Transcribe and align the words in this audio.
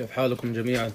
كيف 0.00 0.10
حالكم 0.10 0.52
جميعا 0.52 0.90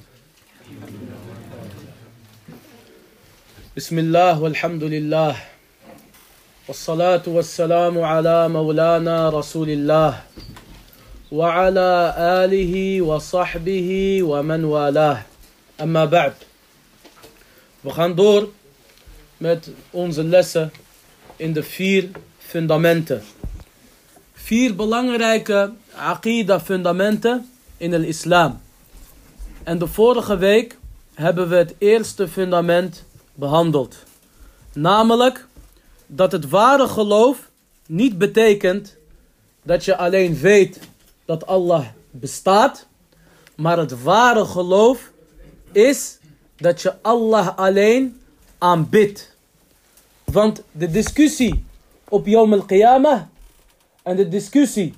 بسم 3.77 3.99
الله 3.99 4.41
والحمد 4.41 4.83
لله 4.83 5.35
والصلاة 6.67 7.21
والسلام 7.27 7.99
على 8.01 8.49
مولانا 8.49 9.29
رسول 9.29 9.69
الله 9.69 10.21
وعلى 11.31 12.15
آله 12.17 13.01
وصحبه 13.01 13.89
ومن 14.23 14.63
والاه 14.63 15.21
أما 15.81 16.05
بعد 16.05 16.33
We 17.83 17.89
gaan 17.89 18.15
door 18.15 18.49
met 19.37 19.69
in 21.37 21.53
de 21.53 21.63
vier 21.63 22.09
fundamenten. 22.37 23.21
Vier 24.33 24.75
belangrijke 24.75 25.71
aqida 25.95 26.59
fundamenten 26.59 27.49
in 27.77 27.91
de 27.91 28.07
islam. 28.07 28.64
En 29.65 29.77
de 29.77 29.87
vorige 29.87 30.37
week 30.37 30.77
hebben 31.13 31.49
we 31.49 31.55
het 31.55 31.75
eerste 31.77 32.27
fundament 32.27 33.03
behandeld. 33.33 33.95
Namelijk 34.73 35.47
dat 36.07 36.31
het 36.31 36.49
ware 36.49 36.87
geloof 36.87 37.49
niet 37.85 38.17
betekent 38.17 38.95
dat 39.63 39.85
je 39.85 39.97
alleen 39.97 40.37
weet 40.37 40.79
dat 41.25 41.47
Allah 41.47 41.85
bestaat. 42.11 42.87
Maar 43.55 43.77
het 43.77 44.03
ware 44.03 44.45
geloof 44.45 45.11
is 45.71 46.17
dat 46.55 46.81
je 46.81 46.93
Allah 47.01 47.57
alleen 47.57 48.21
aanbidt. 48.57 49.35
Want 50.23 50.63
de 50.71 50.91
discussie 50.91 51.65
op 52.09 52.25
Yom 52.25 52.53
al-Qiyamah 52.53 53.21
en 54.03 54.15
de 54.15 54.27
discussie 54.27 54.93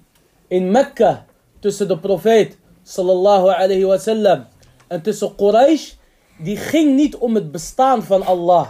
in 0.47 0.71
Mekka 0.71 1.25
tussen 1.59 1.87
de 1.87 1.97
profeet 1.97 2.57
sallallahu 2.83 3.47
alayhi 3.49 3.83
wa 3.83 3.97
sallam 3.97 4.45
en 4.87 5.01
tussen 5.01 5.35
Quraysh, 5.35 5.93
die 6.37 6.57
ging 6.57 6.95
niet 6.95 7.15
om 7.15 7.35
het 7.35 7.51
bestaan 7.51 8.03
van 8.03 8.25
Allah. 8.25 8.67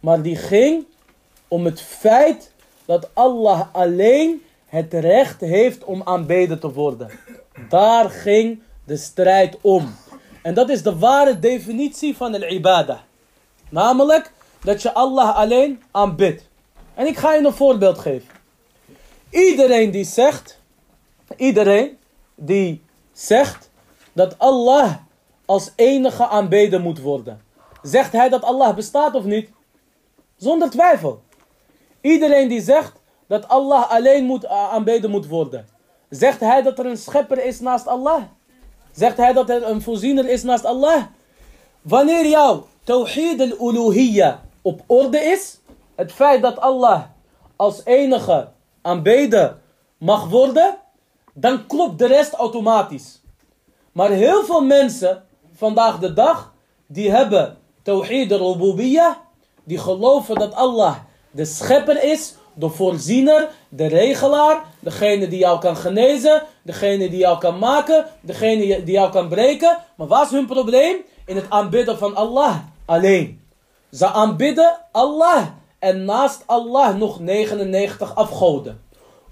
Maar 0.00 0.22
die 0.22 0.36
ging 0.36 0.86
om 1.48 1.64
het 1.64 1.80
feit 1.80 2.52
dat 2.84 3.08
Allah 3.12 3.60
alleen 3.72 4.42
het 4.66 4.94
recht 4.94 5.40
heeft 5.40 5.84
om 5.84 6.02
aanbeden 6.04 6.60
te 6.60 6.72
worden. 6.72 7.10
Daar 7.68 8.10
ging 8.10 8.62
de 8.84 8.96
strijd 8.96 9.56
om. 9.60 9.94
En 10.42 10.54
dat 10.54 10.68
is 10.68 10.82
de 10.82 10.98
ware 10.98 11.38
definitie 11.38 12.16
van 12.16 12.32
de 12.32 12.48
ibadah. 12.48 12.98
Namelijk 13.68 14.32
dat 14.60 14.82
je 14.82 14.92
Allah 14.92 15.36
alleen 15.36 15.82
aanbidt. 15.90 16.48
En 16.94 17.06
ik 17.06 17.16
ga 17.16 17.34
je 17.34 17.46
een 17.46 17.52
voorbeeld 17.52 17.98
geven. 17.98 18.28
Iedereen 19.30 19.90
die 19.90 20.04
zegt, 20.04 20.60
iedereen 21.36 21.98
die 22.34 22.82
zegt 23.12 23.70
dat 24.12 24.38
Allah 24.38 24.94
als 25.44 25.72
enige 25.76 26.26
aanbeden 26.26 26.82
moet 26.82 27.00
worden. 27.00 27.40
Zegt 27.82 28.12
hij 28.12 28.28
dat 28.28 28.42
Allah 28.42 28.74
bestaat 28.74 29.14
of 29.14 29.24
niet? 29.24 29.50
Zonder 30.36 30.70
twijfel. 30.70 31.22
Iedereen 32.00 32.48
die 32.48 32.60
zegt 32.60 32.92
dat 33.26 33.48
Allah 33.48 33.90
alleen 33.90 34.24
moet 34.24 34.46
aanbeden 34.46 35.10
moet 35.10 35.26
worden. 35.26 35.66
Zegt 36.08 36.40
hij 36.40 36.62
dat 36.62 36.78
er 36.78 36.86
een 36.86 36.96
schepper 36.96 37.44
is 37.44 37.60
naast 37.60 37.86
Allah? 37.86 38.22
Zegt 38.92 39.16
hij 39.16 39.32
dat 39.32 39.50
er 39.50 39.68
een 39.68 39.82
voorziener 39.82 40.28
is 40.28 40.42
naast 40.42 40.64
Allah? 40.64 41.02
Wanneer 41.82 42.26
jouw 42.26 42.66
tawhid 42.84 43.40
al-uluhiyya 43.40 44.42
op 44.62 44.82
orde 44.86 45.18
is, 45.18 45.58
het 45.94 46.12
feit 46.12 46.42
dat 46.42 46.58
Allah 46.58 47.02
als 47.56 47.84
enige 47.84 48.48
aanbeden 48.82 49.60
mag 49.98 50.28
worden, 50.28 50.78
dan 51.32 51.66
klopt 51.66 51.98
de 51.98 52.06
rest 52.06 52.32
automatisch. 52.32 53.22
Maar 53.92 54.10
heel 54.10 54.44
veel 54.44 54.64
mensen 54.64 55.23
vandaag 55.56 55.98
de 55.98 56.12
dag, 56.12 56.52
die 56.86 57.10
hebben 57.10 57.56
tawhid 57.82 58.32
al-rububiyya, 58.32 59.22
die 59.64 59.78
geloven 59.78 60.34
dat 60.34 60.54
Allah 60.54 60.96
de 61.30 61.44
schepper 61.44 62.02
is, 62.02 62.34
de 62.54 62.68
voorziener, 62.68 63.48
de 63.68 63.86
regelaar, 63.86 64.64
degene 64.80 65.28
die 65.28 65.38
jou 65.38 65.58
kan 65.60 65.76
genezen, 65.76 66.42
degene 66.62 67.08
die 67.10 67.18
jou 67.18 67.38
kan 67.38 67.58
maken, 67.58 68.06
degene 68.20 68.84
die 68.84 68.94
jou 68.94 69.10
kan 69.10 69.28
breken. 69.28 69.78
Maar 69.96 70.06
wat 70.06 70.26
is 70.26 70.30
hun 70.30 70.46
probleem? 70.46 70.96
In 71.26 71.36
het 71.36 71.50
aanbidden 71.50 71.98
van 71.98 72.14
Allah 72.14 72.56
alleen. 72.84 73.42
Ze 73.90 74.06
aanbidden 74.06 74.78
Allah 74.92 75.46
en 75.78 76.04
naast 76.04 76.42
Allah 76.46 76.96
nog 76.96 77.20
99 77.20 78.14
afgoden. 78.14 78.82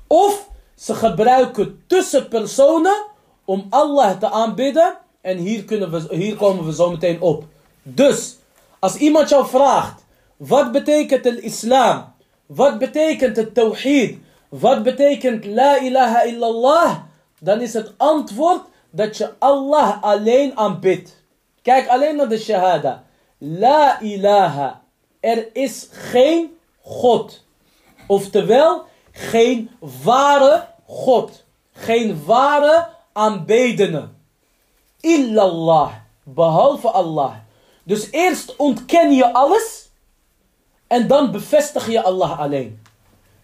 Of 0.06 0.48
ze 0.76 0.94
gebruiken 0.94 1.84
tussenpersonen 1.86 3.04
om 3.44 3.66
Allah 3.70 4.18
te 4.18 4.30
aanbidden. 4.30 4.96
En 5.22 5.38
hier, 5.38 5.64
kunnen 5.64 6.06
hier 6.10 6.36
komen 6.36 6.64
we 6.66 6.74
zo 6.74 6.90
meteen 6.90 7.20
op. 7.20 7.44
Dus, 7.82 8.36
als 8.78 8.96
iemand 8.96 9.28
jou 9.28 9.46
vraagt, 9.46 10.04
wat 10.36 10.72
betekent 10.72 11.22
de 11.22 11.40
islam? 11.40 12.14
Wat 12.46 12.78
betekent 12.78 13.36
het 13.36 13.54
tawhid? 13.54 14.18
Wat 14.48 14.82
betekent 14.82 15.44
la 15.44 15.78
ilaha 15.80 16.22
illallah? 16.22 16.96
Dan 17.40 17.60
is 17.60 17.72
het 17.72 17.92
antwoord 17.96 18.62
dat 18.90 19.16
je 19.16 19.30
Allah 19.38 20.02
alleen 20.02 20.56
aanbidt. 20.56 21.22
Kijk 21.62 21.88
alleen 21.88 22.16
naar 22.16 22.28
de 22.28 22.38
shahada. 22.38 23.04
La 23.38 24.00
ilaha. 24.00 24.82
Er 25.20 25.48
is 25.52 25.88
geen 25.90 26.56
God. 26.80 27.44
Oftewel, 28.06 28.84
geen 29.12 29.70
ware 30.02 30.66
God. 30.86 31.44
Geen 31.72 32.24
ware 32.24 32.88
aanbedene. 33.12 34.08
Illallah. 35.02 35.92
Behalve 36.22 36.88
Allah. 36.88 37.34
Dus 37.82 38.10
eerst 38.10 38.56
ontken 38.56 39.12
je 39.12 39.32
alles. 39.32 39.90
En 40.86 41.06
dan 41.06 41.30
bevestig 41.30 41.90
je 41.90 42.02
Allah 42.02 42.38
alleen. 42.38 42.82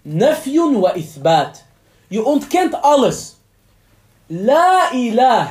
Nafyun 0.02 0.80
wa 0.80 0.92
ithbaat. 0.92 1.64
Je 2.08 2.24
ontkent 2.24 2.82
alles. 2.82 3.34
La 4.26 4.92
ilah. 4.92 5.48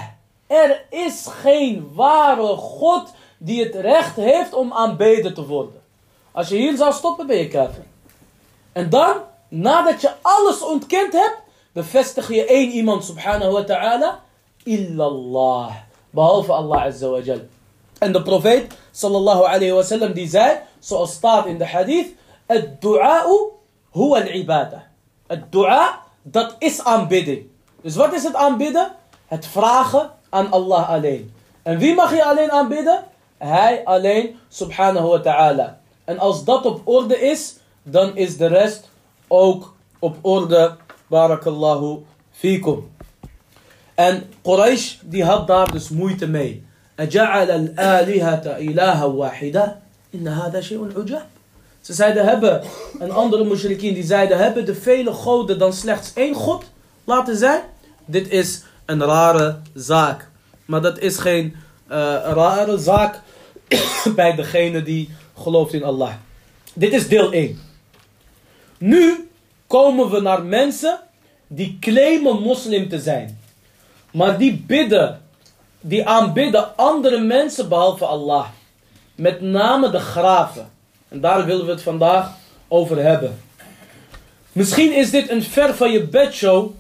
Er 0.48 0.86
is 0.90 1.28
geen 1.42 1.94
ware 1.94 2.56
God 2.56 3.14
die 3.38 3.64
het 3.64 3.76
recht 3.76 4.16
heeft 4.16 4.54
om 4.54 4.74
aanbeden 4.74 5.34
te 5.34 5.46
worden. 5.46 5.82
Als 6.32 6.48
je 6.48 6.56
hier 6.56 6.78
zou 6.78 6.94
stoppen 6.94 7.28
ben 7.28 7.38
je 7.38 7.48
kafir. 7.48 7.86
En 8.72 8.90
dan, 8.90 9.18
nadat 9.48 10.02
je 10.02 10.12
alles 10.22 10.62
ontkend 10.62 11.14
hebt, 11.14 11.38
bevestig 11.72 12.28
je 12.34 12.46
één 12.46 12.72
iemand 12.72 13.04
subhanahu 13.04 13.52
wa 13.52 13.64
ta'ala. 13.64 14.24
Illallah. 14.64 15.76
Behalve 16.18 16.54
Allah 16.54 16.90
azza 16.90 17.10
wa 17.14 17.22
jal. 17.22 17.42
En 18.02 18.12
de 18.12 18.22
profeet 18.22 18.74
sallallahu 18.92 19.46
alayhi 19.46 19.74
wa 19.74 19.86
sallam 19.86 20.14
die 20.14 20.30
zei, 20.30 20.58
zoals 20.80 21.14
staat 21.14 21.46
in 21.46 21.58
de 21.58 21.66
hadith, 21.66 22.16
het 22.46 22.82
du'a'u 22.82 23.54
huwa 23.94 24.22
al-ibadah. 24.22 24.82
Het 25.28 25.52
du'a, 25.52 26.02
dat 26.22 26.56
is 26.60 26.84
aanbidding. 26.84 27.46
Dus 27.82 27.96
wat 27.96 28.14
is 28.14 28.24
het 28.24 28.36
aanbidden? 28.36 28.92
Het 29.28 29.46
vragen 29.46 30.12
aan 30.30 30.52
Allah 30.52 30.90
alleen. 30.90 31.34
En 31.64 31.78
wie 31.78 31.96
mag 31.96 32.16
je 32.16 32.26
alleen 32.26 32.52
aanbidden? 32.52 33.04
Hij 33.38 33.86
alleen, 33.86 34.40
subhanahu 34.50 35.08
wa 35.08 35.20
ta'ala. 35.20 35.80
En 36.06 36.20
als 36.20 36.44
dat 36.44 36.66
op 36.66 36.82
orde 36.84 37.20
is, 37.20 37.56
dan 37.84 38.16
is 38.16 38.38
de 38.38 38.48
rest 38.48 38.90
ook 39.28 39.76
op 40.00 40.16
orde. 40.22 40.76
Barakallahu 41.08 42.04
fikum. 42.32 42.97
En 43.97 44.23
Quraysh, 44.43 44.95
die 45.03 45.25
had 45.25 45.47
daar 45.47 45.73
dus 45.73 45.89
moeite 45.89 46.27
mee. 46.27 46.65
أجعل 47.01 47.51
الآلهة 47.51 48.47
إلها 48.47 49.05
واحدة 49.05 49.77
إن 50.15 50.29
هذا 50.29 50.61
شيء 50.61 50.93
عجاب 50.97 51.27
Ze 51.81 51.93
zeiden 51.93 52.25
hebben, 52.25 52.63
en 53.01 53.11
andere 53.11 53.45
mushrikien 53.45 53.95
die 53.95 54.05
zeiden 54.05 54.39
hebben 54.39 54.65
de 54.65 54.75
vele 54.75 55.13
goden 55.13 55.59
dan 55.59 55.73
slechts 55.73 56.13
één 56.15 56.35
god 56.35 56.65
laten 57.05 57.37
zijn. 57.37 57.63
Dit 58.05 58.31
is 58.31 58.63
een 58.87 59.05
rare 59.05 59.59
zaak. 59.75 60.29
Maar 60.65 60.83
dat 60.83 60.99
is 60.99 61.17
geen 61.17 61.55
uh, 61.91 61.97
rare 62.25 62.79
zaak 62.79 63.21
bij 64.17 64.35
degene 64.35 64.83
die 64.83 65.11
gelooft 65.39 65.73
in 65.73 65.85
Allah. 65.85 66.13
Dit 66.75 66.93
is 66.93 67.09
deel 67.09 67.33
1. 67.33 67.61
Nu 68.79 69.29
komen 69.67 70.11
we 70.11 70.21
naar 70.21 70.43
mensen 70.43 71.01
die 71.47 71.77
claimen 71.81 72.41
moslim 72.41 72.89
te 72.89 72.99
zijn. 73.01 73.36
Maar 74.18 74.38
die 74.38 74.64
bidden, 74.68 75.22
die 75.80 76.08
aanbidden 76.08 76.78
andere 76.78 77.20
mensen 77.20 77.70
behalve 77.70 78.06
Allah. 78.06 78.46
Met 79.16 79.42
name 79.42 79.90
de 79.90 80.00
graven. 80.00 80.72
En 81.08 81.22
daar 81.22 81.46
willen 81.46 81.66
we 81.66 81.72
het 81.72 81.82
vandaag 81.82 82.32
over 82.68 82.98
hebben. 82.98 83.42
Misschien 84.52 84.94
is 84.94 85.12
dit 85.12 85.30
een 85.30 85.44
ver 85.44 85.76
van 85.76 85.92
je 85.92 86.08
bedshow. 86.08 86.72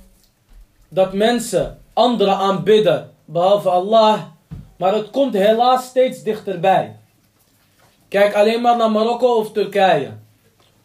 Dat 0.90 1.14
mensen 1.14 1.80
anderen 1.94 2.36
aanbidden 2.36 3.10
behalve 3.26 3.70
Allah. 3.70 4.22
Maar 4.78 4.94
het 4.94 5.10
komt 5.10 5.34
helaas 5.34 5.86
steeds 5.86 6.24
dichterbij. 6.24 6.96
Kijk 8.08 8.34
alleen 8.34 8.62
maar 8.62 8.78
naar 8.78 8.92
Marokko 8.92 9.36
of 9.36 9.52
Turkije. 9.52 10.12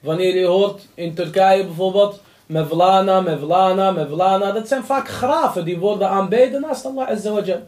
Wanneer 0.01 0.37
je 0.37 0.47
hoort 0.47 0.87
in 0.95 1.15
Turkije 1.15 1.65
bijvoorbeeld. 1.65 2.21
Mevlana, 2.53 3.21
Mevlana, 3.21 3.91
Mevlana. 3.91 4.53
Dat 4.53 4.69
zijn 4.69 4.85
vaak 4.85 5.09
graven 5.09 5.65
die 5.65 5.79
worden 5.79 6.09
aanbeden 6.09 6.61
naast 6.61 6.87
Allah 6.87 7.09
Azza. 7.09 7.61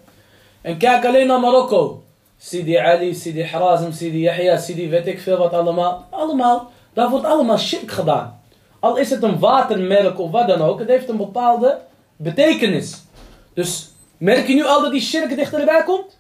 En 0.60 0.76
kijk 0.76 1.04
alleen 1.04 1.26
naar 1.26 1.40
Marokko. 1.40 2.02
Sidi 2.38 2.76
Ali, 2.76 3.14
Sidi 3.14 3.44
Harazim, 3.44 3.92
Sidi 3.92 4.20
Yahya, 4.20 4.56
Sidi 4.56 4.88
weet 4.88 5.06
ik 5.06 5.20
veel 5.20 5.36
wat 5.36 5.52
allemaal. 5.52 6.06
Allemaal. 6.10 6.70
Daar 6.92 7.10
wordt 7.10 7.26
allemaal 7.26 7.58
shirk 7.58 7.90
gedaan. 7.90 8.40
Al 8.80 8.96
is 8.96 9.10
het 9.10 9.22
een 9.22 9.38
watermerk 9.38 10.18
of 10.18 10.30
wat 10.30 10.48
dan 10.48 10.62
ook. 10.62 10.78
Het 10.78 10.88
heeft 10.88 11.08
een 11.08 11.16
bepaalde 11.16 11.78
betekenis. 12.16 13.02
Dus 13.54 13.88
merk 14.18 14.46
je 14.46 14.54
nu 14.54 14.64
al 14.64 14.82
dat 14.82 14.92
die 14.92 15.00
shirk 15.00 15.36
dichterbij 15.36 15.82
komt? 15.82 16.18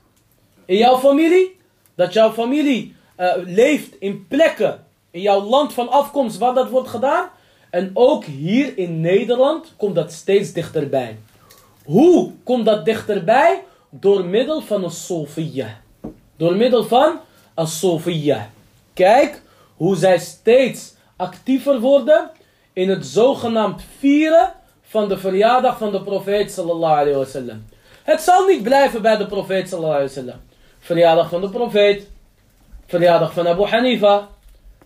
In 0.64 0.76
jouw 0.76 0.98
familie? 0.98 1.60
Dat 1.94 2.12
jouw 2.12 2.32
familie 2.32 2.96
uh, 3.18 3.32
leeft 3.44 3.94
in 3.98 4.26
plekken, 4.28 4.84
in 5.10 5.20
jouw 5.20 5.40
land 5.40 5.72
van 5.72 5.88
afkomst 5.88 6.38
waar 6.38 6.54
dat 6.54 6.68
wordt 6.68 6.88
gedaan? 6.88 7.28
En 7.74 7.90
ook 7.94 8.24
hier 8.24 8.78
in 8.78 9.00
Nederland 9.00 9.72
komt 9.76 9.94
dat 9.94 10.12
steeds 10.12 10.52
dichterbij. 10.52 11.18
Hoe 11.84 12.32
komt 12.44 12.64
dat 12.64 12.84
dichterbij? 12.84 13.62
Door 13.90 14.24
middel 14.24 14.60
van 14.60 14.84
een 14.84 14.90
Sofia. 14.90 15.80
Door 16.36 16.56
middel 16.56 16.84
van 16.84 17.20
een 17.54 17.66
Sofia. 17.66 18.50
Kijk 18.92 19.42
hoe 19.76 19.96
zij 19.96 20.18
steeds 20.18 20.94
actiever 21.16 21.80
worden 21.80 22.30
in 22.72 22.88
het 22.88 23.06
zogenaamd 23.06 23.82
vieren 23.98 24.52
van 24.82 25.08
de 25.08 25.18
verjaardag 25.18 25.78
van 25.78 25.92
de 25.92 26.02
profeet 26.02 26.52
sallallahu 26.52 27.00
alayhi 27.00 27.18
wasallam. 27.18 27.64
Het 28.02 28.20
zal 28.20 28.46
niet 28.46 28.62
blijven 28.62 29.02
bij 29.02 29.16
de 29.16 29.26
profeet 29.26 29.68
sallallahu 29.68 29.94
alayhi 29.94 30.14
wasallam. 30.14 30.40
Verjaardag 30.78 31.28
van 31.28 31.40
de 31.40 31.50
profeet, 31.50 32.08
verjaardag 32.86 33.32
van 33.32 33.48
Abu 33.48 33.62
Hanifa, 33.62 34.28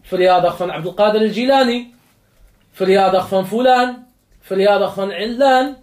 verjaardag 0.03 0.57
van 0.57 0.71
Abdul 0.71 0.95
Qadir 0.95 1.21
al-Jilani, 1.21 1.97
verjaardag 2.79 3.29
van 3.29 3.47
Fulan, 3.47 4.07
verjaardag 4.41 4.95
van 4.95 5.13
Illan, 5.13 5.77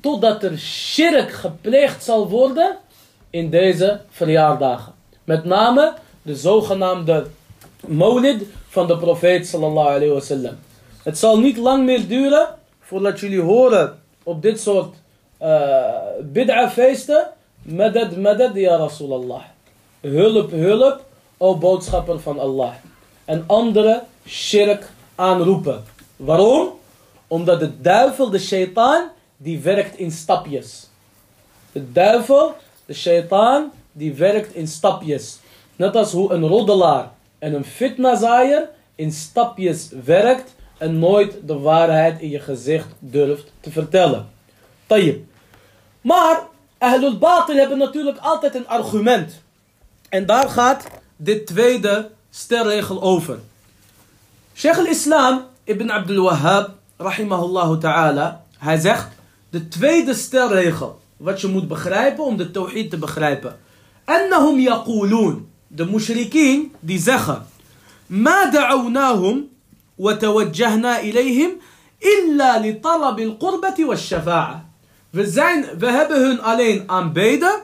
totdat 0.00 0.42
er 0.42 0.58
shirk 0.58 1.32
gepleegd 1.32 2.04
zal 2.04 2.28
worden 2.28 2.76
in 3.30 3.50
deze 3.50 4.00
verjaardagen. 4.10 4.92
Met 5.24 5.44
name 5.44 5.92
de 6.22 6.36
zogenaamde 6.36 7.26
maulid 7.86 8.42
van 8.68 8.86
de 8.86 8.96
profeet 8.96 9.46
sallallahu 9.46 9.88
alayhi 9.88 10.12
wasallam. 10.12 10.56
Het 11.02 11.18
zal 11.18 11.38
niet 11.38 11.56
lang 11.56 11.84
meer 11.84 12.06
duren 12.08 12.46
voordat 12.80 13.20
jullie 13.20 13.40
horen 13.40 13.98
op 14.22 14.42
dit 14.42 14.60
soort 14.60 14.94
uh, 15.42 15.94
bid'a 16.22 16.70
feesten. 16.70 17.30
Madad, 17.62 18.16
madad, 18.16 18.54
ya 18.54 18.76
Rasulallah. 18.76 19.42
Hulp, 20.00 20.50
hulp, 20.50 21.04
o 21.36 21.56
boodschapper 21.56 22.20
van 22.20 22.38
Allah. 22.38 22.72
En 23.24 23.44
andere 23.46 24.02
shirk 24.26 24.88
aanroepen. 25.14 25.93
Waarom? 26.24 26.78
Omdat 27.26 27.60
de 27.60 27.80
duivel, 27.80 28.30
de 28.30 28.38
shaitaan, 28.38 29.10
die 29.36 29.60
werkt 29.60 29.98
in 29.98 30.10
stapjes. 30.10 30.88
De 31.72 31.92
duivel, 31.92 32.54
de 32.86 32.94
shaitaan, 32.94 33.72
die 33.92 34.14
werkt 34.14 34.54
in 34.54 34.68
stapjes. 34.68 35.38
Net 35.76 35.96
als 35.96 36.12
hoe 36.12 36.32
een 36.32 36.46
roddelaar 36.46 37.12
en 37.38 37.54
een 37.54 37.64
fitnazaaier 37.64 38.68
in 38.94 39.12
stapjes 39.12 39.88
werkt 40.04 40.54
en 40.78 40.98
nooit 40.98 41.34
de 41.46 41.58
waarheid 41.58 42.20
in 42.20 42.30
je 42.30 42.40
gezicht 42.40 42.88
durft 42.98 43.52
te 43.60 43.70
vertellen. 43.70 44.28
Tayyip. 44.86 45.24
Maar 46.00 46.42
Ahlul 46.78 47.18
Batil 47.18 47.56
hebben 47.56 47.78
natuurlijk 47.78 48.18
altijd 48.18 48.54
een 48.54 48.68
argument. 48.68 49.42
En 50.08 50.26
daar 50.26 50.48
gaat 50.48 50.86
dit 51.16 51.46
tweede 51.46 52.10
sterregel 52.30 53.02
over. 53.02 53.38
Sheikh 54.54 54.78
al-Islam 54.78 55.44
ibn 55.64 55.90
Abdul 55.90 56.22
Wahhab, 56.22 56.70
rahimahullah 56.96 57.78
ta'ala, 57.78 58.44
hij 58.58 58.78
zegt, 58.78 59.08
de 59.50 59.68
tweede 59.68 60.14
sterregel, 60.14 61.00
wat 61.16 61.40
je 61.40 61.48
moet 61.48 61.68
begrijpen 61.68 62.24
om 62.24 62.36
de 62.36 62.50
tawhid 62.50 62.90
te 62.90 62.98
begrijpen. 62.98 63.58
Annahum 64.04 64.58
yaqulun, 64.58 65.48
de 65.66 65.84
mushrikeen, 65.84 66.72
die 66.80 66.98
zeggen, 66.98 67.46
ma 68.06 68.50
da'awnahum 68.50 69.48
wa 69.94 70.16
tawajjahna 70.16 71.00
ilayhim 71.00 71.50
illa 71.98 72.58
li 72.58 72.80
talab 72.80 73.18
al-qurbati 73.18 73.84
wa 73.84 73.96
shafa'a. 73.96 74.64
We, 75.10 75.26
zijn, 75.30 75.64
we 75.78 75.86
hebben 75.86 76.26
hun 76.26 76.42
alleen 76.42 76.82
aanbeden 76.86 77.62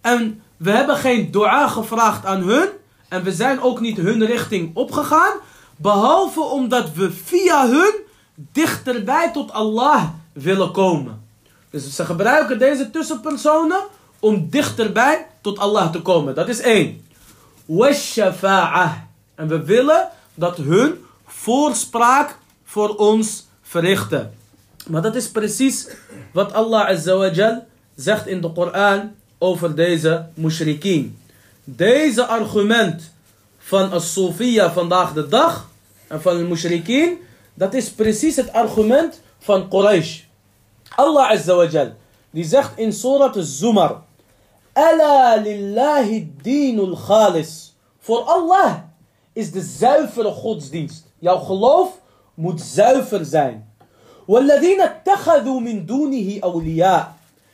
en 0.00 0.42
we 0.56 0.70
hebben 0.70 0.96
geen 0.96 1.30
dua 1.30 1.68
gevraagd 1.68 2.26
aan 2.26 2.42
hun 2.42 2.68
en 3.08 3.22
we 3.22 3.32
zijn 3.32 3.60
ook 3.60 3.80
niet 3.80 3.96
hun 3.96 4.24
richting 4.24 4.70
opgegaan, 4.76 5.32
behalve 5.82 6.40
omdat 6.40 6.92
we 6.92 7.12
via 7.12 7.68
hun 7.68 7.94
dichterbij 8.34 9.32
tot 9.32 9.52
Allah 9.52 10.08
willen 10.32 10.72
komen. 10.72 11.22
Dus 11.70 11.94
ze 11.94 12.04
gebruiken 12.04 12.58
deze 12.58 12.90
tussenpersonen 12.90 13.80
om 14.20 14.50
dichterbij 14.50 15.26
tot 15.40 15.58
Allah 15.58 15.92
te 15.92 16.02
komen. 16.02 16.34
Dat 16.34 16.48
is 16.48 16.60
één. 16.60 17.06
En 19.34 19.48
we 19.48 19.64
willen 19.64 20.08
dat 20.34 20.56
hun 20.56 21.04
voorspraak 21.26 22.38
voor 22.64 22.96
ons 22.96 23.46
verrichten. 23.62 24.34
Maar 24.86 25.02
dat 25.02 25.14
is 25.14 25.30
precies 25.30 25.88
wat 26.32 26.52
Allah 26.52 26.88
Azza 26.88 27.64
zegt 27.94 28.26
in 28.26 28.40
de 28.40 28.52
Koran 28.52 29.10
over 29.38 29.74
deze 29.74 30.26
mushrikeen. 30.34 31.18
Deze 31.64 32.26
argument 32.26 33.12
van 33.58 33.92
as-Sofia 33.92 34.72
vandaag 34.72 35.12
de 35.12 35.28
dag 35.28 35.70
en 36.11 36.21
van 36.21 36.37
de 36.37 36.43
mushrikeen, 36.43 37.17
dat 37.53 37.73
is 37.73 37.91
precies 37.91 38.35
het 38.35 38.53
argument 38.53 39.21
van 39.39 39.69
Quraysh. 39.69 40.21
Allah 40.95 41.29
Azza 41.29 41.93
die 42.29 42.43
zegt 42.43 42.77
in 42.77 42.93
Surat 42.93 43.35
Az-Zumar, 43.35 44.01
Ala 44.77 45.35
lillahi 45.41 46.29
dinul 46.41 46.95
khalis. 46.95 47.73
Voor 47.99 48.21
Allah 48.29 48.85
is 49.33 49.51
de 49.51 49.61
zuivere 49.61 50.31
godsdienst. 50.31 51.05
Jouw 51.19 51.37
geloof 51.37 52.01
moet 52.33 52.61
zuiver 52.61 53.25
zijn. 53.25 53.65
وَالَّذِينَ 54.27 54.81
اتَّخَذُوا 54.81 55.59
مِن 55.59 55.85
دُونِهِ 55.85 56.39
أَوْلِيَاءَ 56.43 57.05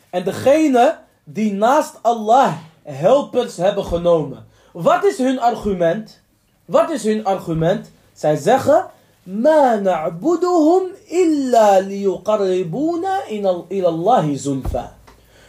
En 0.09 0.24
degene 0.24 1.00
die 1.23 1.54
naast 1.54 1.99
Allah 2.02 2.54
helpers 2.83 3.57
hebben 3.57 3.85
genomen. 3.85 4.45
Wat 4.71 5.04
is 5.04 5.18
hun 5.18 5.40
argument? 5.40 6.21
Wat 6.66 6.90
is 6.90 7.04
hun 7.04 7.25
argument? 7.25 7.92
Zij 8.19 8.37
zeggen, 8.37 8.91
ma 9.22 9.75
na'buduhum 9.75 10.82
illa 11.06 11.79
liyuqarribuna 11.79 13.29
ilallahi 13.69 14.37
zulfa. 14.37 14.96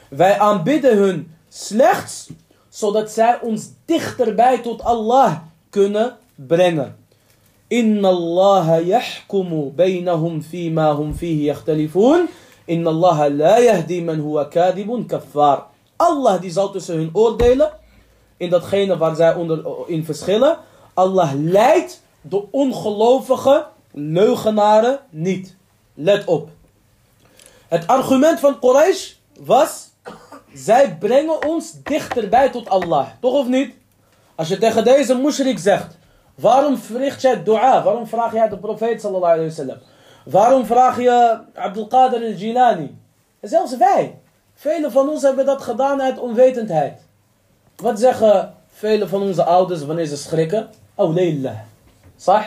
Wij 0.09 0.39
aanbidden 0.39 0.97
hun 0.97 1.33
slechts 1.47 2.29
zodat 2.69 3.11
zij 3.11 3.39
ons 3.41 3.69
dichterbij 3.85 4.57
tot 4.57 4.83
Allah 4.83 5.37
kunnen 5.69 6.17
brengen. 6.35 6.95
Inna 7.67 8.07
Allah 8.07 8.85
yahkumu 8.85 9.71
bainahum 9.71 10.41
fima 10.41 10.95
hum 10.95 11.13
fihi 11.13 11.53
In 11.69 12.27
Inna 12.65 12.89
Allah 12.89 13.29
la 13.29 13.59
yahdi 13.59 14.03
man 14.03 14.19
huwa 14.19 14.47
kadibun 14.47 15.05
kaffar. 15.05 15.65
Allah 15.95 16.41
die 16.41 16.51
zal 16.51 16.71
tussen 16.71 16.95
hun 16.95 17.09
oordelen 17.13 17.71
in 18.37 18.49
datgene 18.49 18.97
waar 18.97 19.15
zij 19.15 19.33
onder, 19.35 19.63
in 19.87 20.05
verschillen. 20.05 20.57
Allah 20.93 21.31
leidt 21.35 22.01
de 22.21 22.51
ongelovige 22.51 23.65
leugenaren 23.91 24.99
niet. 25.09 25.55
Let 25.93 26.25
op. 26.25 26.49
Het 27.67 27.87
argument 27.87 28.39
van 28.39 28.59
Quraysh 28.59 29.13
was, 29.39 29.89
zij 30.53 30.97
brengen 30.97 31.47
ons 31.47 31.73
dichterbij 31.83 32.49
tot 32.49 32.69
Allah. 32.69 33.07
Toch 33.21 33.33
of 33.33 33.47
niet? 33.47 33.73
Als 34.35 34.47
je 34.47 34.57
tegen 34.57 34.83
deze 34.83 35.15
mushrik 35.15 35.59
zegt, 35.59 35.97
waarom 36.35 36.77
verricht 36.77 37.21
jij 37.21 37.43
dua? 37.43 37.83
Waarom 37.83 38.07
vraag 38.07 38.33
jij 38.33 38.49
de 38.49 38.57
profeet 38.57 39.01
sallallahu 39.01 39.33
alayhi 39.33 39.49
wasallam? 39.49 39.77
Waarom 40.25 40.65
vraag 40.65 41.01
je 41.01 41.39
Abdul 41.55 41.87
Qadir 41.87 42.21
al-Jilani? 42.21 42.97
Zelfs 43.41 43.77
wij. 43.77 44.19
Velen 44.53 44.91
van 44.91 45.09
ons 45.09 45.21
hebben 45.21 45.45
dat 45.45 45.61
gedaan 45.61 46.01
uit 46.01 46.19
onwetendheid. 46.19 47.01
Wat 47.75 47.99
zeggen 47.99 48.53
velen 48.67 49.09
van 49.09 49.21
onze 49.21 49.43
ouders 49.43 49.85
wanneer 49.85 50.05
ze 50.05 50.17
schrikken? 50.17 50.69
Awliillah. 50.95 51.57
Sah? 52.19 52.43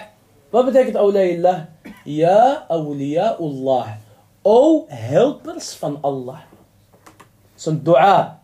Wat 0.52 0.68
betekent 0.68 1.00
awliillah? 1.00 1.72
Ja, 2.04 2.68
awliya'ullah. 2.68 3.96
O 4.44 4.84
helpers 4.88 5.72
van 5.80 5.96
Allah. 6.04 6.44
Zo'n 7.56 7.80
dua. 7.80 8.40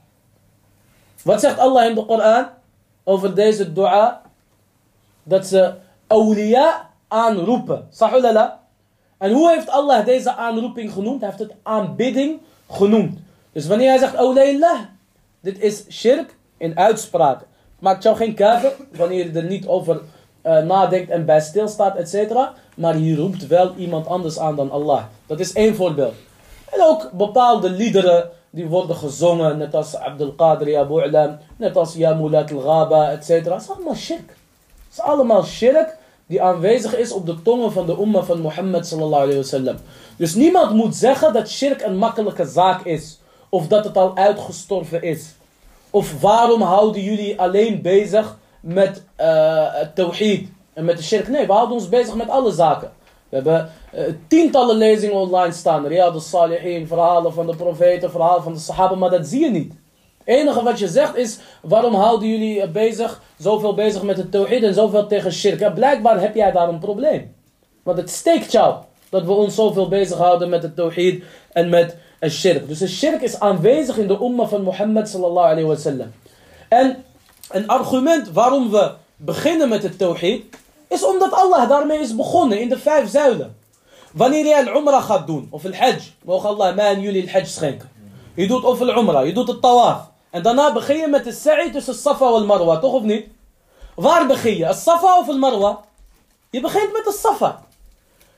Wat 1.22 1.40
zegt 1.40 1.58
Allah 1.58 1.84
in 1.84 1.94
de 1.94 2.04
Koran 2.04 2.48
over 3.04 3.34
deze 3.34 3.72
dua? 3.72 4.22
Dat 5.22 5.46
ze 5.46 5.74
awliya 6.06 6.90
aanroepen. 7.08 7.86
Sahulala. 7.90 8.64
En 9.18 9.32
hoe 9.32 9.50
heeft 9.50 9.68
Allah 9.68 10.04
deze 10.04 10.32
aanroeping 10.32 10.92
genoemd? 10.92 11.20
Hij 11.20 11.28
heeft 11.28 11.42
het 11.42 11.54
aanbidding 11.62 12.40
genoemd. 12.70 13.18
Dus 13.52 13.66
wanneer 13.66 13.88
hij 13.88 13.98
zegt 13.98 14.16
awliillah, 14.16 14.80
dit 15.40 15.60
is 15.60 15.84
shirk 15.90 16.36
in 16.56 16.78
uitspraak. 16.78 17.46
Maakt 17.78 18.02
jou 18.02 18.16
geen 18.16 18.34
kafir 18.34 18.72
wanneer 18.96 19.26
je 19.26 19.32
er 19.32 19.44
niet 19.44 19.66
over 19.66 20.00
uh, 20.42 20.58
nadenkt 20.58 21.10
en 21.10 21.24
bij 21.24 21.40
stilstaat, 21.40 21.96
et 21.96 22.08
cetera. 22.08 22.54
Maar 22.74 22.98
je 22.98 23.16
roept 23.16 23.46
wel 23.46 23.74
iemand 23.76 24.06
anders 24.06 24.38
aan 24.38 24.56
dan 24.56 24.70
Allah. 24.70 25.02
Dat 25.26 25.40
is 25.40 25.52
één 25.52 25.74
voorbeeld. 25.74 26.14
En 26.70 26.82
ook 26.82 27.10
bepaalde 27.12 27.70
liederen 27.70 28.30
die 28.50 28.66
worden 28.66 28.96
gezongen, 28.96 29.58
net 29.58 29.74
als 29.74 29.96
Abdul 29.96 30.32
Qadir 30.32 30.78
Abu 30.78 31.10
net 31.56 31.76
als 31.76 31.94
Ya 31.94 32.14
Mulat 32.14 32.52
al-Ghaba, 32.52 33.10
etc. 33.10 33.28
Het 33.28 33.46
is 33.46 33.70
allemaal 33.70 33.94
shirk. 33.94 34.28
Het 34.28 34.92
is 34.92 35.00
allemaal 35.00 35.44
shirk 35.44 35.96
die 36.26 36.42
aanwezig 36.42 36.96
is 36.96 37.12
op 37.12 37.26
de 37.26 37.42
tongen 37.42 37.72
van 37.72 37.86
de 37.86 37.96
umma 38.00 38.22
van 38.22 38.40
Mohammed 38.40 38.86
sallallahu 38.86 39.22
alayhi 39.22 39.40
wasallam. 39.40 39.76
Dus 40.16 40.34
niemand 40.34 40.72
moet 40.72 40.96
zeggen 40.96 41.32
dat 41.32 41.48
shirk 41.48 41.82
een 41.82 41.96
makkelijke 41.96 42.46
zaak 42.46 42.84
is. 42.84 43.18
Of 43.48 43.66
dat 43.66 43.84
het 43.84 43.96
al 43.96 44.16
uitgestorven 44.16 45.02
is. 45.02 45.34
Of 45.90 46.20
waarom 46.20 46.62
houden 46.62 47.02
jullie 47.02 47.40
alleen 47.40 47.82
bezig 47.82 48.36
met 48.60 49.04
uh, 49.20 49.74
het 49.74 49.94
tawhid 49.94 50.48
en 50.72 50.84
met 50.84 50.96
de 50.96 51.02
shirk? 51.02 51.28
Nee, 51.28 51.46
we 51.46 51.52
houden 51.52 51.76
ons 51.76 51.88
bezig 51.88 52.14
met 52.14 52.28
alle 52.28 52.52
zaken. 52.52 52.90
We 53.28 53.36
hebben 53.36 53.70
uh, 53.94 54.00
tientallen 54.28 54.76
lezingen 54.76 55.16
online 55.16 55.52
staan. 55.52 55.86
Riyad 55.86 56.14
al-Salihin, 56.14 56.86
verhalen 56.86 57.32
van 57.32 57.46
de 57.46 57.56
profeten, 57.56 58.10
verhalen 58.10 58.42
van 58.42 58.52
de 58.52 58.58
sahaba, 58.58 58.94
maar 58.94 59.10
dat 59.10 59.26
zie 59.26 59.40
je 59.40 59.50
niet. 59.50 59.72
Het 60.24 60.36
enige 60.36 60.62
wat 60.62 60.78
je 60.78 60.88
zegt 60.88 61.16
is, 61.16 61.38
waarom 61.62 61.94
houden 61.94 62.28
jullie 62.28 62.68
bezig, 62.68 63.22
zoveel 63.38 63.74
bezig 63.74 64.02
met 64.02 64.16
het 64.16 64.30
tawhid 64.30 64.62
en 64.62 64.74
zoveel 64.74 65.06
tegen 65.06 65.32
shirk? 65.32 65.60
Ja, 65.60 65.70
blijkbaar 65.70 66.20
heb 66.20 66.34
jij 66.34 66.52
daar 66.52 66.68
een 66.68 66.78
probleem. 66.78 67.34
Want 67.82 67.98
het 67.98 68.10
steekt 68.10 68.52
jou 68.52 68.74
dat 69.08 69.24
we 69.24 69.32
ons 69.32 69.54
zoveel 69.54 69.88
bezighouden 69.88 70.48
met 70.48 70.62
het 70.62 70.76
tawhid 70.76 71.22
en 71.52 71.68
met 71.68 71.96
het 72.18 72.32
shirk. 72.32 72.68
Dus 72.68 72.80
het 72.80 72.90
shirk 72.90 73.20
is 73.20 73.40
aanwezig 73.40 73.98
in 73.98 74.08
de 74.08 74.18
umma 74.22 74.46
van 74.46 74.62
Mohammed 74.62 75.08
sallallahu 75.08 75.50
alayhi 75.50 75.68
wa 75.68 75.76
sallam. 75.76 76.12
En 76.68 77.04
een 77.50 77.68
argument 77.68 78.30
waarom 78.30 78.70
we 78.70 78.92
beginnen 79.16 79.68
met 79.68 79.82
het 79.82 79.98
tawhid, 79.98 80.44
is 80.88 81.04
omdat 81.04 81.32
Allah 81.32 81.68
daarmee 81.68 81.98
is 81.98 82.16
begonnen 82.16 82.60
in 82.60 82.68
de 82.68 82.78
vijf 82.78 83.10
zuilen. 83.10 83.56
Wanneer 84.12 84.46
jij 84.46 84.68
al-umrah 84.70 85.04
gaat 85.04 85.26
doen, 85.26 85.48
of 85.50 85.64
al-hajj, 85.64 86.14
mogen 86.24 86.48
Allah 86.48 86.74
mij 86.74 86.96
jullie 86.96 87.22
al-hajj 87.22 87.46
schenken. 87.46 87.90
Je 88.34 88.46
doet 88.46 88.64
of 88.64 88.80
al-umrah, 88.80 89.26
je 89.26 89.32
doet 89.32 89.48
het 89.48 89.62
tawaf. 89.62 90.10
En 90.30 90.42
daarna 90.42 90.72
begin 90.72 90.96
je 90.96 91.08
met 91.08 91.24
de 91.24 91.32
sa'i 91.32 91.70
tussen 91.70 91.94
Safa 91.94 92.34
en 92.34 92.46
Marwa, 92.46 92.78
toch 92.78 92.92
of 92.92 93.02
niet? 93.02 93.26
Waar 93.94 94.26
begin 94.26 94.56
je? 94.56 94.68
As-Safa 94.68 95.18
of 95.18 95.28
al-Marwa? 95.28 95.84
Je 96.50 96.60
begint 96.60 96.92
met 96.92 97.04
de 97.04 97.12
Safa. 97.12 97.62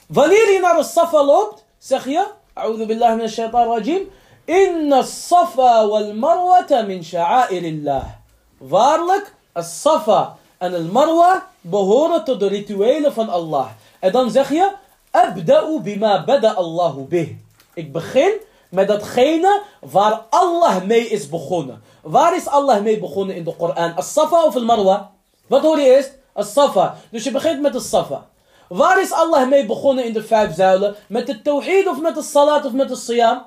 Wanneer 0.06 0.52
je 0.52 0.58
naar 0.60 0.76
de 0.76 0.82
Safa 0.82 1.24
loopt, 1.24 1.64
zeg 1.78 2.04
je, 2.04 2.26
A'udhu 2.52 2.86
billahi 2.86 3.16
min 3.16 3.28
shaitan 3.28 3.66
rajim, 3.68 4.10
Inna 4.44 5.02
Safa 5.02 5.86
wal 5.86 6.14
Marwata 6.14 6.82
min 6.82 7.02
sha'airillah. 7.04 8.19
Waarlijk, 8.60 9.34
As-Safa 9.52 10.36
en 10.58 10.74
al-Marwa 10.74 11.48
behoren 11.60 12.24
tot 12.24 12.40
de 12.40 12.48
rituelen 12.48 13.12
van 13.12 13.28
Allah. 13.28 13.66
En 13.98 14.12
dan 14.12 14.30
zeg 14.30 14.48
je, 14.48 14.72
Abda'u 15.10 15.80
bima 15.80 16.24
bada 16.24 16.52
Allahu 16.52 17.00
bih. 17.00 17.36
Ik 17.74 17.92
begin 17.92 18.32
met 18.68 18.88
datgene 18.88 19.62
waar 19.80 20.22
Allah 20.30 20.84
mee 20.84 21.08
is 21.08 21.28
begonnen. 21.28 21.82
Waar 22.02 22.36
is 22.36 22.46
Allah 22.46 22.82
mee 22.82 22.98
begonnen 22.98 23.36
in 23.36 23.44
de 23.44 23.56
Koran? 23.56 23.96
As-Safa 23.96 24.44
of 24.44 24.56
al-Marwa? 24.56 25.10
Wat 25.46 25.62
hoor 25.62 25.78
je 25.78 25.96
eerst? 25.96 26.12
As-Safa. 26.32 26.96
Dus 27.10 27.24
je 27.24 27.30
begint 27.30 27.60
met 27.60 27.74
as-Safa. 27.74 28.26
Waar 28.68 29.00
is 29.00 29.12
Allah 29.12 29.48
mee 29.48 29.66
begonnen 29.66 30.04
in 30.04 30.12
de 30.12 30.22
vijf 30.22 30.54
zuilen? 30.54 30.94
Met 31.08 31.26
de 31.26 31.42
tawhid 31.42 31.88
of 31.88 32.00
met 32.00 32.14
de 32.14 32.22
salat 32.22 32.64
of 32.64 32.72
met 32.72 32.88
de 32.88 32.96
siyam? 32.96 33.42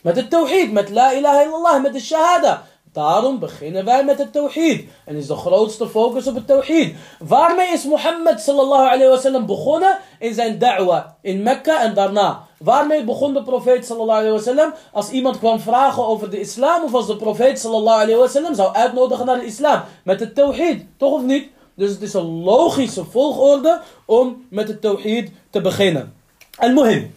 Met 0.00 0.14
de 0.14 0.28
tawhid, 0.28 0.72
met 0.72 0.90
la 0.90 1.12
ilaha 1.12 1.42
illallah, 1.42 1.82
met 1.82 1.92
de 1.92 2.00
shahada. 2.00 2.62
Daarom 2.96 3.38
beginnen 3.38 3.84
wij 3.84 4.04
met 4.04 4.18
het 4.18 4.32
tawhid. 4.32 4.84
En 5.04 5.16
is 5.16 5.26
de 5.26 5.36
grootste 5.36 5.88
focus 5.88 6.26
op 6.26 6.34
het 6.34 6.46
tawhid. 6.46 6.94
Waarmee 7.18 7.72
is 7.72 7.84
Mohammed 7.84 8.40
sallallahu 8.40 8.86
alayhi 8.86 9.08
wa 9.08 9.18
sallam 9.18 9.46
begonnen? 9.46 9.98
In 10.18 10.34
zijn 10.34 10.58
da'wa 10.58 11.16
in 11.20 11.42
Mekka 11.42 11.82
en 11.82 11.94
daarna. 11.94 12.46
Waarmee 12.58 13.04
begon 13.04 13.34
de 13.34 13.42
profeet 13.42 13.86
sallallahu 13.86 14.18
alayhi 14.18 14.36
wa 14.36 14.42
sallam? 14.42 14.72
Als 14.92 15.10
iemand 15.10 15.38
kwam 15.38 15.60
vragen 15.60 16.06
over 16.06 16.30
de 16.30 16.40
islam 16.40 16.84
of 16.84 16.94
als 16.94 17.06
de 17.06 17.16
profeet 17.16 17.58
sallallahu 17.58 18.02
alayhi 18.02 18.20
wa 18.20 18.26
sallam 18.26 18.54
zou 18.54 18.74
uitnodigen 18.74 19.26
naar 19.26 19.38
de 19.38 19.46
islam. 19.46 19.82
Met 20.04 20.20
het 20.20 20.34
tawhid, 20.34 20.86
toch 20.96 21.12
of 21.12 21.22
niet? 21.22 21.48
Dus 21.74 21.90
het 21.90 22.02
is 22.02 22.14
een 22.14 22.42
logische 22.42 23.04
volgorde 23.04 23.80
om 24.06 24.46
met 24.50 24.68
het 24.68 24.80
tawhid 24.80 25.30
te 25.50 25.60
beginnen. 25.60 26.14
En 26.58 26.74
muhim, 26.74 27.14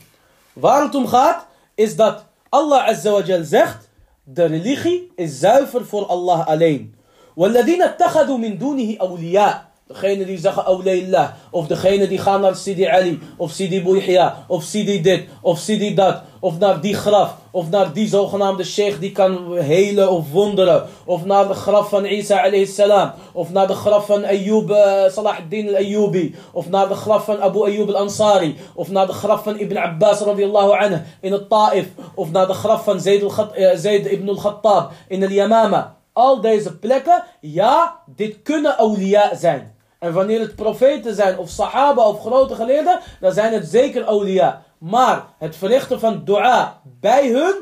waar 0.53 0.81
het 0.81 0.95
om 0.95 1.07
gaat, 1.07 1.45
is 1.75 1.95
dat 1.95 2.24
Allah 2.50 2.88
azza 2.88 3.12
wa 3.12 3.43
zegt, 3.43 3.88
de 4.28 4.45
religie 4.45 5.12
is 5.16 5.38
zuiver 5.38 5.85
voor 5.85 6.07
Allah 6.07 6.47
alleen. 6.47 6.95
وَالَّذِينَ 7.37 7.83
اتَّخَذُوا 7.83 8.38
مِن 8.38 8.59
دُونِهِ 8.59 8.97
أَوْلِيَاءَ 9.00 9.75
Degene 9.87 10.25
die 10.25 10.38
zeggen 10.38 10.64
awliillah. 10.64 11.35
Of 11.50 11.66
degene 11.66 12.09
die 12.09 12.19
gaan 12.19 12.40
naar 12.40 12.57
Sidi 12.57 12.87
Ali. 12.87 13.19
Of 13.37 13.52
Sidi 13.52 13.83
Bouihia. 13.83 14.45
Of 14.49 14.62
Sidi 14.62 15.00
dit. 15.00 15.28
Of 15.43 15.59
Sidi 15.59 15.95
dat. 15.95 16.23
Of 16.39 16.60
naar 16.60 16.81
die 16.81 16.93
graf. 16.93 17.36
Of 17.51 17.69
naar 17.69 17.93
die 17.93 18.08
zogenaamde 18.08 18.63
sheikh 18.63 19.00
die 19.00 19.12
kan 19.12 19.58
helen 19.58 20.12
of 20.12 20.31
wonderen. 20.31 20.86
Of 21.05 21.25
naar 21.25 21.48
de 21.48 21.53
graf 21.53 21.89
van 21.89 22.05
Isa 22.05 22.38
alayhi 22.38 22.65
salam. 22.65 23.12
Of 23.31 23.51
naar 23.51 23.67
de 23.67 23.74
graf 23.74 24.05
van 24.05 24.25
Ayyub 24.25 24.69
uh, 24.69 25.10
Salahuddin 25.10 25.67
al-Ayyubi. 25.67 26.36
Of 26.51 26.69
naar 26.69 26.88
de 26.88 26.96
graf 26.96 27.25
van 27.25 27.41
Abu 27.41 27.63
Ayyub 27.63 27.89
al-Ansari. 27.89 28.58
Of 28.74 28.89
naar 28.89 29.08
de 29.08 29.13
graf 29.13 29.43
van 29.43 29.60
Ibn 29.60 29.77
Abbas 29.77 30.19
radiyallahu 30.19 30.72
anhu 30.72 31.01
in 31.22 31.31
het 31.31 31.50
Taif. 31.50 31.88
Of 32.15 32.31
naar 32.31 32.48
de 32.48 32.53
graf 32.53 32.84
van 32.84 32.96
uh, 32.96 33.69
Zayd 33.75 34.05
ibn 34.05 34.29
al-Khattab 34.29 34.91
in 35.08 35.24
al-Yamama. 35.24 35.98
Al 36.13 36.41
deze 36.41 36.77
plekken, 36.77 37.24
ja, 37.41 38.00
dit 38.05 38.41
kunnen 38.41 38.77
awliya 38.77 39.36
zijn. 39.36 39.75
En 40.00 40.13
wanneer 40.13 40.39
het 40.39 40.55
profeten 40.55 41.15
zijn, 41.15 41.38
of 41.38 41.50
sahaba, 41.50 42.08
of 42.08 42.19
grote 42.19 42.55
geleerden, 42.55 43.00
dan 43.19 43.31
zijn 43.31 43.53
het 43.53 43.67
zeker 43.67 44.03
awliya. 44.03 44.62
Maar 44.79 45.25
het 45.38 45.55
verrichten 45.55 46.00
van 46.00 46.21
dua 46.25 46.81
bij 46.83 47.27
hun, 47.27 47.55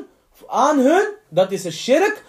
aan 0.46 0.78
hun, 0.78 1.08
dat 1.28 1.52
is 1.52 1.64
een 1.64 1.72
shirk. 1.72 2.24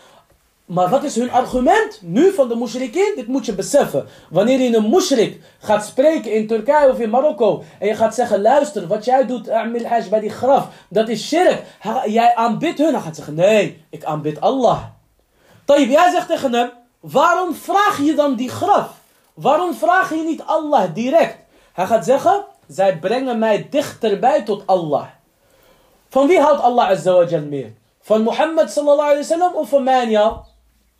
Maar 0.65 0.89
wat 0.89 1.03
is 1.03 1.15
hun 1.15 1.31
argument 1.31 1.99
nu 2.01 2.33
van 2.33 2.49
de 2.49 2.55
mushrikin? 2.55 3.13
Dit 3.15 3.27
moet 3.27 3.45
je 3.45 3.53
beseffen. 3.53 4.07
Wanneer 4.29 4.59
je 4.59 4.75
een 4.75 4.89
mushrik 4.89 5.41
gaat 5.59 5.85
spreken 5.85 6.33
in 6.33 6.47
Turkije 6.47 6.89
of 6.91 6.99
in 6.99 7.09
Marokko. 7.09 7.63
En 7.79 7.87
je 7.87 7.95
gaat 7.95 8.15
zeggen, 8.15 8.41
luister, 8.41 8.87
wat 8.87 9.05
jij 9.05 9.25
doet 9.25 9.49
Amil 9.49 9.85
Hajj 9.85 10.09
bij 10.09 10.19
die 10.19 10.29
graf. 10.29 10.67
Dat 10.89 11.09
is 11.09 11.27
shirk. 11.27 11.63
Jij 12.05 12.35
aanbidt 12.35 12.77
hun. 12.77 12.91
Dan 12.91 13.01
gaat 13.01 13.15
zeggen, 13.15 13.33
nee, 13.33 13.85
ik 13.89 14.03
aanbid 14.03 14.41
Allah. 14.41 14.83
Tayyip, 15.65 15.89
jij 15.89 16.11
zegt 16.11 16.27
tegen 16.27 16.53
hem, 16.53 16.69
waarom 16.99 17.55
vraag 17.55 17.99
je 18.01 18.15
dan 18.15 18.35
die 18.35 18.49
graf? 18.49 18.89
Waarom 19.33 19.73
vraag 19.73 20.09
je 20.09 20.23
niet 20.23 20.43
Allah 20.45 20.93
direct? 20.93 21.37
Hij 21.73 21.85
gaat 21.85 22.05
zeggen, 22.05 22.45
zij 22.69 22.97
brengen 22.99 23.39
mij 23.39 23.67
dichterbij 23.69 24.43
tot 24.43 24.63
Allah. 24.65 25.05
Van 26.09 26.27
wie 26.27 26.39
houdt 26.39 26.61
Allah 26.61 26.89
azza 26.89 27.13
wa 27.13 27.25
jal 27.25 27.41
meer? 27.41 27.73
Van 28.01 28.21
Mohammed 28.21 28.71
sallallahu 28.71 29.09
alayhi 29.09 29.27
wa 29.27 29.35
sallam 29.35 29.53
of 29.55 29.69
van 29.69 29.83
mij 29.83 30.09
jou? 30.09 30.37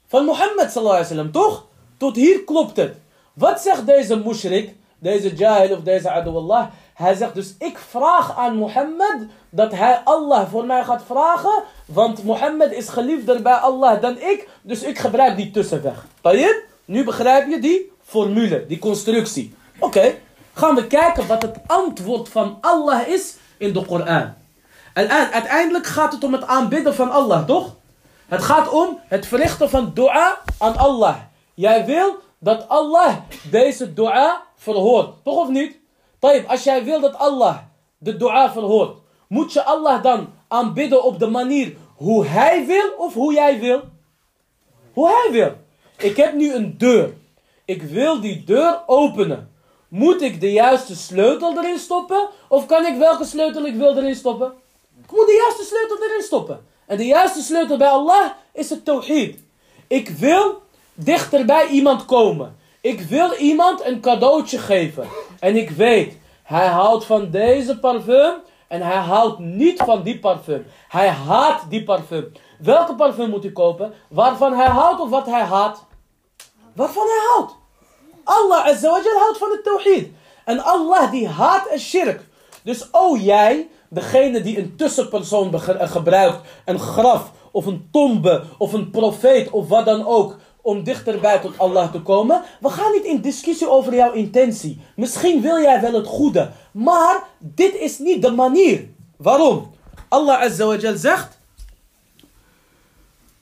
Van 0.08 0.26
Mohammed 0.26 0.72
sallallahu 0.72 0.98
alayhi 0.98 1.16
wa 1.16 1.16
sallam, 1.16 1.32
toch? 1.32 1.66
Tot 1.98 2.16
hier 2.16 2.44
klopt 2.44 2.78
het. 2.78 2.96
Wat 3.34 3.62
zegt 3.62 3.86
deze 3.86 4.16
mushrik, 4.16 4.76
deze 5.00 5.36
jahil 5.36 5.76
of 5.76 5.84
deze 5.84 6.10
adu 6.12 6.30
Allah? 6.30 6.68
Hij 6.94 7.14
zegt 7.14 7.36
dus, 7.36 7.56
ik 7.60 7.78
vraag 7.78 8.38
aan 8.38 8.56
Mohammed 8.56 9.28
dat 9.50 9.72
hij 9.72 10.02
Allah 10.04 10.50
voor 10.50 10.66
mij 10.66 10.84
gaat 10.84 11.04
vragen. 11.06 11.64
Want 11.86 12.24
Mohammed 12.24 12.72
is 12.72 12.90
geliefder 12.90 13.42
bij 13.42 13.54
Allah 13.54 14.02
dan 14.02 14.18
ik. 14.18 14.48
Dus 14.62 14.84
ik 14.84 15.00
gebruik 15.00 15.36
die 15.36 15.52
tussenweg. 15.52 16.06
Tayyip, 16.22 16.64
nu 16.86 17.04
begrijp 17.04 17.48
je 17.48 17.60
die 17.60 17.92
formule, 18.04 18.66
die 18.66 18.80
constructie. 18.80 19.56
Oké, 19.80 20.16
gaan 20.60 20.76
we 20.76 20.88
kijken 20.88 21.28
wat 21.28 21.42
het 21.42 21.58
antwoord 21.68 22.30
van 22.30 22.58
Allah 22.62 23.08
is 23.08 23.36
in 23.58 23.74
de 23.74 23.86
Koran. 23.86 24.34
En 24.94 25.10
uiteindelijk 25.10 25.86
gaat 25.86 26.14
het 26.14 26.24
om 26.24 26.34
het 26.34 26.46
aanbidden 26.46 26.96
van 26.96 27.12
Allah, 27.12 27.46
toch? 27.46 27.76
Het 28.28 28.44
gaat 28.44 28.70
om 28.70 29.00
het 29.08 29.28
verrichten 29.28 29.70
van 29.70 29.92
dua 29.94 30.40
aan 30.58 30.78
Allah. 30.78 31.16
Jij 31.54 31.86
wil 31.86 32.18
dat 32.40 32.68
Allah 32.68 33.16
deze 33.52 33.94
dua 33.94 34.42
verhoort, 34.56 35.24
toch 35.24 35.38
of 35.38 35.50
niet? 35.50 35.78
Tayyip, 36.20 36.50
als 36.50 36.64
jij 36.64 36.84
wil 36.84 37.00
dat 37.00 37.18
Allah 37.18 37.58
de 37.98 38.18
dua 38.18 38.52
verhoort, 38.52 38.98
moet 39.28 39.54
je 39.54 39.64
Allah 39.64 40.04
dan 40.04 40.30
aanbidden 40.48 41.04
op 41.04 41.20
de 41.20 41.28
manier 41.28 41.76
hoe 41.96 42.26
hij 42.26 42.66
wil 42.66 42.92
of 42.98 43.14
hoe 43.14 43.34
jij 43.34 43.60
wil? 43.60 43.82
Hoe 44.94 45.08
hij 45.08 45.32
wil. 45.32 45.56
Ik 45.98 46.18
heb 46.18 46.34
nu 46.34 46.54
een 46.54 46.78
deur. 46.78 47.14
Ik 47.66 47.84
wil 47.84 48.22
die 48.22 48.44
deur 48.44 48.82
openen. 48.86 49.49
Moet 49.90 50.22
ik 50.22 50.42
de 50.42 50.52
juiste 50.52 50.96
sleutel 50.96 51.58
erin 51.58 51.80
stoppen? 51.80 52.30
Of 52.48 52.66
kan 52.66 52.86
ik 52.86 52.98
welke 52.98 53.26
sleutel 53.26 53.66
ik 53.66 53.76
wil 53.76 53.98
erin 53.98 54.16
stoppen? 54.16 54.54
Ik 55.04 55.12
moet 55.12 55.26
de 55.26 55.42
juiste 55.44 55.64
sleutel 55.64 56.08
erin 56.08 56.24
stoppen. 56.24 56.66
En 56.86 56.98
de 56.98 57.06
juiste 57.06 57.42
sleutel 57.42 57.78
bij 57.78 57.88
Allah 57.88 58.32
is 58.54 58.70
het 58.70 58.86
tawhid. 58.86 59.40
Ik 59.88 60.10
wil 60.10 60.62
dichter 60.94 61.46
bij 61.46 61.68
iemand 61.68 62.06
komen. 62.06 62.58
Ik 62.82 63.02
wil 63.02 63.34
iemand 63.34 63.86
een 63.86 64.00
cadeautje 64.00 64.58
geven. 64.58 65.08
En 65.40 65.56
ik 65.56 65.70
weet, 65.70 66.18
hij 66.44 66.68
houdt 66.68 67.06
van 67.06 67.30
deze 67.30 67.80
parfum 67.80 68.34
en 68.68 68.82
hij 68.82 68.98
houdt 68.98 69.40
niet 69.40 69.82
van 69.82 70.04
die 70.04 70.20
parfum. 70.20 70.66
Hij 70.88 71.10
haat 71.10 71.70
die 71.70 71.84
parfum. 71.84 72.32
Welke 72.60 72.96
parfum 72.96 73.30
moet 73.30 73.46
ik 73.46 73.54
kopen? 73.54 73.94
Waarvan 74.08 74.54
hij 74.54 74.68
houdt 74.68 75.00
of 75.02 75.10
wat 75.10 75.26
hij 75.26 75.44
haat? 75.44 75.86
Waarvan 76.74 77.06
hij 77.06 77.20
houdt. 77.34 77.59
Allah 78.24 78.66
azawajal 78.66 79.18
houdt 79.20 79.38
van 79.38 79.52
het 79.52 79.64
tawhid. 79.64 80.12
En 80.46 80.64
Allah 80.64 81.12
die 81.12 81.28
haat 81.28 81.72
een 81.72 81.80
shirk. 81.80 82.22
Dus 82.64 82.88
oh 82.92 83.24
jij, 83.24 83.70
degene 83.90 84.42
die 84.42 84.58
een 84.58 84.76
tussenpersoon 84.76 85.60
gebruikt, 85.62 86.40
een 86.66 86.80
graf 86.80 87.32
of 87.52 87.66
een 87.66 87.88
tombe 87.92 88.44
of 88.58 88.74
een 88.74 88.90
profeet 88.90 89.50
of 89.50 89.68
wat 89.68 89.86
dan 89.86 90.06
ook, 90.06 90.38
om 90.62 90.84
dichterbij 90.84 91.40
tot 91.40 91.58
Allah 91.58 91.92
te 91.92 92.02
komen. 92.02 92.42
We 92.60 92.70
gaan 92.70 92.92
niet 92.92 93.04
in 93.04 93.22
discussie 93.22 93.70
over 93.70 93.96
jouw 93.96 94.12
intentie. 94.12 94.82
Misschien 94.96 95.42
wil 95.42 95.62
jij 95.62 95.82
wel 95.82 95.94
het 95.94 96.08
goede, 96.08 96.52
maar 96.72 97.24
dit 97.38 97.76
is 97.76 97.98
niet 97.98 98.22
de 98.22 98.32
manier. 98.32 98.88
Waarom? 99.18 99.72
Allah 100.10 100.42
Azza 100.42 100.66
wa 100.66 100.76
Jal 100.76 100.98
zegt, 100.98 101.38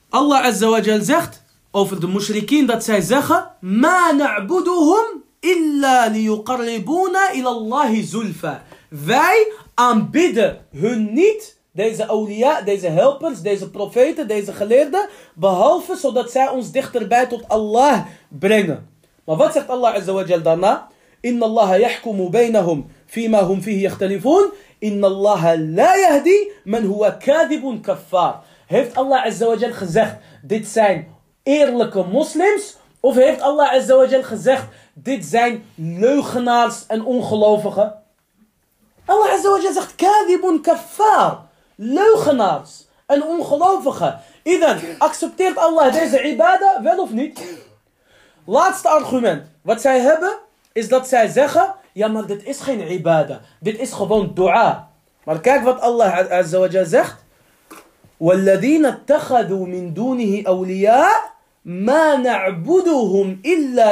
Allah 0.09 0.45
Azza 0.45 0.69
wa 0.69 0.79
Jal 0.79 1.01
zegt 1.01 1.43
over 1.77 1.99
de 1.99 2.07
mushrikeen 2.07 2.65
dat 2.65 2.83
zij 2.83 3.01
zeggen, 3.01 3.51
Ma 3.59 4.11
na'buduhum 4.11 5.23
illa 5.39 6.07
liyuqarribuna 6.07 7.31
ila 7.33 7.49
Allahi 7.49 8.03
zulfa. 8.03 8.63
Wij 8.89 9.51
aanbidden 9.73 10.57
hun 10.71 11.13
niet 11.13 11.57
deze 11.71 12.07
awliya, 12.07 12.61
deze 12.61 12.87
helpers, 12.87 13.41
deze 13.41 13.69
profeten, 13.69 14.27
deze 14.27 14.53
geleerden, 14.53 15.09
behalve 15.33 15.95
zodat 15.95 16.31
zij 16.31 16.47
ons 16.47 16.71
dichterbij 16.71 17.27
tot 17.27 17.47
Allah 17.47 18.05
brengen. 18.27 18.89
Maar 19.25 19.35
wat 19.35 19.53
zegt 19.53 19.69
Allah 19.69 19.93
Azza 19.93 20.11
wa 20.13 20.23
Jal 20.23 20.41
daarna? 20.41 20.87
Inna 21.21 21.45
Allah 21.45 21.79
yahkumu 21.79 22.29
bainahum 22.29 22.85
fima 23.05 23.43
hum 23.45 23.61
fihi 23.61 23.79
yakhtalifun. 23.79 24.51
Inna 24.79 25.07
Allah 25.07 25.43
la 25.57 25.95
yahdi 25.95 26.51
man 26.63 26.83
huwa 26.83 27.11
kadibun 27.11 27.81
kaffar. 27.81 28.41
Heeft 28.67 28.95
Allah 28.95 29.25
Azza 29.25 29.45
wa 29.45 29.55
Jal 29.55 29.73
gezegd, 29.73 30.15
dit 30.41 30.67
zijn 30.67 31.15
eerlijke 31.46 32.02
moslims? 32.02 32.76
Of 33.00 33.14
heeft 33.14 33.40
Allah 33.40 33.72
Azza 33.72 33.96
wa 33.96 34.04
Jal 34.04 34.22
gezegd, 34.22 34.64
dit 34.94 35.24
zijn 35.24 35.64
leugenaars 35.74 36.86
en 36.86 37.04
ongelovigen? 37.04 38.02
Allah 39.04 39.32
Azza 39.32 39.50
wa 39.50 39.58
Jal 39.58 39.72
zegt, 39.72 39.94
kadibun 39.94 40.60
kaffar 40.60 41.46
leugenaars 41.74 42.86
en 43.06 43.22
ongelovigen. 43.24 44.20
Idan, 44.42 44.76
accepteert 44.98 45.56
Allah 45.56 45.92
deze 45.92 46.22
ibada 46.22 46.82
wel 46.82 46.98
of 46.98 47.10
niet? 47.10 47.60
Laatste 48.44 48.88
argument. 48.88 49.42
Wat 49.62 49.80
zij 49.80 50.00
hebben, 50.00 50.38
is 50.72 50.88
dat 50.88 51.08
zij 51.08 51.28
zeggen, 51.28 51.74
ja 51.92 52.08
maar 52.08 52.26
dit 52.26 52.44
is 52.44 52.60
geen 52.60 52.92
ibada. 52.92 53.40
Dit 53.60 53.78
is 53.78 53.92
gewoon 53.92 54.30
dua. 54.34 54.90
Maar 55.24 55.40
kijk 55.40 55.62
wat 55.64 55.80
Allah 55.80 56.30
Azza 56.30 56.58
wa 56.58 56.66
Jal 56.66 56.84
zegt. 56.84 57.20
وَالَّذِينَ 58.22 58.84
اتَّخَذُوا 58.86 59.66
مِن 59.66 59.92
دُونِهِ 59.92 60.42
أَوْلِيَاءَ 60.46 61.32
Ma 61.67 62.15
na'buduhum 62.15 63.39
illa. 63.41 63.91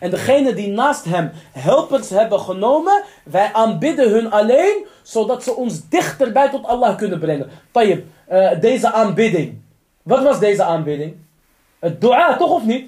En 0.00 0.10
degene 0.10 0.54
die 0.54 0.68
naast 0.68 1.04
hem 1.04 1.30
helpers 1.52 2.10
hebben 2.10 2.40
genomen, 2.40 3.02
wij 3.24 3.50
aanbidden 3.52 4.10
hun 4.10 4.30
alleen, 4.30 4.86
zodat 5.02 5.42
ze 5.42 5.54
ons 5.54 5.88
dichterbij 5.88 6.50
tot 6.50 6.66
Allah 6.66 6.96
kunnen 6.96 7.18
brengen. 7.18 7.50
Tayyip, 7.70 8.04
uh, 8.32 8.60
deze 8.60 8.92
aanbidding. 8.92 9.58
Wat 10.02 10.22
was 10.22 10.38
deze 10.38 10.62
aanbidding? 10.62 11.16
Het 11.78 12.00
dua, 12.00 12.36
toch 12.36 12.50
of 12.50 12.64
niet? 12.64 12.86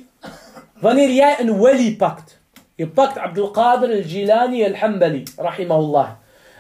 Wanneer 0.81 1.11
jij 1.11 1.37
een 1.41 1.59
wali 1.59 1.97
pakt. 1.97 2.41
Je 2.75 2.89
pakt 2.89 3.19
Abdul 3.19 3.51
Qadir 3.51 3.89
al-Jilani 3.89 4.65
al-Hambali, 4.65 5.23
rahimahullah. 5.37 6.09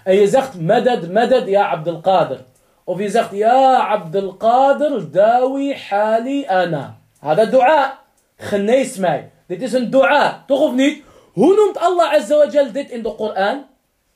En 0.04 0.14
je 0.14 0.28
zegt, 0.28 0.60
madad, 0.60 1.10
madad, 1.10 1.46
ja 1.46 1.68
Abdul 1.68 2.00
Qadir. 2.00 2.44
وفي 2.86 3.08
زخت 3.08 3.32
يا 3.32 3.76
عبد 3.76 4.16
القادر 4.16 4.98
داوي 4.98 5.74
حالي 5.74 6.42
أنا. 6.42 6.94
هذا 7.22 7.44
دعاء. 7.44 7.98
خنيس 8.40 9.00
معي 9.00 9.30
ديت 9.48 9.62
اسم 9.62 9.84
دعاء. 9.84 10.40
تخوفني 10.48 11.02
هو 11.38 11.44
نمت 11.44 11.78
الله 11.82 12.04
عز 12.04 12.32
وجل 12.32 12.72
ديت 12.72 12.92
ان 12.92 13.00
القرآن 13.00 13.62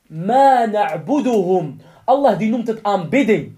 ما 0.09 0.65
نعبدهم. 0.65 1.77
الله 2.09 2.33
دي 2.33 2.49
نمت 2.49 2.87
ام 2.87 3.03
بيدين 3.09 3.55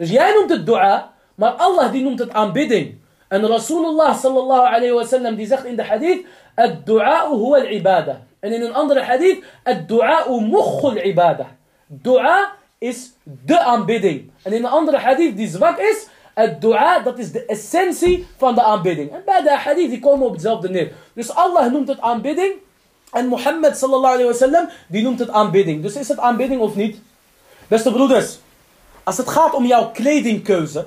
يا 0.00 0.40
نمت 0.40 0.52
الدعاء؟ 0.52 1.10
ما 1.38 1.66
الله 1.66 1.86
دي 1.86 2.02
نمت 2.02 2.22
ام 2.36 2.52
بيدين 2.52 2.98
أن 3.32 3.44
رسول 3.44 3.86
الله 3.86 4.12
صلى 4.12 4.38
الله 4.40 4.62
عليه 4.62 4.92
وسلم 4.92 5.36
دي 5.36 5.46
زخت 5.46 5.66
ان 5.66 5.82
حديث 5.82 6.18
الدعاء 6.58 7.26
هو 7.28 7.56
العبادة. 7.56 8.18
ان 8.44 8.52
إن 8.52 8.74
أنظر 8.74 8.96
الحديث 8.96 9.38
الدعاء 9.68 10.40
مخ 10.40 10.84
العبادة. 10.84 11.46
دعاء 11.90 12.46
is 12.84 13.12
de 13.22 13.58
aanbidding. 13.58 14.30
En 14.42 14.52
in 14.52 14.64
een 14.64 14.70
andere 14.70 14.98
hadith 14.98 15.36
die 15.36 15.48
zwak 15.48 15.78
is, 15.78 16.06
het 16.34 16.60
dua, 16.60 16.98
dat 16.98 17.18
is 17.18 17.32
de 17.32 17.44
essentie 17.44 18.26
van 18.36 18.54
de 18.54 18.62
aanbidding. 18.62 19.12
En 19.12 19.22
beide 19.24 19.50
hadith 19.50 19.90
die 19.90 20.00
komen 20.00 20.26
op 20.26 20.32
hetzelfde 20.32 20.68
neer. 20.68 20.92
Dus 21.12 21.34
Allah 21.34 21.72
noemt 21.72 21.88
het 21.88 22.00
aanbidding. 22.00 22.52
En 23.12 23.26
Mohammed 23.26 23.76
sallallahu 23.76 24.14
alayhi 24.14 24.30
wa 24.30 24.36
sallam, 24.36 24.68
die 24.86 25.02
noemt 25.02 25.18
het 25.18 25.30
aanbidding. 25.30 25.82
Dus 25.82 25.96
is 25.96 26.08
het 26.08 26.18
aanbidding 26.18 26.60
of 26.60 26.74
niet? 26.74 27.00
Beste 27.68 27.92
broeders, 27.92 28.38
als 29.04 29.16
het 29.16 29.28
gaat 29.28 29.54
om 29.54 29.66
jouw 29.66 29.90
kledingkeuze. 29.90 30.86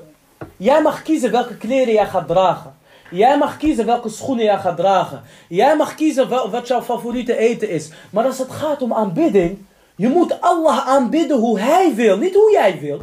Jij 0.58 0.82
mag 0.82 1.02
kiezen 1.02 1.32
welke 1.32 1.58
kleren 1.58 1.94
jij 1.94 2.08
gaat 2.08 2.28
dragen. 2.28 2.76
Jij 3.12 3.38
mag 3.38 3.58
kiezen 3.58 3.86
welke 3.86 4.10
schoenen 4.10 4.46
jij 4.46 4.58
gaat 4.58 4.78
dragen. 4.78 5.22
Jij 5.50 5.76
mag 5.76 5.96
kiezen 5.96 6.30
wat 6.52 6.68
jouw 6.68 6.82
favoriete 6.82 7.38
eten 7.38 7.70
is. 7.70 7.90
Maar 8.10 8.26
als 8.26 8.38
het 8.38 8.52
gaat 8.52 8.82
om 8.82 8.94
aanbidding, 8.94 9.66
je 9.98 10.08
moet 10.08 10.42
Allah 10.42 10.88
aanbidden 10.88 11.38
hoe 11.38 11.60
Hij 11.60 11.96
wil, 11.96 12.18
niet 12.18 12.34
hoe 12.34 12.52
jij 12.52 12.80
wil. 12.80 13.02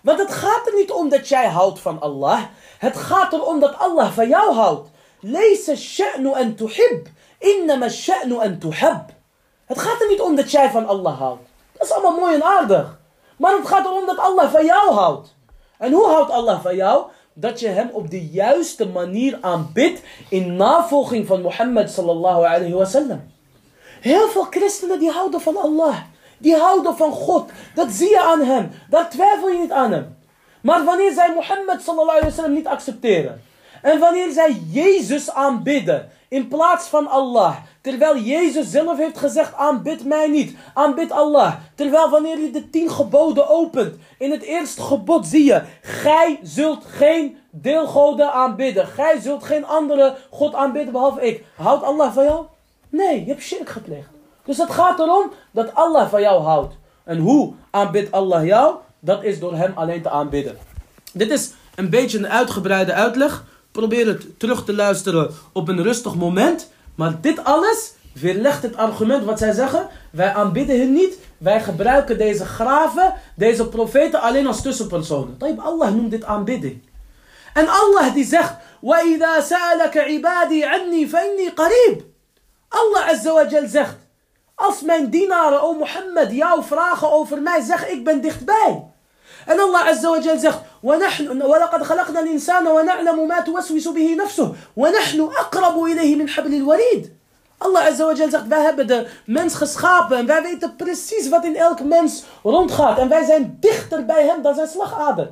Want 0.00 0.18
het 0.18 0.32
gaat 0.32 0.66
er 0.66 0.74
niet 0.74 0.90
om 0.90 1.08
dat 1.08 1.28
jij 1.28 1.46
houdt 1.46 1.80
van 1.80 2.00
Allah. 2.00 2.40
Het 2.78 2.96
gaat 2.96 3.32
erom 3.32 3.60
dat 3.60 3.78
Allah 3.78 4.12
van 4.12 4.28
jou 4.28 4.54
houdt. 4.54 4.88
Lees 5.20 5.70
sha'nu 5.76 6.32
en 6.32 6.54
tuhib. 6.54 7.08
Innama 7.38 7.88
sha'nu 7.88 8.38
en 8.38 8.58
tuhab. 8.58 9.10
Het 9.64 9.78
gaat 9.78 10.00
er 10.00 10.08
niet 10.08 10.20
om 10.20 10.36
dat 10.36 10.50
jij 10.50 10.70
van 10.70 10.86
Allah 10.86 11.18
houdt. 11.18 11.42
Dat 11.72 11.86
is 11.86 11.92
allemaal 11.92 12.20
mooi 12.20 12.34
en 12.34 12.44
aardig. 12.44 12.98
Maar 13.36 13.56
het 13.56 13.66
gaat 13.66 13.84
erom 13.84 14.06
dat 14.06 14.18
Allah 14.18 14.52
van 14.52 14.64
jou 14.64 14.92
houdt. 14.92 15.34
En 15.78 15.92
hoe 15.92 16.06
houdt 16.06 16.30
Allah 16.30 16.62
van 16.62 16.76
jou? 16.76 17.04
Dat 17.32 17.60
je 17.60 17.68
hem 17.68 17.90
op 17.92 18.10
de 18.10 18.28
juiste 18.28 18.88
manier 18.88 19.38
aanbidt 19.40 20.02
in 20.28 20.56
navolging 20.56 21.26
van 21.26 21.40
Mohammed 21.40 21.90
sallallahu 21.90 22.44
alayhi 22.44 22.72
wa 22.72 22.84
sallam. 22.84 23.32
Heel 24.00 24.28
veel 24.28 24.46
christenen 24.50 24.98
die 24.98 25.10
houden 25.10 25.40
van 25.40 25.56
Allah. 25.56 25.96
Die 26.40 26.56
houden 26.56 26.96
van 26.96 27.12
God. 27.12 27.50
Dat 27.74 27.90
zie 27.90 28.08
je 28.08 28.20
aan 28.20 28.42
hem. 28.42 28.70
Daar 28.90 29.10
twijfel 29.10 29.48
je 29.48 29.58
niet 29.58 29.72
aan 29.72 29.92
hem. 29.92 30.16
Maar 30.60 30.84
wanneer 30.84 31.12
zij 31.12 31.32
Mohammed 31.34 31.82
sallallahu 31.82 32.18
alayhi 32.18 32.26
wa 32.26 32.42
sallam 32.42 32.52
niet 32.52 32.66
accepteren. 32.66 33.42
En 33.82 33.98
wanneer 33.98 34.30
zij 34.30 34.60
Jezus 34.70 35.30
aanbidden. 35.30 36.10
In 36.28 36.48
plaats 36.48 36.86
van 36.86 37.08
Allah. 37.08 37.56
Terwijl 37.80 38.18
Jezus 38.18 38.70
zelf 38.70 38.96
heeft 38.96 39.18
gezegd, 39.18 39.54
aanbid 39.54 40.04
mij 40.04 40.28
niet. 40.28 40.56
Aanbid 40.74 41.10
Allah. 41.10 41.54
Terwijl 41.74 42.10
wanneer 42.10 42.38
je 42.38 42.50
de 42.50 42.70
tien 42.70 42.90
geboden 42.90 43.48
opent. 43.48 43.94
In 44.18 44.30
het 44.30 44.42
eerste 44.42 44.82
gebod 44.82 45.26
zie 45.26 45.44
je. 45.44 45.62
Gij 45.82 46.38
zult 46.42 46.84
geen 46.84 47.36
deelgoden 47.50 48.32
aanbidden. 48.32 48.86
Gij 48.86 49.20
zult 49.20 49.44
geen 49.44 49.66
andere 49.66 50.16
God 50.30 50.54
aanbidden 50.54 50.92
behalve 50.92 51.26
ik. 51.26 51.44
Houdt 51.56 51.82
Allah 51.84 52.12
van 52.12 52.24
jou? 52.24 52.44
Nee, 52.88 53.24
je 53.24 53.30
hebt 53.30 53.42
shirk 53.42 53.68
gepleegd. 53.68 54.19
Dus 54.49 54.57
het 54.57 54.71
gaat 54.71 54.99
erom 54.99 55.31
dat 55.51 55.73
Allah 55.73 56.09
van 56.09 56.21
jou 56.21 56.43
houdt. 56.43 56.75
En 57.03 57.17
hoe 57.17 57.53
aanbidt 57.71 58.11
Allah 58.11 58.45
jou? 58.45 58.75
Dat 58.99 59.23
is 59.23 59.39
door 59.39 59.55
hem 59.55 59.71
alleen 59.75 60.01
te 60.01 60.09
aanbidden. 60.09 60.57
Dit 61.13 61.31
is 61.31 61.51
een 61.75 61.89
beetje 61.89 62.17
een 62.17 62.27
uitgebreide 62.27 62.93
uitleg. 62.93 63.43
Probeer 63.71 64.07
het 64.07 64.39
terug 64.39 64.65
te 64.65 64.73
luisteren 64.73 65.31
op 65.51 65.67
een 65.67 65.83
rustig 65.83 66.15
moment. 66.15 66.71
Maar 66.95 67.21
dit 67.21 67.43
alles 67.43 67.93
weerlegt 68.13 68.63
het 68.63 68.77
argument 68.77 69.25
wat 69.25 69.39
zij 69.39 69.51
zeggen. 69.51 69.87
Wij 70.11 70.33
aanbidden 70.33 70.79
hen 70.79 70.93
niet. 70.93 71.19
Wij 71.37 71.61
gebruiken 71.61 72.17
deze 72.17 72.45
graven, 72.45 73.13
deze 73.35 73.67
profeten 73.67 74.21
alleen 74.21 74.47
als 74.47 74.61
tussenpersonen. 74.61 75.37
Allah 75.57 75.93
noemt 75.93 76.11
dit 76.11 76.23
aanbidding. 76.23 76.81
En 77.53 77.67
Allah 77.67 78.13
die 78.13 78.25
zegt. 78.25 78.53
وَإِذَا 78.81 79.41
سَأَلَكَ 79.41 79.97
عِبَادِي 79.97 80.63
عَنِّي 80.63 81.07
فَإِنِّي 81.07 81.49
قَرِيبٌ 81.55 82.03
Allah 82.69 83.09
Azza 83.09 83.33
wa 83.33 83.47
Jal 83.47 83.67
zegt, 83.67 83.95
als 84.60 84.80
mijn 84.82 85.10
dienaren, 85.10 85.62
o 85.62 85.72
Mohammed, 85.72 86.30
jou 86.32 86.64
vragen 86.64 87.12
over 87.12 87.42
mij, 87.42 87.60
zeg 87.60 87.88
ik 87.88 88.04
ben 88.04 88.20
dichtbij. 88.20 88.84
En 89.46 89.58
Allah 89.60 89.86
Azza 89.86 90.10
wa 90.10 90.18
Jal 90.18 90.38
zegt, 90.38 90.58
وَلَقَدْ 90.82 91.82
خَلَقْنَا 91.82 92.20
الْإِنسَانَ 92.20 92.66
وَنَعْلَمُ 92.66 93.26
مَا 93.26 93.40
تُوَسْوِسُ 93.40 93.88
بِهِ 93.92 94.14
نَفْسُهُ 94.14 94.54
وَنَحْنُ 94.76 95.20
أَقْرَبُ 95.20 95.76
إِلَيْهِ 95.84 96.16
مِنْ 96.16 96.28
حَبْلِ 96.28 96.54
الْوَرِيدِ 96.54 97.04
Allah 97.58 97.86
Azza 97.86 98.04
wa 98.04 98.12
Jal 98.14 98.30
zegt, 98.30 98.46
wij 98.46 98.62
hebben 98.62 98.86
de 98.86 99.06
mens 99.26 99.54
geschapen 99.54 100.16
en 100.16 100.26
wij 100.26 100.42
weten 100.42 100.76
precies 100.76 101.28
wat 101.28 101.44
in 101.44 101.56
elk 101.56 101.80
mens 101.82 102.24
rondgaat. 102.42 102.98
En 102.98 103.08
wij 103.08 103.24
zijn 103.24 103.56
dichter 103.60 104.04
bij 104.04 104.24
hem 104.24 104.42
dan 104.42 104.54
zijn 104.54 104.68
slagader. 104.68 105.30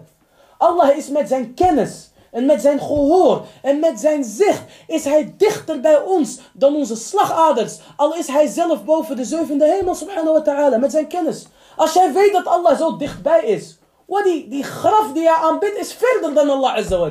Allah 0.59 0.97
is 0.97 1.09
met 1.09 1.29
zijn 1.29 1.55
kennis 1.55 2.08
en 2.31 2.47
met 2.47 2.61
zijn 2.61 2.81
gehoor 2.81 3.45
en 3.63 3.79
met 3.81 4.01
zijn 4.01 4.25
zicht 4.25 4.63
is 4.87 5.05
hij 5.05 5.35
dichter 5.37 5.81
bij 5.81 5.97
ons 5.97 6.39
dan 6.53 6.75
onze 6.75 6.97
slagaders. 6.97 7.79
Al 7.97 8.15
is 8.15 8.27
hij 8.27 8.47
zelf 8.47 8.85
boven 8.85 9.17
de 9.17 9.25
zevende 9.25 9.67
hemel, 9.67 9.95
subhanahu 9.95 10.33
wa 10.33 10.43
ta'ala, 10.43 10.77
met 10.77 10.91
zijn 10.91 11.07
kennis. 11.07 11.47
Als 11.77 11.93
jij 11.93 12.13
weet 12.13 12.33
dat 12.33 12.47
Allah 12.47 12.79
zo 12.79 12.97
dichtbij 12.97 13.45
is, 13.45 13.79
wat 14.07 14.25
die, 14.25 14.49
die 14.49 14.63
graf 14.63 15.13
die 15.13 15.23
jij 15.23 15.37
aanbidt 15.43 15.77
is 15.77 15.93
verder 15.93 16.35
dan 16.35 16.51
Allah 16.51 16.75
azza 16.75 16.99
wa 16.99 17.11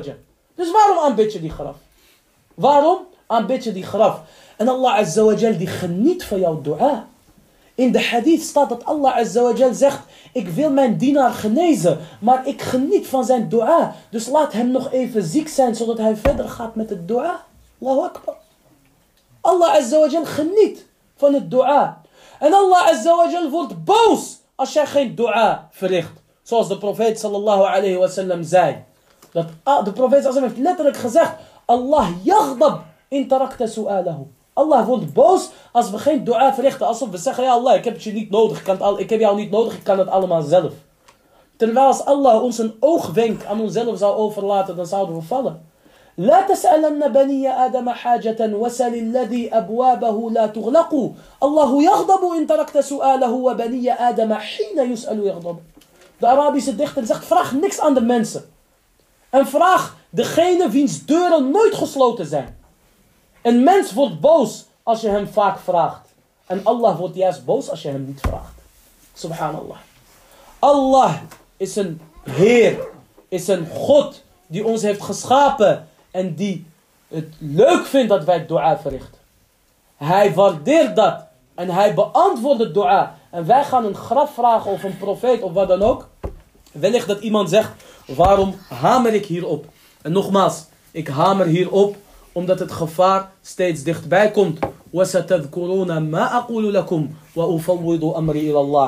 Dus 0.54 0.70
waarom 0.70 0.98
aanbid 0.98 1.32
je 1.32 1.40
die 1.40 1.50
graf? 1.50 1.76
Waarom 2.54 2.98
aanbid 3.26 3.64
je 3.64 3.72
die 3.72 3.86
graf? 3.86 4.20
En 4.56 4.68
Allah 4.68 4.94
azza 4.94 5.22
wa 5.22 5.34
die 5.34 5.66
geniet 5.66 6.24
van 6.24 6.40
jouw 6.40 6.60
dua. 6.60 7.08
In 7.78 7.92
de 7.92 8.02
hadith 8.02 8.42
staat 8.42 8.68
dat 8.68 8.84
Allah 8.84 9.16
azawajal 9.16 9.74
zegt, 9.74 10.00
ik 10.32 10.48
wil 10.48 10.70
mijn 10.70 10.96
dienaar 10.96 11.30
genezen, 11.30 11.98
maar 12.20 12.46
ik 12.46 12.62
geniet 12.62 13.06
van 13.06 13.24
zijn 13.24 13.48
dua. 13.48 13.94
Dus 14.10 14.28
laat 14.28 14.52
hem 14.52 14.70
nog 14.70 14.92
even 14.92 15.22
ziek 15.22 15.48
zijn, 15.48 15.74
zodat 15.74 15.98
hij 15.98 16.16
verder 16.16 16.48
gaat 16.48 16.74
met 16.74 16.90
het 16.90 17.08
dua. 17.08 17.44
Allahu 17.80 18.00
Akbar. 18.00 18.36
Allah 19.40 19.74
azawajal 19.74 20.24
geniet 20.24 20.86
van 21.16 21.34
het 21.34 21.50
dua. 21.50 22.00
En 22.38 22.52
Allah 22.52 22.88
azawajal 22.88 23.50
wordt 23.50 23.84
boos 23.84 24.38
als 24.54 24.72
jij 24.72 24.86
geen 24.86 25.14
dua 25.14 25.68
verricht. 25.70 26.12
Zoals 26.42 26.68
de 26.68 26.78
profeet 26.78 27.18
sallallahu 27.18 27.62
alayhi 27.62 27.96
wasallam 27.96 28.42
zei. 28.42 28.84
Dat, 29.32 29.46
ah, 29.62 29.84
de 29.84 29.92
profeet 29.92 30.22
sallallahu 30.22 30.46
heeft 30.46 30.60
letterlijk 30.60 30.96
gezegd, 30.96 31.32
Allah 31.64 32.08
yaghdab 32.22 32.80
in 33.08 33.28
tarakta 33.28 33.66
su'alahu. 33.66 34.26
Allah 34.57 34.85
wordt 34.85 35.13
boos 35.13 35.49
als 35.71 35.89
we 35.89 35.97
geen 35.97 36.23
dua 36.23 36.53
verrichten. 36.53 36.87
Alsof 36.87 37.09
we 37.09 37.17
zeggen, 37.17 37.43
ja 37.43 37.51
Allah, 37.51 37.75
ik 37.75 37.83
heb 37.83 37.93
het 37.93 38.03
je 38.03 38.11
niet 38.11 38.29
nodig. 38.29 38.57
Ik, 38.57 38.63
kan 38.63 38.73
het 38.73 38.83
al, 38.83 38.99
ik 38.99 39.09
heb 39.09 39.19
jou 39.19 39.35
niet 39.35 39.51
nodig, 39.51 39.73
ik 39.73 39.83
kan 39.83 39.99
het 39.99 40.07
allemaal 40.07 40.41
zelf. 40.41 40.73
Terwijl 41.55 41.85
als 41.85 42.05
Allah 42.05 42.43
ons 42.43 42.57
een 42.57 42.73
oogwenk 42.79 43.45
aan 43.45 43.61
onszelf 43.61 43.97
zou 43.97 44.15
overlaten, 44.15 44.75
dan 44.75 44.85
zouden 44.85 45.15
we 45.15 45.21
vallen. 45.21 45.71
لا 46.17 46.41
تسألن 46.41 47.07
بني 47.07 47.49
آدم 47.65 47.89
حاجة 47.89 48.37
وسل 48.55 48.93
الذي 48.93 49.57
أبوابه 49.57 50.31
لا 50.31 50.45
تغلق 50.47 51.11
الله 51.43 51.83
يغضب 51.83 52.23
إن 52.37 52.47
تركت 52.47 52.77
سؤاله 52.77 53.31
وبني 53.31 53.91
آدم 53.91 54.33
حين 54.33 54.91
يسأل 54.91 55.25
يغضب 55.25 55.57
De 56.19 56.27
Arabische 56.27 56.75
dichter 56.75 57.05
zegt, 57.05 57.25
vraag 57.25 57.53
niks 57.53 57.79
aan 57.79 57.93
de 57.93 58.01
mensen. 58.01 58.43
En 59.29 59.47
vraag 59.47 59.97
degene 60.09 60.69
wiens 60.69 61.05
deuren 61.05 61.51
nooit 61.51 61.75
gesloten 61.75 62.25
zijn. 62.25 62.56
Een 63.42 63.62
mens 63.62 63.92
wordt 63.92 64.20
boos 64.20 64.64
als 64.82 65.00
je 65.00 65.08
hem 65.08 65.28
vaak 65.28 65.58
vraagt. 65.58 66.08
En 66.46 66.60
Allah 66.64 66.98
wordt 66.98 67.14
juist 67.14 67.44
boos 67.44 67.70
als 67.70 67.82
je 67.82 67.88
hem 67.88 68.04
niet 68.06 68.20
vraagt. 68.20 68.54
Subhanallah. 69.14 69.76
Allah 70.58 71.14
is 71.56 71.76
een 71.76 72.00
Heer, 72.22 72.88
is 73.28 73.48
een 73.48 73.66
God 73.66 74.22
die 74.46 74.64
ons 74.64 74.82
heeft 74.82 75.02
geschapen 75.02 75.88
en 76.10 76.34
die 76.34 76.66
het 77.08 77.34
leuk 77.38 77.86
vindt 77.86 78.08
dat 78.08 78.24
wij 78.24 78.46
dua 78.46 78.78
verrichten. 78.78 79.18
Hij 79.96 80.34
waardeert 80.34 80.96
dat 80.96 81.26
en 81.54 81.70
hij 81.70 81.94
beantwoordt 81.94 82.60
het 82.60 82.74
dua. 82.74 83.18
En 83.30 83.46
wij 83.46 83.64
gaan 83.64 83.84
een 83.84 83.94
graf 83.94 84.34
vragen 84.34 84.70
of 84.70 84.82
een 84.82 84.98
profeet 84.98 85.42
of 85.42 85.52
wat 85.52 85.68
dan 85.68 85.82
ook. 85.82 86.08
Wellicht 86.72 87.06
dat 87.06 87.20
iemand 87.20 87.48
zegt, 87.48 87.70
waarom 88.06 88.54
hamer 88.68 89.14
ik 89.14 89.26
hierop? 89.26 89.66
En 90.02 90.12
nogmaals, 90.12 90.64
ik 90.90 91.08
hamer 91.08 91.46
hierop 91.46 91.96
omdat 92.32 92.58
het 92.58 92.72
gevaar 92.72 93.30
steeds 93.42 93.82
dichtbij 93.82 94.30
komt. 94.30 94.58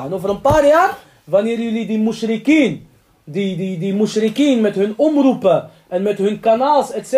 En 0.05 0.13
over 0.13 0.29
een 0.29 0.41
paar 0.41 0.65
jaar, 0.67 0.97
wanneer 1.23 1.59
jullie 1.59 1.85
die 1.87 1.99
mushrikeen, 1.99 2.87
die, 3.23 3.57
die, 3.57 3.77
die 3.77 3.93
mushrikeen 3.93 4.61
met 4.61 4.75
hun 4.75 4.93
omroepen 4.97 5.69
en 5.87 6.01
met 6.01 6.17
hun 6.17 6.39
kanaals, 6.39 6.91
etc. 6.91 7.13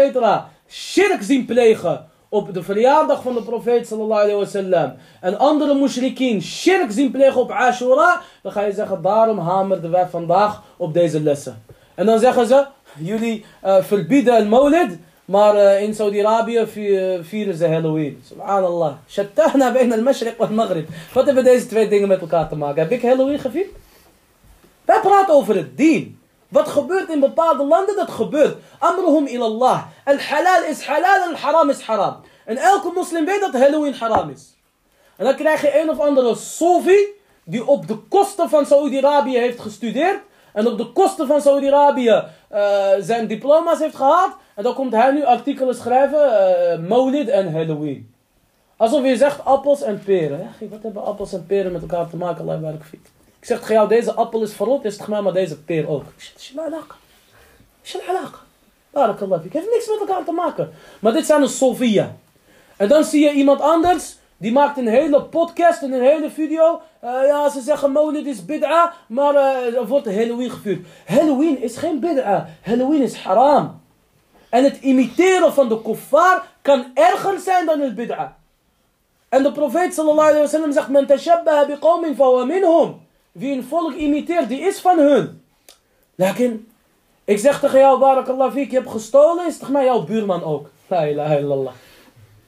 shirk 0.67 1.21
zien 1.21 1.45
plegen 1.45 2.05
op 2.33 2.53
de 2.53 2.63
verjaardag 2.63 3.21
van 3.21 3.33
de 3.33 3.41
profeet 3.41 3.87
sallallahu 3.87 4.21
alayhi 4.21 4.39
wasallam. 4.39 4.93
En 5.21 5.39
andere 5.39 5.73
mushrikeen 5.73 6.41
shirk 6.41 6.91
zien 6.91 7.11
plegen 7.11 7.41
op 7.41 7.51
Ashura. 7.51 8.21
Dan 8.41 8.51
ga 8.51 8.61
je 8.61 8.71
zeggen, 8.71 9.01
daarom 9.01 9.37
hamerden 9.37 9.91
wij 9.91 10.07
vandaag 10.07 10.63
op 10.77 10.93
deze 10.93 11.21
lessen. 11.21 11.63
En 11.95 12.05
dan 12.05 12.19
zeggen 12.19 12.47
ze, 12.47 12.65
jullie 12.97 13.45
uh, 13.65 13.83
verbieden 13.83 14.35
al 14.35 14.45
maulid. 14.45 14.97
Maar 15.25 15.55
uh, 15.55 15.81
in 15.81 15.93
Saudi-Arabië 15.93 16.67
vieren 17.21 17.55
ze 17.55 17.67
Halloween. 17.67 18.23
Subhanallah. 18.27 18.93
Bijna 19.73 19.95
al-Mashriq 19.95 20.37
en 20.37 20.53
maghrib 20.53 20.89
Wat 21.13 21.25
hebben 21.25 21.43
deze 21.43 21.65
twee 21.65 21.87
dingen 21.87 22.07
met 22.07 22.21
elkaar 22.21 22.49
te 22.49 22.55
maken? 22.55 22.81
Heb 22.81 22.91
ik 22.91 23.01
Halloween 23.01 23.39
gevierd? 23.39 23.69
Wij 24.85 24.99
praten 24.99 25.33
over 25.33 25.55
het 25.55 25.77
dien. 25.77 26.19
Wat 26.47 26.67
gebeurt 26.67 27.09
in 27.09 27.19
bepaalde 27.19 27.65
landen, 27.65 27.95
dat 27.95 28.11
gebeurt. 28.11 28.55
Amruhum 28.79 29.25
ilallah. 29.25 29.83
Al-halal 30.05 30.63
is 30.69 30.85
halal, 30.85 31.29
al-haram 31.29 31.69
is 31.69 31.81
haram. 31.81 32.15
En 32.45 32.57
elke 32.57 32.91
moslim 32.93 33.25
weet 33.25 33.39
dat 33.39 33.53
Halloween 33.53 33.93
haram 33.93 34.29
is. 34.29 34.55
En 35.15 35.25
dan 35.25 35.35
krijg 35.35 35.61
je 35.61 35.81
een 35.81 35.89
of 35.89 35.99
andere 35.99 36.35
Sofi, 36.35 36.97
die 37.43 37.65
op 37.65 37.87
de 37.87 37.95
kosten 37.95 38.49
van 38.49 38.65
Saudi-Arabië 38.65 39.37
heeft 39.37 39.59
gestudeerd. 39.59 40.19
En 40.53 40.67
op 40.67 40.77
de 40.77 40.91
kosten 40.91 41.27
van 41.27 41.41
Saudi-Arabië 41.41 42.23
uh, 42.51 42.87
zijn 42.99 43.27
diploma's 43.27 43.79
heeft 43.79 43.95
gehad. 43.95 44.29
En 44.55 44.63
dan 44.63 44.73
komt 44.73 44.93
hij 44.93 45.11
nu 45.11 45.23
artikelen 45.23 45.75
schrijven, 45.75 46.19
uh, 46.19 46.89
Maulid 46.89 47.27
en 47.27 47.53
Halloween. 47.53 48.13
Alsof 48.77 49.05
je 49.05 49.17
zegt 49.17 49.45
appels 49.45 49.81
en 49.81 50.01
peren. 50.05 50.49
Wat 50.59 50.83
hebben 50.83 51.03
appels 51.03 51.33
en 51.33 51.45
peren 51.45 51.71
met 51.71 51.81
elkaar 51.81 52.09
te 52.09 52.17
maken? 52.17 52.41
Allah 52.41 52.61
barak 52.61 52.83
ik 53.43 53.49
zeg 53.49 53.59
tegen 53.59 53.75
jou, 53.75 53.87
deze 53.87 54.13
appel 54.13 54.41
is 54.41 54.53
verrot, 54.53 54.85
is 54.85 54.97
het 54.97 55.07
maar 55.07 55.33
deze 55.33 55.59
peer 55.59 55.89
ook. 55.89 56.05
Barakallah 58.89 59.41
fik. 59.41 59.53
heeft 59.53 59.69
niks 59.69 59.87
met 59.87 59.99
elkaar 59.99 60.23
te 60.23 60.31
maken. 60.31 60.71
Maar 60.99 61.13
dit 61.13 61.25
zijn 61.25 61.41
een 61.41 61.49
Sofia. 61.49 62.15
En 62.77 62.87
dan 62.87 63.03
zie 63.03 63.23
je 63.23 63.31
iemand 63.31 63.61
anders, 63.61 64.15
die 64.43 64.51
maakt 64.51 64.77
een 64.77 64.87
hele 64.87 65.21
podcast 65.23 65.81
en 65.81 65.91
een 65.91 66.01
hele 66.01 66.29
video. 66.29 66.81
Uh, 67.03 67.09
ja, 67.25 67.49
ze 67.49 67.61
zeggen 67.61 67.91
Maulid 67.91 68.25
is 68.25 68.45
bid'a, 68.45 68.93
maar 69.07 69.33
uh, 69.33 69.77
er 69.77 69.87
wordt 69.87 70.05
Halloween 70.05 70.49
gevuurd. 70.49 70.85
Halloween 71.05 71.61
is 71.61 71.77
geen 71.77 71.99
bid'a. 71.99 72.47
Halloween 72.61 73.01
is 73.01 73.15
haram. 73.15 73.81
En 74.49 74.63
het 74.63 74.77
imiteren 74.81 75.53
van 75.53 75.69
de 75.69 75.81
kuffar 75.81 76.43
kan 76.61 76.85
erger 76.93 77.39
zijn 77.39 77.65
dan 77.65 77.79
het 77.79 77.95
bid'a. 77.95 78.37
En 79.29 79.43
de 79.43 79.51
profeet 79.51 79.93
sallallahu 79.93 80.27
alayhi 80.27 80.41
wa 80.41 80.47
sallam 80.47 80.71
zegt, 80.71 80.89
men 80.89 81.07
tashabbaha 81.07 81.65
biqawmin 81.65 82.15
fawa 82.15 82.45
minhum. 82.45 83.01
Wie 83.31 83.55
een 83.55 83.63
volk 83.63 83.93
imiteert, 83.93 84.49
die 84.49 84.59
is 84.59 84.79
van 84.79 84.99
hun. 84.99 85.41
Lakin, 86.15 86.71
ik 87.23 87.39
zeg 87.39 87.59
tegen 87.59 87.79
jou, 87.79 87.99
barakallah 87.99 88.51
fiek, 88.51 88.71
je 88.71 88.77
hebt 88.77 88.89
gestolen, 88.89 89.47
is 89.47 89.57
toch 89.57 89.69
mij 89.69 89.85
jouw 89.85 90.03
buurman 90.03 90.43
ook. 90.43 90.69
La 90.87 91.07
ilaha 91.07 91.35
illallah. 91.35 91.73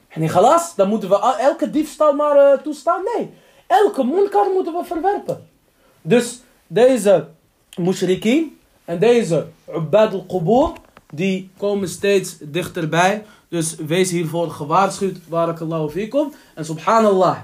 En 0.08 0.22
in 0.22 0.28
galas, 0.28 0.74
dan 0.74 0.88
moeten 0.88 1.08
we 1.08 1.36
elke 1.38 1.70
diefstal 1.70 2.12
maar 2.12 2.36
uh, 2.36 2.62
toestaan. 2.62 3.00
Nee, 3.16 3.30
elke 3.66 4.04
munkar 4.04 4.50
moeten 4.52 4.72
we 4.72 4.84
verwerpen. 4.84 5.48
Dus 6.02 6.40
deze 6.66 7.26
mushrikeen 7.76 8.58
en 8.84 8.98
deze 8.98 9.46
ubad 9.74 10.12
al-qubur, 10.12 10.72
die 11.10 11.50
komen 11.56 11.88
steeds 11.88 12.36
dichterbij. 12.40 13.24
Dus 13.48 13.74
wees 13.74 14.10
hiervoor 14.10 14.50
gewaarschuwd, 14.50 15.28
barakallahu 15.28 15.90
fikum. 15.90 16.32
En 16.54 16.64
subhanallah, 16.64 17.38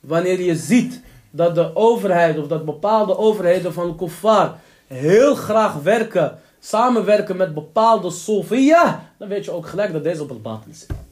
wanneer 0.00 0.40
je 0.40 0.56
ziet 0.56 1.00
dat 1.30 1.54
de 1.54 1.76
overheid 1.76 2.38
of 2.38 2.46
dat 2.46 2.64
bepaalde 2.64 3.16
overheden 3.16 3.72
van 3.72 3.96
kuffar 3.96 4.58
heel 4.86 5.34
graag 5.34 5.74
werken, 5.74 6.38
samenwerken 6.60 7.36
met 7.36 7.54
bepaalde 7.54 8.10
sofia, 8.10 9.12
dan 9.18 9.28
weet 9.28 9.44
je 9.44 9.50
ook 9.50 9.68
gelijk 9.68 9.92
dat 9.92 10.04
deze 10.04 10.22
op 10.22 10.28
het 10.28 10.42
batil 10.42 10.72
zit. 10.72 11.07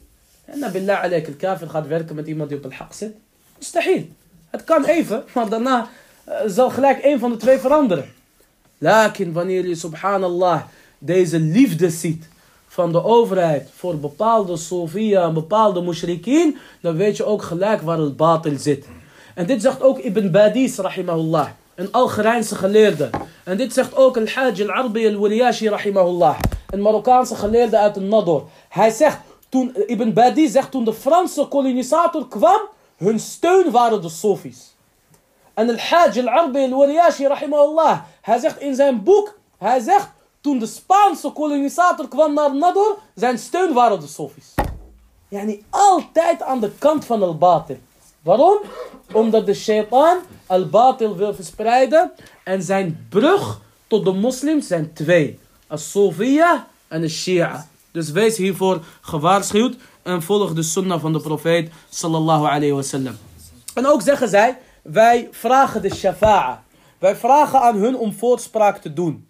En 0.47 0.71
billah 0.71 1.03
alaik, 1.03 1.37
kafir 1.37 1.69
gaat 1.69 1.87
werken 1.87 2.15
met 2.15 2.27
iemand 2.27 2.49
die 2.49 2.57
op 2.57 2.63
het 2.63 2.73
haq 2.73 2.95
zit. 2.95 3.13
Mustahil. 3.57 4.07
Het 4.49 4.63
kan 4.63 4.85
even, 4.85 5.23
maar 5.33 5.49
daarna 5.49 5.87
zal 6.45 6.69
gelijk 6.69 7.03
een 7.03 7.19
van 7.19 7.31
de 7.31 7.37
twee 7.37 7.57
veranderen. 7.57 8.13
Lakin 8.77 9.33
wanneer 9.33 9.67
je 9.67 9.75
subhanallah 9.75 10.61
deze 10.97 11.39
liefde 11.39 11.89
ziet 11.89 12.27
van 12.67 12.91
de 12.91 13.03
overheid 13.03 13.69
voor 13.75 13.97
bepaalde 13.97 14.57
sofia 14.57 15.23
en 15.23 15.33
bepaalde 15.33 15.81
mushrikeen, 15.81 16.57
dan 16.81 16.95
weet 16.95 17.17
je 17.17 17.25
ook 17.25 17.41
gelijk 17.41 17.81
waar 17.81 17.97
het 17.97 18.17
batil 18.17 18.57
zit. 18.57 18.85
En 19.35 19.45
dit 19.45 19.61
zegt 19.61 19.81
ook 19.81 19.97
Ibn 19.97 20.31
Badis, 20.31 20.77
rahimahullah. 20.77 21.47
Een 21.75 21.91
Algerijnse 21.91 22.55
geleerde. 22.55 23.09
En 23.43 23.57
dit 23.57 23.73
zegt 23.73 23.95
ook 23.95 24.17
Al-Hajj 24.17 24.61
Al-Arbi 24.61 25.07
Al-Waliyashi, 25.07 25.69
rahimahullah. 25.69 26.39
Een 26.69 26.81
Marokkaanse 26.81 27.35
geleerde 27.35 27.77
uit 27.77 27.93
de 27.93 27.99
Nador. 27.99 28.49
Hij 28.69 28.89
zegt, 28.89 29.17
toen, 29.57 29.75
Ibn 29.87 30.13
Badis 30.13 30.51
zegt, 30.51 30.71
toen 30.71 30.83
de 30.83 30.93
Franse 30.93 31.45
kolonisator 31.45 32.27
kwam, 32.27 32.61
hun 32.97 33.19
steun 33.19 33.71
waren 33.71 34.01
de 34.01 34.09
Sofis. 34.09 34.75
En 35.53 35.69
Al-Hajj 35.69 36.19
Al-Arbi 36.19 36.59
Al-Waliyashi, 36.59 37.27
rahimahullah. 37.27 37.99
Hij 38.21 38.39
zegt 38.39 38.59
in 38.59 38.75
zijn 38.75 39.03
boek, 39.03 39.39
hij 39.57 39.79
zegt, 39.79 40.09
toen 40.41 40.59
de 40.59 40.65
Spaanse 40.65 41.29
kolonisator 41.29 42.07
kwam 42.07 42.33
naar 42.33 42.55
Nador, 42.55 42.97
zijn 43.15 43.39
steun 43.39 43.73
waren 43.73 43.99
de 43.99 44.07
Sofis. 44.07 44.53
Yani 45.29 45.63
altijd 45.69 46.41
aan 46.41 46.59
de 46.59 46.71
kant 46.79 47.05
van 47.05 47.23
al-Batil. 47.23 47.77
Waarom? 48.21 48.57
Omdat 49.13 49.45
de 49.45 49.53
shaitaan 49.53 50.17
al-batil 50.45 51.15
wil 51.15 51.33
verspreiden. 51.33 52.11
En 52.43 52.61
zijn 52.63 53.07
brug 53.09 53.61
tot 53.87 54.05
de 54.05 54.13
moslims 54.13 54.67
zijn 54.67 54.93
twee. 54.93 55.39
As-Sofiya 55.67 56.67
en 56.87 57.01
de 57.01 57.09
Shia. 57.09 57.67
Dus 57.96 58.10
wees 58.10 58.36
hiervoor 58.36 58.84
gewaarschuwd. 59.00 59.76
En 60.02 60.22
volg 60.22 60.52
de 60.52 60.62
sunnah 60.62 61.00
van 61.00 61.12
de 61.12 61.20
profeet 61.20 61.70
sallallahu 61.90 62.44
alayhi 62.44 62.72
wasallam. 62.72 63.16
En 63.74 63.86
ook 63.86 64.02
zeggen 64.02 64.28
zij, 64.28 64.58
wij 64.82 65.28
vragen 65.30 65.82
de 65.82 65.94
shafa'a. 65.94 66.62
Wij 66.98 67.16
vragen 67.16 67.60
aan 67.60 67.76
hun 67.76 67.96
om 67.96 68.12
voorspraak 68.12 68.76
te 68.78 68.92
doen. 68.92 69.26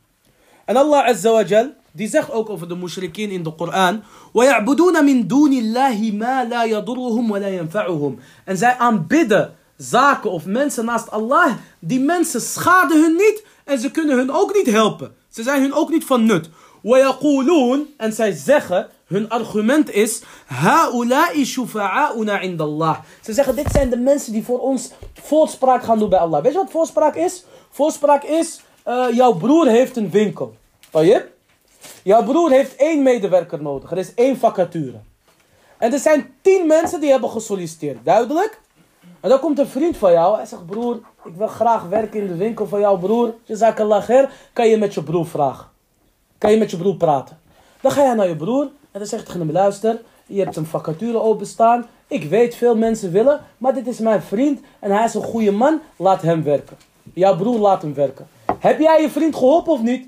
En 0.65 0.77
Allah 0.77 1.07
azza 1.07 1.33
wa 1.33 1.43
jal, 1.43 1.71
die 1.93 2.09
zegt 2.09 2.31
ook 2.31 2.51
over 2.51 2.69
de 2.69 2.77
mushrikeen 2.77 3.31
in 3.31 3.43
de 3.43 3.55
Koran. 3.55 4.03
وَيَعْبُدُونَ 4.33 5.05
مِن 5.05 5.27
دُونِ 5.27 5.53
اللَّهِ 5.53 6.13
مَا 6.13 6.45
لَا 6.45 6.65
يَضُرُّهُمْ 6.65 7.31
وَلَا 7.31 7.49
يَنْفَعُهُمْ 7.49 8.19
En 8.45 8.57
zij 8.57 8.77
aanbidden 8.79 9.55
zaken 9.77 10.31
of 10.31 10.47
mensen 10.47 10.85
naast 10.85 11.11
Allah. 11.11 11.53
Die 11.79 12.01
mensen 12.01 12.41
schaden 12.41 13.03
hun 13.03 13.13
niet 13.13 13.45
en 13.65 13.79
ze 13.79 13.91
kunnen 13.91 14.17
hun 14.17 14.31
ook 14.31 14.55
niet 14.55 14.67
helpen. 14.67 15.15
Ze 15.29 15.43
zijn 15.43 15.61
hun 15.61 15.73
ook 15.73 15.91
niet 15.91 16.05
van 16.05 16.25
nut. 16.25 16.51
وَيَقُولُونَ 16.87 17.95
En 17.97 18.13
zij 18.13 18.33
zeggen, 18.33 18.89
hun 19.07 19.29
argument 19.29 19.91
is, 19.91 20.23
هَؤُلَاءِ 20.47 21.45
شُفَعَاؤُنَا 21.45 22.39
عِنْدَ 22.41 22.61
اللَّهِ 22.61 22.99
Ze 23.21 23.33
zeggen, 23.33 23.57
dit 23.57 23.71
zijn 23.73 23.91
de 23.91 23.97
mensen 23.97 24.33
die 24.33 24.45
voor 24.45 24.59
ons 24.59 24.91
voorspraak 25.23 25.83
gaan 25.83 25.99
doen 25.99 26.09
bij 26.09 26.19
Allah. 26.19 26.43
Weet 26.43 26.53
je 26.53 26.59
wat 26.59 26.71
voorspraak 26.71 27.15
is? 27.15 27.45
Voorspraak 27.71 28.23
is, 28.23 28.61
uh, 28.89 29.07
jouw 29.13 29.33
broer 29.33 29.67
heeft 29.67 29.97
een 29.97 30.11
winkel. 30.11 30.55
Tayyip? 30.91 31.31
Jouw 32.03 32.25
broer 32.25 32.51
heeft 32.51 32.77
één 32.77 33.03
medewerker 33.03 33.63
nodig. 33.63 33.91
Er 33.91 33.99
is 33.99 34.15
één 34.15 34.37
vacature. 34.39 35.01
En 35.79 35.93
er 35.93 35.99
zijn 35.99 36.35
tien 36.43 36.67
mensen 36.67 37.01
die 37.01 37.11
hebben 37.11 37.31
gesolliciteerd. 37.31 38.05
Duidelijk? 38.05 38.61
En 39.21 39.29
dan 39.29 39.39
komt 39.41 39.59
een 39.59 39.67
vriend 39.67 39.97
van 39.97 40.13
jou. 40.13 40.37
Hij 40.37 40.47
zegt, 40.47 40.67
broer, 40.67 41.01
ik 41.25 41.35
wil 41.37 41.47
graag 41.47 41.83
werken 41.83 42.21
in 42.21 42.27
de 42.27 42.37
winkel 42.37 42.67
van 42.67 42.81
jouw 42.81 42.99
broer. 42.99 43.35
Jazakallah 43.45 44.05
khair. 44.05 44.31
Kan 44.53 44.69
je 44.69 44.77
met 44.77 44.95
je 44.95 45.03
broer 45.03 45.27
vragen? 45.27 45.67
Kan 46.38 46.52
je 46.52 46.58
met 46.58 46.72
je 46.72 46.78
broer 46.78 46.96
praten? 46.96 47.40
Dan 47.82 47.92
ga 47.92 48.10
je 48.10 48.16
naar 48.16 48.28
je 48.28 48.36
broer. 48.36 48.64
En 48.92 49.00
dan 49.00 49.06
zegt 49.06 49.26
tegen 49.26 49.40
hem, 49.40 49.52
luister. 49.52 50.02
Je 50.26 50.44
hebt 50.44 50.56
een 50.56 50.66
vacature 50.66 51.22
openstaan. 51.22 51.86
Ik 52.08 52.24
weet, 52.24 52.56
veel 52.56 52.76
mensen 52.76 53.12
willen. 53.12 53.42
Maar 53.58 53.74
dit 53.74 53.88
is 53.88 54.00
mijn 54.00 54.22
vriend. 54.22 54.60
En 54.80 54.92
hij 54.92 55.06
is 55.06 55.14
een 55.14 55.24
goede 55.24 55.52
man. 55.52 55.82
Laat 55.98 56.22
hem 56.22 56.44
werken. 56.44 56.78
Jouw 57.14 57.36
broer 57.36 57.58
laat 57.58 57.82
hem 57.82 57.94
werken. 57.94 58.28
Heb 58.60 58.80
jij 58.80 59.02
je 59.02 59.10
vriend 59.10 59.36
geholpen 59.36 59.74
of 59.74 59.82
niet? 59.82 60.08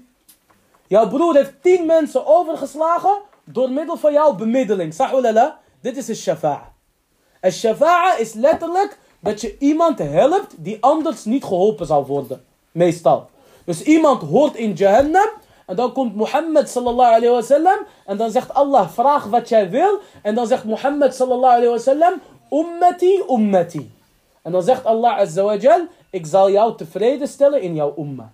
Jouw 0.88 1.08
broer 1.10 1.36
heeft 1.36 1.54
tien 1.62 1.86
mensen 1.86 2.26
overgeslagen 2.26 3.18
door 3.44 3.70
middel 3.70 3.98
van 3.98 4.14
jouw 4.14 4.36
bemiddeling. 4.36 4.94
Sahulala, 4.94 5.60
dit 5.82 5.98
is 5.98 6.08
een 6.08 6.16
shafa'a. 6.16 6.74
Een 7.42 7.52
shafa'a 7.52 8.18
is 8.18 8.34
letterlijk 8.34 8.98
dat 9.20 9.42
je 9.42 9.56
iemand 9.60 10.00
helpt 10.00 10.54
die 10.58 10.78
anders 10.80 11.26
niet 11.26 11.44
geholpen 11.44 11.86
zou 11.86 12.06
worden. 12.06 12.44
Meestal. 12.72 13.30
Dus 13.66 13.82
iemand 13.82 14.22
hoort 14.22 14.56
in 14.56 14.74
Jahannam 14.74 15.30
en 15.70 15.76
dan 15.76 15.92
komt 15.94 16.16
Mohammed 16.16 16.70
sallallahu 16.70 17.16
alayhi 17.16 17.34
wa 17.34 17.42
sallam 17.42 17.80
en 18.06 18.18
dan 18.18 18.32
zegt 18.32 18.54
Allah 18.54 18.90
vraag 18.90 19.26
wat 19.26 19.50
jij 19.50 19.70
wil 19.70 20.00
en 20.22 20.36
dan 20.36 20.48
zegt 20.48 20.64
Mohammed 20.64 21.16
sallallahu 21.16 21.56
alayhi 21.56 21.72
wa 21.72 21.78
sallam 21.78 22.14
ummati 22.50 23.22
ummati. 23.30 23.92
En 24.42 24.52
dan 24.52 24.64
zegt 24.64 24.86
Allah 24.86 25.18
azza 25.18 25.44
wa 25.44 25.56
jal 25.56 25.82
ik 26.10 26.26
zal 26.26 26.52
jou 26.52 26.76
tevreden 26.78 27.28
stellen 27.28 27.62
in 27.62 27.76
jouw 27.76 27.94
umma. 27.98 28.34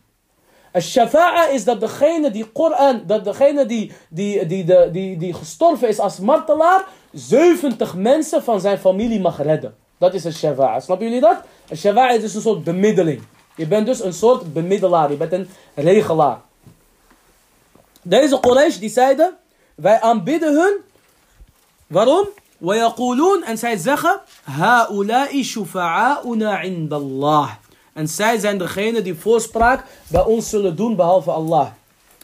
Al-shafa'a 0.71 1.47
is 1.49 1.63
dat 1.63 1.79
degene 1.79 2.31
die 2.31 2.45
Koran, 2.51 3.03
dat 3.07 3.23
degene 3.23 3.65
die, 3.65 3.91
die, 4.09 4.45
die, 4.45 4.63
die, 4.63 4.91
die, 4.91 5.17
die 5.17 5.33
gestorven 5.33 5.87
is 5.87 5.99
als 5.99 6.19
martelaar, 6.19 6.87
70 7.13 7.95
mensen 7.95 8.43
van 8.43 8.59
zijn 8.61 8.77
familie 8.77 9.19
mag 9.19 9.41
redden. 9.41 9.75
Dat 9.97 10.13
is 10.13 10.23
een 10.23 10.33
shafa'a. 10.33 10.79
Snappen 10.79 11.05
jullie 11.07 11.21
dat? 11.21 11.37
Een 11.69 11.77
shafa'a 11.77 12.09
is 12.11 12.21
dus 12.21 12.35
een 12.35 12.41
soort 12.41 12.63
bemiddeling. 12.63 13.21
Je 13.55 13.67
bent 13.67 13.85
dus 13.85 14.03
een 14.03 14.13
soort 14.13 14.53
bemiddelaar. 14.53 15.11
Je 15.11 15.17
bent 15.17 15.31
een 15.31 15.47
regelaar. 15.75 16.44
Deze 18.04 18.40
Quraysh 18.40 18.76
die 18.76 18.90
zeiden, 18.90 19.36
wij 19.74 20.00
aanbidden 20.00 20.54
hun. 20.54 20.74
Waarom? 21.86 22.28
ويقولون 22.60 23.42
en 23.44 23.58
zij 23.58 23.76
zeggen, 23.76 24.20
هؤلاء 24.44 25.42
شفعاؤنا 25.42 26.56
عند 26.56 26.92
الله. 26.92 27.48
En 27.92 28.08
zij 28.08 28.38
zijn 28.38 28.58
degene 28.58 29.02
die 29.02 29.14
voorspraak 29.14 29.84
bij 30.08 30.24
ons 30.24 30.48
zullen 30.48 30.76
doen 30.76 30.96
behalve 30.96 31.30
Allah. 31.30 31.66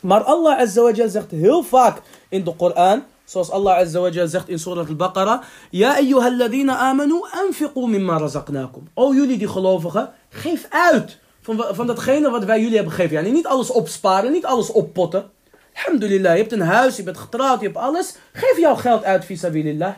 Maar 0.03 0.23
Allah 0.23 0.59
Azza 0.59 1.09
zegt 1.09 1.31
heel 1.31 1.63
vaak 1.63 2.03
in 2.29 2.45
de 2.45 2.55
Koran, 2.57 3.03
zoals 3.25 3.51
Allah 3.51 3.77
Azza 3.77 4.27
zegt 4.27 4.49
in 4.49 4.59
Surah 4.59 4.89
Al-Baqarah, 4.89 5.43
Ja 5.71 5.95
ayyuhalladhina 5.95 6.77
amanu 6.77 7.21
anfiqu 7.31 7.87
mimma 7.87 8.19
razaqnakum. 8.19 8.89
O 8.95 9.15
jullie 9.15 9.39
die 9.39 9.49
gelovigen, 9.49 10.13
geef 10.29 10.67
uit 10.71 11.19
van, 11.43 11.65
van 11.71 11.87
datgene 11.87 12.31
wat 12.31 12.45
wij 12.45 12.61
jullie 12.61 12.77
hebben 12.77 12.95
gegeven. 12.95 13.17
Yani 13.17 13.31
niet 13.31 13.47
alles 13.47 13.71
opsparen, 13.71 14.33
niet 14.33 14.47
alles 14.47 14.71
oppotten. 14.71 15.31
Alhamdulillah, 15.74 16.34
je 16.34 16.40
hebt 16.40 16.52
een 16.52 16.62
huis, 16.62 16.96
je 16.96 17.04
bent 17.04 17.18
getrouwd, 17.18 17.60
je 17.60 17.66
hebt 17.66 17.78
alles. 17.78 18.16
Geef 18.34 18.58
jouw 18.58 18.76
geld 18.76 19.04
uit, 19.04 19.26
fisabilillah. 19.26 19.94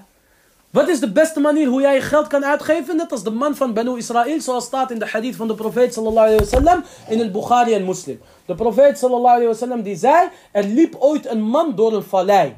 Wat 0.70 0.88
is 0.88 1.00
de 1.00 1.12
beste 1.12 1.40
manier 1.40 1.68
hoe 1.68 1.82
jij 1.82 1.94
je 1.94 2.02
geld 2.02 2.28
kan 2.28 2.46
uitgeven? 2.46 2.96
Net 2.96 3.12
als 3.12 3.24
de 3.24 3.32
man 3.32 3.56
van 3.56 3.74
Banu 3.74 3.98
Israël, 3.98 4.42
zoals 4.42 4.66
staat 4.66 4.92
in 4.92 5.00
de 5.00 5.08
hadith 5.08 5.36
van 5.36 5.48
de 5.48 5.56
profeet 5.56 5.94
sallallahu 5.94 6.38
alayhi 6.38 6.84
in 7.10 7.20
het 7.20 7.32
Bukhari 7.32 7.74
en 7.74 7.86
Muslim. 7.86 8.22
De 8.46 8.56
profeet 8.56 8.98
sallallahu 8.98 9.54
alayhi 9.54 9.84
die 9.84 9.96
zei, 9.96 10.30
er 10.52 10.64
liep 10.64 10.96
ooit 11.00 11.28
een 11.28 11.42
man 11.42 11.76
door 11.76 11.94
een 11.94 12.04
vallei. 12.04 12.56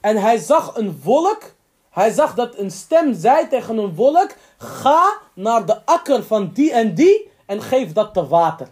En 0.00 0.16
hij 0.16 0.38
zag 0.38 0.76
een 0.76 0.98
volk, 1.02 1.42
hij 1.90 2.10
zag 2.10 2.34
dat 2.34 2.58
een 2.58 2.70
stem 2.70 3.14
zei 3.14 3.48
tegen 3.48 3.78
een 3.78 3.94
volk, 3.94 4.30
ga 4.58 5.18
naar 5.34 5.66
de 5.66 5.84
akker 5.84 6.22
van 6.22 6.50
die 6.54 6.72
en 6.72 6.94
die 6.94 7.30
en 7.46 7.62
geef 7.62 7.92
dat 7.92 8.14
te 8.14 8.26
water. 8.26 8.68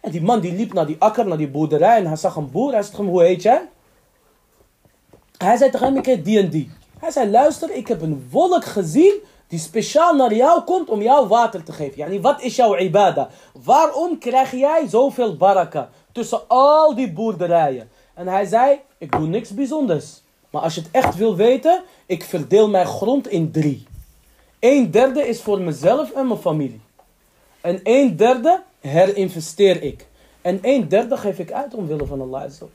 En 0.00 0.10
die 0.10 0.22
man 0.22 0.40
die 0.40 0.52
liep 0.52 0.72
naar 0.72 0.86
die 0.86 0.96
akker, 0.98 1.26
naar 1.26 1.36
die 1.36 1.48
boerderij 1.48 1.98
en 1.98 2.06
hij 2.06 2.16
zag 2.16 2.36
een 2.36 2.50
boer. 2.50 2.72
Hij 2.72 2.82
zei 2.82 2.96
hem, 2.96 3.06
hoe 3.06 3.22
heet 3.22 3.42
jij? 3.42 3.68
Hij 5.38 5.56
zei 5.56 5.70
tegen 5.70 5.86
hem, 5.86 5.96
ik 5.96 6.24
die 6.24 6.38
en 6.38 6.48
die. 6.48 6.70
Hij 6.98 7.10
zei, 7.10 7.30
luister, 7.30 7.70
ik 7.70 7.88
heb 7.88 8.02
een 8.02 8.28
wolk 8.30 8.64
gezien 8.64 9.14
die 9.48 9.58
speciaal 9.58 10.14
naar 10.14 10.34
jou 10.34 10.62
komt 10.62 10.88
om 10.88 11.02
jou 11.02 11.28
water 11.28 11.62
te 11.62 11.72
geven. 11.72 11.96
Yani, 11.96 12.20
wat 12.20 12.42
is 12.42 12.56
jouw 12.56 12.76
ibada? 12.76 13.28
Waarom 13.64 14.18
krijg 14.18 14.50
jij 14.50 14.86
zoveel 14.88 15.36
baraka 15.36 15.88
tussen 16.12 16.48
al 16.48 16.94
die 16.94 17.12
boerderijen? 17.12 17.90
En 18.14 18.28
hij 18.28 18.44
zei, 18.44 18.80
ik 18.98 19.12
doe 19.12 19.26
niks 19.26 19.50
bijzonders. 19.50 20.22
Maar 20.50 20.62
als 20.62 20.74
je 20.74 20.80
het 20.80 20.90
echt 20.90 21.16
wil 21.16 21.36
weten, 21.36 21.82
ik 22.06 22.24
verdeel 22.24 22.68
mijn 22.68 22.86
grond 22.86 23.28
in 23.28 23.50
drie. 23.50 23.86
Een 24.60 24.90
derde 24.90 25.28
is 25.28 25.42
voor 25.42 25.60
mezelf 25.60 26.10
en 26.10 26.26
mijn 26.26 26.40
familie. 26.40 26.80
En 27.60 27.80
een 27.82 28.16
derde 28.16 28.62
herinvesteer 28.86 29.82
ik. 29.82 30.06
En 30.42 30.58
een 30.62 30.88
derde 30.88 31.16
geef 31.16 31.38
ik 31.38 31.52
uit 31.52 31.74
omwille 31.74 32.06
van 32.06 32.20
Allah 32.20 32.42
Azza 32.42 32.66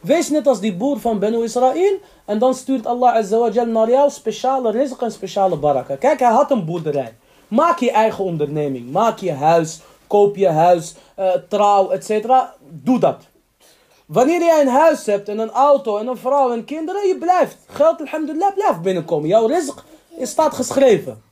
Wees 0.00 0.28
net 0.28 0.46
als 0.46 0.60
die 0.60 0.74
boer 0.74 1.00
van 1.00 1.18
Benu 1.18 1.42
Israël. 1.42 1.98
En 2.24 2.38
dan 2.38 2.54
stuurt 2.54 2.86
Allah 2.86 3.14
Azza 3.14 3.64
naar 3.64 3.90
jou 3.90 4.10
speciale 4.10 4.72
rizq 4.72 5.02
en 5.02 5.12
speciale 5.12 5.56
baraka. 5.56 5.96
Kijk, 5.96 6.18
hij 6.18 6.30
had 6.30 6.50
een 6.50 6.64
boerderij. 6.64 7.14
Maak 7.48 7.78
je 7.78 7.90
eigen 7.90 8.24
onderneming. 8.24 8.90
Maak 8.90 9.18
je 9.18 9.32
huis. 9.32 9.80
Koop 10.06 10.36
je 10.36 10.48
huis. 10.48 10.94
Uh, 11.18 11.30
trouw, 11.48 11.90
etc. 11.90 12.28
Doe 12.68 12.98
dat. 12.98 13.16
Wanneer 14.06 14.40
jij 14.40 14.60
een 14.60 14.68
huis 14.68 15.06
hebt 15.06 15.28
en 15.28 15.38
een 15.38 15.50
auto 15.50 15.98
en 15.98 16.06
een 16.06 16.16
vrouw 16.16 16.52
en 16.52 16.64
kinderen. 16.64 17.08
Je 17.08 17.16
blijft. 17.18 17.56
Geld, 17.66 18.00
alhamdulillah, 18.00 18.54
blijft 18.54 18.82
binnenkomen. 18.82 19.28
Jouw 19.28 19.48
rizq 19.48 19.84
staat 20.22 20.54
geschreven. 20.54 21.22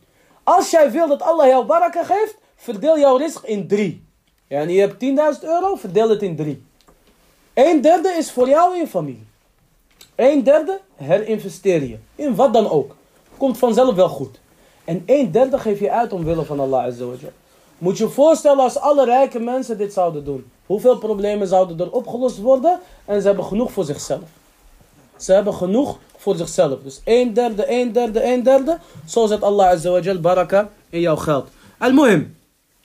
Als 0.43 0.71
jij 0.71 0.91
wil 0.91 1.09
dat 1.09 1.23
Allah 1.23 1.47
jou 1.47 1.65
baraka 1.65 2.05
geeft. 2.05 2.37
Verdeel 2.63 2.99
jouw 2.99 3.19
rizq 3.19 3.45
in 3.45 3.67
drie. 3.67 4.05
Ja, 4.47 4.61
en 4.61 4.69
je 4.69 4.81
hebt 4.81 5.05
10.000 5.39 5.45
euro. 5.45 5.75
Verdeel 5.75 6.11
het 6.11 6.23
in 6.23 6.37
drie. 6.37 6.63
Een 7.55 7.81
derde 7.81 8.09
is 8.19 8.31
voor 8.31 8.49
jou 8.49 8.73
en 8.73 8.81
je 8.81 8.87
familie. 8.87 9.27
Een 10.15 10.43
derde 10.43 10.81
herinvesteer 10.95 11.83
je. 11.83 11.99
In 12.15 12.35
wat 12.35 12.53
dan 12.53 12.71
ook. 12.71 12.97
Komt 13.37 13.59
vanzelf 13.59 13.95
wel 13.95 14.09
goed. 14.09 14.41
En 14.85 15.03
een 15.07 15.31
derde 15.31 15.59
geef 15.59 15.81
je 15.81 15.91
uit 15.91 16.13
omwille 16.13 16.45
van 16.45 16.61
Allah 16.61 16.85
Azza 16.85 17.05
wa 17.05 17.15
Moet 17.79 17.99
je 17.99 18.05
je 18.05 18.11
voorstellen 18.11 18.63
als 18.63 18.79
alle 18.79 19.05
rijke 19.05 19.39
mensen 19.39 19.79
dit 19.79 19.93
zouden 19.93 20.25
doen. 20.25 20.51
Hoeveel 20.67 20.99
problemen 20.99 21.47
zouden 21.47 21.81
er 21.81 21.93
opgelost 21.93 22.39
worden. 22.39 22.81
En 23.05 23.21
ze 23.21 23.27
hebben 23.27 23.45
genoeg 23.45 23.73
voor 23.73 23.85
zichzelf. 23.85 24.29
Ze 25.17 25.33
hebben 25.33 25.55
genoeg 25.55 25.99
voor 26.17 26.37
zichzelf. 26.37 26.79
Dus 26.83 27.01
een 27.05 27.33
derde, 27.33 27.71
een 27.71 27.93
derde, 27.93 28.25
een 28.25 28.43
derde. 28.43 28.79
Zo 29.07 29.27
zet 29.27 29.43
Allah 29.43 29.69
Azza 29.69 29.91
wa 29.91 30.15
baraka 30.15 30.71
in 30.89 31.01
jouw 31.01 31.17
geld. 31.17 31.49
Al-Muhim. 31.79 32.39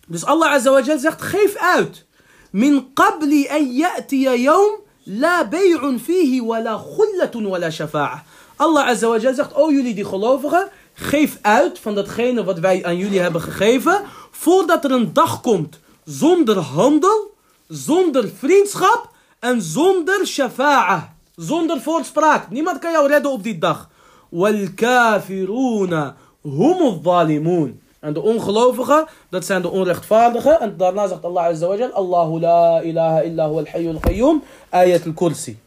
Dus 0.07 0.25
Allah 0.25 0.53
Azza 0.53 0.71
wa 0.71 0.83
zegt 0.83 1.23
geef 1.23 1.57
uit. 1.57 2.09
من 2.53 2.81
قبل 2.81 3.33
أن 3.47 3.73
يأتي 3.73 4.25
يوم 4.25 4.81
لا 5.07 5.43
بيع 5.43 5.97
فيه 5.97 6.41
ولا 6.41 6.77
خلة 6.79 7.49
ولا 7.49 7.71
شفاعة. 7.71 8.25
Allah 8.59 8.89
Azza 8.89 9.09
wa 9.09 9.19
zegt, 9.19 9.53
oh 9.55 9.71
jullie 9.71 9.95
die 9.95 10.05
gelovigen, 10.05 10.69
geef 10.95 11.39
uit 11.43 11.79
van 11.79 11.95
datgene 11.95 12.45
wat 12.45 12.59
wij 12.59 12.85
aan 12.85 12.97
jullie 12.97 13.21
hebben 13.21 13.41
gegeven, 13.41 14.03
voordat 14.31 14.85
er 14.85 14.91
een 14.91 15.13
dag 15.13 15.41
komt 15.41 15.79
zonder 16.05 16.59
handel, 16.59 17.35
zonder 17.69 18.31
vriendschap 18.39 19.11
en 19.39 19.63
zonder 19.63 20.27
shafa'a. 20.27 21.15
Zonder 21.37 21.81
voorspraak. 21.81 22.51
Niemand 22.51 22.79
kan 22.79 22.93
jou 22.93 23.09
redden 23.09 23.33
op 23.33 23.43
die 23.43 23.59
dag. 23.59 23.89
Wal 24.29 24.69
kafiruna 24.75 26.17
humu 26.43 27.01
zalimun. 27.05 27.81
en 28.00 28.14
de 28.14 28.22
ongelovigen, 28.22 29.08
dat 29.30 29.46
zijn 29.46 29.62
de 29.62 29.70
onrechtvaardigen. 29.70 30.60
En 30.60 30.78
daarna 30.78 31.08
zegt 31.08 31.24
Allah 31.24 31.44
Azza 31.44 31.90
Allahu 31.94 32.40
la 32.40 32.82
ilaha 32.82 33.22
illa 33.22 33.48
huwa 33.48 33.60
al-hayyul 33.60 34.00
qayyum, 34.00 34.44
ayat 34.70 35.06
al-kursi. 35.06 35.60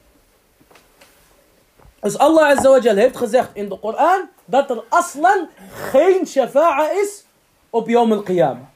Dus 2.01 2.19
Allah 2.19 2.57
Azza 2.57 2.95
heeft 2.95 3.17
gezegd 3.17 3.49
in 3.53 3.69
de 3.69 3.79
Koran, 3.79 4.29
dat 4.45 4.71
er 4.71 4.83
aslan 4.89 5.49
geen 5.91 6.27
shafa'a 6.27 6.91
is 6.91 7.25
op 7.71 7.89
Yom 7.89 8.13
al-Qiyamah. 8.13 8.67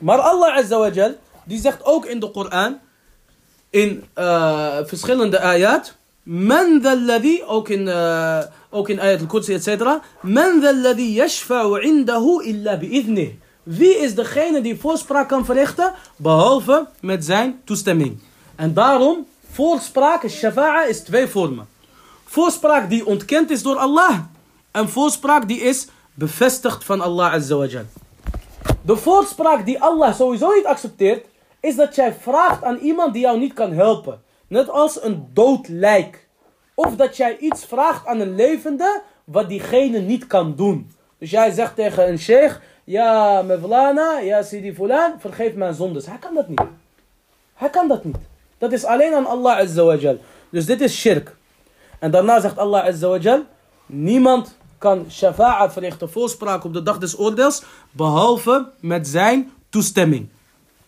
Maar 0.00 0.18
Allah 0.18 0.56
Azza 0.56 1.14
die 1.44 1.60
zegt 1.60 1.84
ook 1.84 2.06
in 2.06 2.20
de 2.20 2.30
Koran, 2.30 2.80
in 3.70 4.04
uh, 4.14 4.78
verschillende 4.84 5.40
ayat, 5.40 5.94
the 6.24 7.44
ook 7.46 7.68
in 7.68 7.86
uh, 7.86 8.42
ook 8.74 8.88
in 8.88 9.00
ayat 9.00 9.20
al-Qudsi, 9.20 9.54
etc. 9.54 9.86
Men 10.22 10.60
ladhi 10.82 11.14
yashfa'u 11.14 11.78
indahu 11.80 12.42
illa 12.42 12.76
bi'idnih. 12.76 13.34
Wie 13.62 13.96
is 14.04 14.14
degene 14.14 14.60
die 14.60 14.76
voorspraak 14.76 15.28
kan 15.28 15.44
verrichten, 15.44 15.94
behalve 16.16 16.86
met 17.00 17.24
zijn 17.24 17.60
toestemming? 17.64 18.18
En 18.56 18.74
daarom, 18.74 19.26
voorspraak, 19.52 20.28
shafa'a, 20.28 20.84
is 20.84 21.00
twee 21.00 21.26
vormen. 21.26 21.68
Voorspraak 22.24 22.90
die 22.90 23.06
ontkend 23.06 23.50
is 23.50 23.62
door 23.62 23.76
Allah. 23.76 24.18
En 24.70 24.88
voorspraak 24.88 25.48
die 25.48 25.60
is 25.60 25.86
bevestigd 26.14 26.84
van 26.84 27.00
Allah 27.00 27.32
Azza 27.32 27.56
wa 27.56 27.66
Jal. 27.66 27.86
De 28.82 28.96
voorspraak 28.96 29.66
die 29.66 29.80
Allah 29.80 30.14
sowieso 30.14 30.52
niet 30.52 30.66
accepteert, 30.66 31.26
is 31.60 31.76
dat 31.76 31.94
jij 31.94 32.14
vraagt 32.20 32.64
aan 32.64 32.78
iemand 32.78 33.12
die 33.12 33.22
jou 33.22 33.38
niet 33.38 33.52
kan 33.52 33.72
helpen. 33.72 34.22
Net 34.48 34.68
als 34.70 35.02
een 35.02 35.28
dood 35.32 35.68
lijk. 35.68 36.23
Of 36.74 36.96
dat 36.96 37.16
jij 37.16 37.38
iets 37.38 37.64
vraagt 37.64 38.06
aan 38.06 38.20
een 38.20 38.34
levende, 38.34 39.02
wat 39.24 39.48
diegene 39.48 39.98
niet 39.98 40.26
kan 40.26 40.56
doen. 40.56 40.90
Dus 41.18 41.30
jij 41.30 41.50
zegt 41.50 41.74
tegen 41.74 42.08
een 42.08 42.18
sheikh, 42.18 42.60
ja 42.84 43.42
mevlana, 43.42 44.18
ja 44.18 44.42
sidi 44.42 44.74
fulan, 44.74 45.12
vergeef 45.18 45.54
mijn 45.54 45.74
zondes. 45.74 46.06
Hij 46.06 46.18
kan 46.18 46.34
dat 46.34 46.48
niet. 46.48 46.62
Hij 47.54 47.70
kan 47.70 47.88
dat 47.88 48.04
niet. 48.04 48.16
Dat 48.58 48.72
is 48.72 48.84
alleen 48.84 49.14
aan 49.14 49.26
Allah 49.26 49.58
Azza 49.58 49.84
wa 49.84 49.94
Jal. 49.94 50.18
Dus 50.50 50.66
dit 50.66 50.80
is 50.80 50.94
shirk. 51.00 51.36
En 51.98 52.10
daarna 52.10 52.40
zegt 52.40 52.58
Allah 52.58 52.84
Azza 52.84 53.08
wa 53.08 53.16
Jal, 53.16 53.42
niemand 53.86 54.56
kan 54.78 55.06
shafa'a 55.10 55.70
verrichten, 55.70 56.10
voorspraak 56.10 56.64
op 56.64 56.72
de 56.72 56.82
dag 56.82 56.98
des 56.98 57.18
oordeels, 57.18 57.62
behalve 57.90 58.70
met 58.80 59.08
zijn 59.08 59.52
toestemming. 59.68 60.28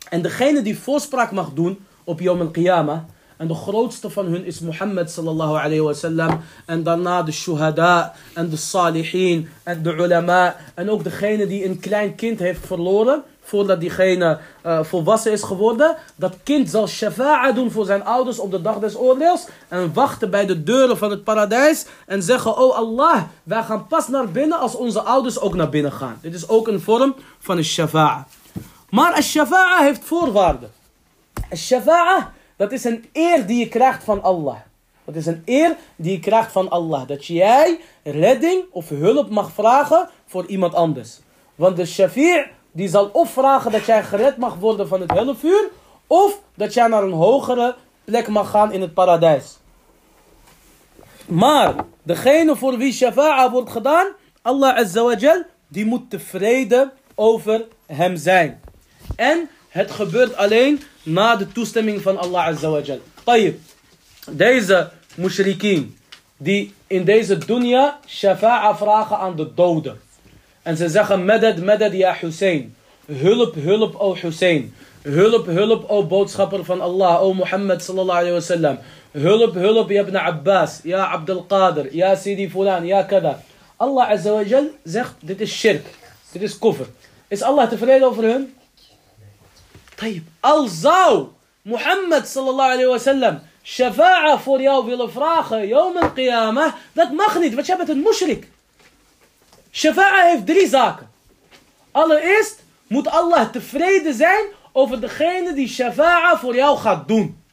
En 0.09 0.22
degene 0.22 0.62
die 0.62 0.79
voorspraak 0.79 1.33
mag 1.33 1.53
doen 1.53 1.87
op 2.05 2.20
Yom 2.20 2.40
al-Qiyamah, 2.40 3.01
en 3.37 3.46
de 3.46 3.55
grootste 3.55 4.11
van 4.11 4.27
hun 4.27 4.44
is 4.44 4.61
Mohammed 4.61 5.11
sallallahu 5.11 5.57
alayhi 5.57 5.81
wa 5.81 5.92
sallam. 5.92 6.40
En 6.64 6.83
daarna 6.83 7.22
de 7.22 7.33
shuhada 7.33 8.14
en 8.35 8.49
de 8.49 8.57
salihin 8.57 9.49
en 9.62 9.83
de 9.83 9.94
ulama. 9.94 10.57
En 10.75 10.90
ook 10.90 11.05
degene 11.05 11.46
die 11.46 11.64
een 11.64 11.81
klein 11.81 12.14
kind 12.14 12.38
heeft 12.38 12.66
verloren. 12.66 13.22
Voordat 13.42 13.81
diegene 13.81 14.38
uh, 14.66 14.83
volwassen 14.83 15.33
is 15.33 15.42
geworden. 15.42 15.96
Dat 16.16 16.37
kind 16.42 16.70
zal 16.70 16.87
shafa'a 16.88 17.53
doen 17.53 17.70
voor 17.70 17.85
zijn 17.85 18.05
ouders 18.05 18.38
op 18.38 18.51
de 18.51 18.62
dag 18.62 18.79
des 18.79 18.96
oordeels. 18.96 19.46
En 19.68 19.92
wachten 19.92 20.31
bij 20.31 20.46
de 20.46 20.62
deuren 20.62 20.99
van 20.99 21.11
het 21.11 21.25
paradijs. 21.25 21.87
En 22.07 22.22
zeggen, 22.22 22.57
oh 22.57 22.77
Allah, 22.77 23.22
wij 23.42 23.62
gaan 23.62 23.87
pas 23.87 24.09
naar 24.09 24.29
binnen 24.29 24.59
als 24.59 24.75
onze 24.75 25.01
ouders 25.01 25.40
ook 25.40 25.55
naar 25.55 25.68
binnen 25.68 25.92
gaan. 25.92 26.18
Dit 26.20 26.35
is 26.35 26.49
ook 26.49 26.68
een 26.68 26.81
vorm 26.81 27.14
van 27.38 27.57
een 27.57 27.64
shafa'a. 27.64 28.27
Maar 28.90 29.16
een 29.16 29.22
shafa'a 29.22 29.83
heeft 29.83 30.05
voorwaarden. 30.05 30.70
Een 31.51 31.57
shafa'a 31.57 32.35
dat 32.57 32.73
is 32.73 32.85
een 32.85 33.05
eer 33.12 33.47
die 33.47 33.59
je 33.59 33.69
krijgt 33.69 34.05
van 34.05 34.23
Allah. 34.23 34.57
Dat 35.05 35.14
is 35.14 35.27
een 35.27 35.42
eer 35.45 35.77
die 35.97 36.12
je 36.12 36.21
krijgt 36.21 36.53
van 36.53 36.71
Allah. 36.71 37.07
Dat 37.07 37.27
jij 37.27 37.81
redding 38.03 38.64
of 38.71 38.88
hulp 38.88 39.31
mag 39.31 39.51
vragen 39.51 40.09
voor 40.27 40.47
iemand 40.47 40.75
anders. 40.75 41.21
Want 41.55 41.77
de 41.77 41.87
shafi' 41.87 42.47
die 42.73 42.88
zal 42.88 43.11
of 43.12 43.31
vragen 43.31 43.73
dat 43.73 43.87
jij 43.87 44.03
gered 44.03 44.37
mag 44.37 44.55
worden 44.55 44.88
van 44.88 45.01
het 45.01 45.11
hellevuur. 45.11 45.69
Of 46.07 46.40
dat 46.55 46.75
jij 46.75 46.87
naar 46.87 47.03
een 47.03 47.12
hogere 47.12 47.75
plek 48.05 48.29
mag 48.29 48.51
gaan 48.51 48.73
in 48.73 48.81
het 48.81 48.95
paradijs. 48.95 49.59
Maar 51.27 51.75
degene 52.03 52.57
voor 52.57 52.77
wie 52.79 52.92
shafa'a 52.92 53.51
wordt 53.51 53.71
gedaan, 53.71 54.07
Allah 54.42 54.77
Azza 54.77 55.03
wa 55.03 55.16
Jal, 55.16 55.42
die 55.69 55.87
moet 55.87 56.11
tevreden 56.11 56.92
over 57.14 57.64
hem 57.87 58.16
zijn. 58.16 58.61
En 59.16 59.49
het 59.69 59.90
gebeurt 59.90 60.37
alleen 60.37 60.83
na 61.07 61.37
de 61.37 61.47
toestemming 61.53 62.03
van 62.03 62.19
Allah 62.19 62.47
Azza 62.47 62.71
wa 62.71 62.81
Jal. 62.81 63.01
Tayyip. 63.25 63.59
Deze 64.31 64.90
mushrikeen 65.14 65.97
die 66.37 66.75
in 66.87 67.05
deze 67.05 67.38
dunya 67.38 67.99
shafa'a 68.07 68.77
vragen 68.77 69.19
aan 69.19 69.37
de 69.37 69.55
doden. 69.55 70.01
En 70.62 70.77
ze 70.77 70.88
zeggen 70.88 71.25
medad, 71.25 71.57
medad 71.57 71.92
ya 71.92 72.16
Hussein. 72.21 72.75
Hulp, 73.07 73.55
hulp 73.55 73.95
o 74.01 74.14
Hussein. 74.14 74.75
Hulp, 75.03 75.47
hulp 75.47 75.90
o 75.90 76.07
boodschapper 76.07 76.64
van 76.64 76.81
Allah, 76.81 77.23
o 77.23 77.33
Mohammed 77.35 77.83
sallallahu 77.83 78.19
alayhi 78.19 78.35
wa 78.35 78.40
sallam. 78.40 78.79
Hulp, 79.12 79.55
hulp 79.55 79.90
ya 79.90 80.03
ibn 80.03 80.16
Abbas, 80.16 80.81
ya 80.83 81.12
Abdul 81.12 81.45
Qadir, 81.47 81.95
ya 81.95 82.16
Sidi 82.16 82.51
Fulan, 82.51 82.85
ya 82.87 83.07
kada. 83.07 83.42
Allah 83.79 84.11
Azza 84.11 84.33
wa 84.33 84.45
Jal 84.45 84.71
zegt 84.85 85.14
dit 85.21 85.40
is 85.40 85.51
shirk. 85.51 85.85
Dit 86.33 86.42
is 86.42 86.59
kufr. 86.59 86.87
Is 87.29 87.42
Allah 87.42 87.69
tevreden 87.69 88.09
over 88.09 88.25
hun? 88.25 88.56
طيب 89.97 90.23
al 90.39 90.67
zou 90.67 91.27
Mohammed 91.62 92.27
sallallahu 92.27 92.71
alayhi 92.71 92.89
wa 92.89 92.97
sallam 92.97 93.41
shafa'a 93.63 94.38
voor 94.39 94.62
jou 94.62 94.86
willen 94.86 95.12
vragen, 95.12 95.67
yawm 95.67 95.97
al-qiyamah, 95.97 96.73
dat 96.93 97.12
mag 97.12 97.39
niet, 97.39 97.54
want 97.54 97.65
jij 97.65 97.77
bent 97.77 97.89
een 97.89 98.01
mushrik. 98.01 98.47
Shafa'a 99.71 100.23
heeft 100.23 100.45
drie 100.45 100.67
zaken. 100.67 101.10
Allereerst 101.91 102.63
moet 102.88 103.08
Allah 103.08 103.49
tevreden 103.51 104.13
zijn 104.13 104.45
over 104.71 105.01
degene 105.01 105.54
die 105.54 105.67
shafa'a 105.67 106.38
voor 106.38 106.56
jou 106.56 106.77
gaat 106.77 107.08
doen. 107.08 107.43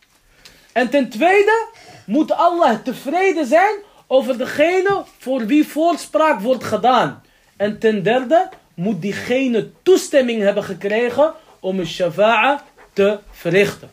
En 0.73 0.91
ten 0.91 1.09
tweede 1.09 1.67
moet 2.07 2.33
Allah 2.33 2.83
tevreden 2.85 3.47
zijn 3.47 3.75
over 4.07 4.39
degene 4.39 5.05
voor 5.19 5.47
wie 5.47 5.69
voorspraak 5.69 6.41
wordt 6.41 6.65
gedaan. 6.65 7.23
En 7.57 7.79
ten 7.79 8.03
derde 8.03 8.49
moet 8.75 9.03
diegene 9.03 9.71
toestemming 9.83 10.43
hebben 10.43 10.65
gekregen 10.65 11.35
om 11.64 11.80
een 11.80 11.88
shafa'a 11.88 12.64
te 12.94 13.20
verrichten. 13.32 13.90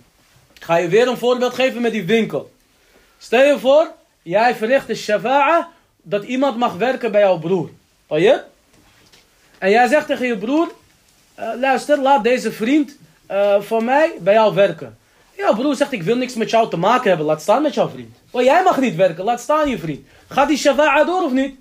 Ik 0.54 0.64
ga 0.64 0.76
je 0.76 0.88
weer 0.88 1.08
een 1.08 1.16
voorbeeld 1.16 1.54
geven 1.54 1.82
met 1.82 1.92
die 1.92 2.04
winkel. 2.04 2.52
Stel 3.18 3.42
je 3.42 3.58
voor, 3.58 3.90
jij 4.22 4.54
verricht 4.54 4.88
een 4.88 4.96
shafa'a 4.96 5.68
dat 6.02 6.24
iemand 6.24 6.56
mag 6.56 6.74
werken 6.74 7.12
bij 7.12 7.20
jouw 7.20 7.38
broer. 7.38 7.70
je? 8.08 8.42
En 9.58 9.70
jij 9.70 9.88
zegt 9.88 10.06
tegen 10.06 10.26
je 10.26 10.38
broer, 10.38 10.72
uh, 11.38 11.48
luister, 11.60 11.98
laat 11.98 12.24
deze 12.24 12.52
vriend 12.52 12.96
uh, 13.30 13.60
van 13.60 13.84
mij 13.84 14.12
bij 14.20 14.34
jou 14.34 14.54
werken. 14.54 14.98
Jouw 15.36 15.54
broer 15.54 15.74
zegt, 15.74 15.92
ik 15.92 16.02
wil 16.02 16.16
niks 16.16 16.34
met 16.34 16.50
jou 16.50 16.70
te 16.70 16.76
maken 16.76 17.08
hebben, 17.08 17.26
laat 17.26 17.42
staan 17.42 17.62
met 17.62 17.74
jouw 17.74 17.88
vriend. 17.88 18.16
Maar 18.32 18.44
jij 18.44 18.62
mag 18.62 18.80
niet 18.80 18.96
werken, 18.96 19.24
laat 19.24 19.40
staan 19.40 19.68
je 19.68 19.78
vriend. 19.78 20.06
Gaat 20.28 20.48
die 20.48 20.58
shafa'a 20.58 21.04
door 21.04 21.22
of 21.22 21.32
niet? 21.32 21.58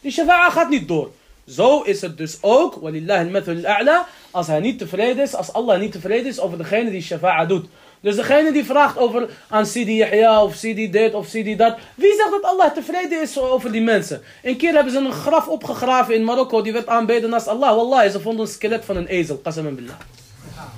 Die 0.00 0.12
shafa'a 0.12 0.50
gaat 0.50 0.68
niet 0.68 0.88
door. 0.88 1.10
Zo 1.46 1.80
is 1.80 2.00
het 2.00 2.16
dus 2.16 2.38
ook, 2.40 2.74
walillah 2.74 3.34
al 3.34 3.64
a'la, 3.64 4.06
als 4.30 4.46
hij 4.46 4.60
niet 4.60 4.78
tevreden 4.78 5.22
is, 5.22 5.34
als 5.34 5.52
Allah 5.52 5.80
niet 5.80 5.92
tevreden 5.92 6.26
is 6.26 6.40
over 6.40 6.58
degene 6.58 6.90
die 6.90 7.02
shafa'a 7.02 7.46
doet. 7.46 7.66
Dus 8.00 8.16
degene 8.16 8.52
die 8.52 8.64
vraagt 8.64 8.98
over 8.98 9.28
aan 9.48 9.66
Sidi 9.66 9.96
Yahya 9.96 10.42
of 10.42 10.54
Sidi 10.54 10.90
dit 10.90 11.14
of 11.14 11.26
Sidi 11.26 11.56
dat. 11.56 11.76
Wie 11.94 12.14
zegt 12.14 12.30
dat 12.30 12.42
Allah 12.42 12.74
tevreden 12.74 13.22
is 13.22 13.38
over 13.38 13.72
die 13.72 13.82
mensen? 13.82 14.22
Een 14.42 14.56
keer 14.56 14.72
hebben 14.72 14.92
ze 14.92 14.98
een 14.98 15.12
graf 15.12 15.48
opgegraven 15.48 16.14
in 16.14 16.24
Marokko, 16.24 16.62
die 16.62 16.72
werd 16.72 16.86
aanbeden 16.86 17.30
naast 17.30 17.46
Allah. 17.46 17.76
Wallah, 17.76 18.10
ze 18.10 18.20
vonden 18.20 18.46
een 18.46 18.52
skelet 18.52 18.84
van 18.84 18.96
een 18.96 19.06
ezel, 19.06 19.36
qasam 19.36 19.74
billah. 19.74 19.96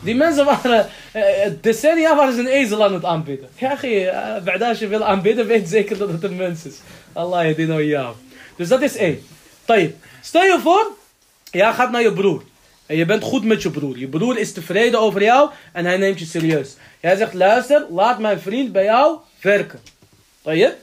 Die 0.03 0.15
mensen 0.15 0.45
waren, 0.45 0.89
uh, 1.17 1.23
decennia 1.61 2.17
waren 2.17 2.35
ze 2.35 2.41
een 2.41 2.47
ezel 2.47 2.85
aan 2.85 2.95
het 2.95 3.05
aanbidden. 3.05 3.49
Ja, 3.55 3.85
uh, 3.85 4.69
als 4.69 4.79
je 4.79 4.89
wil 4.89 5.05
aanbidden, 5.05 5.47
weet 5.47 5.69
zeker 5.69 5.99
dat 5.99 6.09
het 6.09 6.23
een 6.23 6.37
mens 6.37 6.65
is. 6.65 6.77
Allah, 7.13 7.47
je 7.47 7.55
dino 7.55 7.83
jou. 7.83 8.15
Dus 8.57 8.69
dat 8.69 8.83
is 8.83 8.97
één. 8.97 9.27
Stel 10.21 10.43
je 10.43 10.59
voor, 10.63 10.91
jij 11.51 11.73
gaat 11.73 11.91
naar 11.91 12.03
je 12.03 12.13
broer. 12.13 12.43
En 12.91 12.97
je 12.97 13.05
bent 13.05 13.23
goed 13.23 13.45
met 13.45 13.63
je 13.63 13.71
broer. 13.71 13.99
Je 13.99 14.09
broer 14.09 14.39
is 14.39 14.53
tevreden 14.53 15.01
over 15.01 15.23
jou 15.23 15.51
en 15.73 15.85
hij 15.85 15.97
neemt 15.97 16.19
je 16.19 16.25
serieus. 16.25 16.77
Jij 17.01 17.17
zegt, 17.17 17.35
luister, 17.35 17.87
laat 17.91 18.19
mijn 18.19 18.41
vriend 18.41 18.73
bij 18.73 18.85
jou 18.85 19.19
werken. 19.41 19.81
je? 20.43 20.75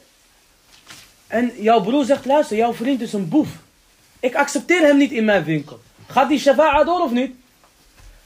En 1.27 1.51
jouw 1.57 1.81
broer 1.81 2.05
zegt, 2.05 2.25
luister, 2.25 2.57
jouw 2.57 2.73
vriend 2.73 3.01
is 3.01 3.13
een 3.13 3.29
boef. 3.29 3.47
Ik 4.19 4.35
accepteer 4.35 4.81
hem 4.81 4.97
niet 4.97 5.11
in 5.11 5.25
mijn 5.25 5.43
winkel. 5.43 5.79
Gaat 6.07 6.29
die 6.29 6.39
shafa'a 6.39 6.83
door 6.83 7.01
of 7.01 7.11
niet? 7.11 7.35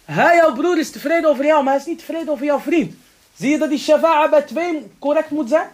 Hij, 0.05 0.35
jouw 0.35 0.53
broer, 0.53 0.77
is 0.77 0.91
tevreden 0.91 1.29
over 1.29 1.45
jou, 1.45 1.63
maar 1.63 1.73
hij 1.73 1.81
is 1.81 1.87
niet 1.87 1.99
tevreden 1.99 2.29
over 2.29 2.45
jouw 2.45 2.59
vriend. 2.59 2.95
Zie 3.37 3.49
je 3.49 3.57
dat 3.57 3.69
die 3.69 3.79
shafa'a 3.79 4.29
bij 4.29 4.41
twee 4.41 4.91
correct 4.99 5.29
moet 5.29 5.49
zijn? 5.49 5.69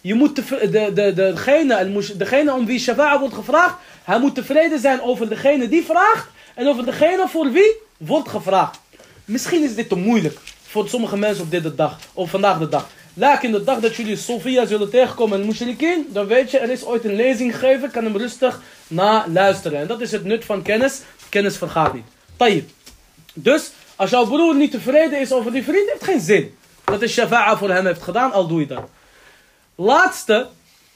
Je 0.00 0.14
moet 0.14 0.36
de, 0.36 0.70
de, 0.70 0.92
de, 0.92 1.12
degene, 1.12 2.14
degene 2.16 2.54
om 2.54 2.66
wie 2.66 2.78
shafa'a 2.78 3.18
wordt 3.18 3.34
gevraagd, 3.34 3.74
hij 4.04 4.18
moet 4.18 4.34
tevreden 4.34 4.78
zijn 4.78 5.00
over 5.00 5.28
degene 5.28 5.68
die 5.68 5.84
vraagt 5.84 6.36
en 6.58 6.68
over 6.68 6.84
degene 6.84 7.28
voor 7.28 7.52
wie 7.52 7.76
wordt 7.96 8.28
gevraagd. 8.28 8.80
Misschien 9.24 9.62
is 9.62 9.74
dit 9.74 9.88
te 9.88 9.96
moeilijk 9.96 10.38
voor 10.62 10.88
sommige 10.88 11.16
mensen 11.16 11.44
op 11.44 11.50
deze 11.50 11.74
dag, 11.74 11.98
op 12.12 12.30
vandaag 12.30 12.58
de 12.58 12.68
dag. 12.68 12.88
Laat 13.14 13.42
in 13.42 13.52
de 13.52 13.64
dag 13.64 13.80
dat 13.80 13.94
jullie 13.94 14.16
Sofia 14.16 14.66
zullen 14.66 14.90
tegenkomen 14.90 15.40
en 15.40 15.46
Mushrikin, 15.46 16.06
dan 16.08 16.26
weet 16.26 16.50
je, 16.50 16.58
er 16.58 16.70
is 16.70 16.84
ooit 16.84 17.04
een 17.04 17.14
lezing 17.14 17.52
gegeven, 17.52 17.90
kan 17.90 18.04
hem 18.04 18.16
rustig 18.16 18.60
na 18.86 19.24
luisteren. 19.28 19.80
En 19.80 19.86
dat 19.86 20.00
is 20.00 20.12
het 20.12 20.24
nut 20.24 20.44
van 20.44 20.62
kennis. 20.62 21.00
Kennis 21.28 21.56
vergaat 21.56 21.94
niet. 21.94 22.04
Tayyip. 22.36 22.70
Dus, 23.32 23.70
als 23.96 24.10
jouw 24.10 24.26
broer 24.26 24.54
niet 24.56 24.70
tevreden 24.70 25.20
is 25.20 25.32
over 25.32 25.52
die 25.52 25.64
vriend, 25.64 25.88
heeft 25.88 26.04
geen 26.04 26.20
zin. 26.20 26.54
Dat 26.84 27.02
is 27.02 27.12
shafa'a 27.12 27.56
voor 27.56 27.70
hem 27.70 27.86
heeft 27.86 28.02
gedaan, 28.02 28.32
al 28.32 28.46
doe 28.46 28.60
je 28.60 28.66
dat. 28.66 28.88
Laatste, 29.74 30.46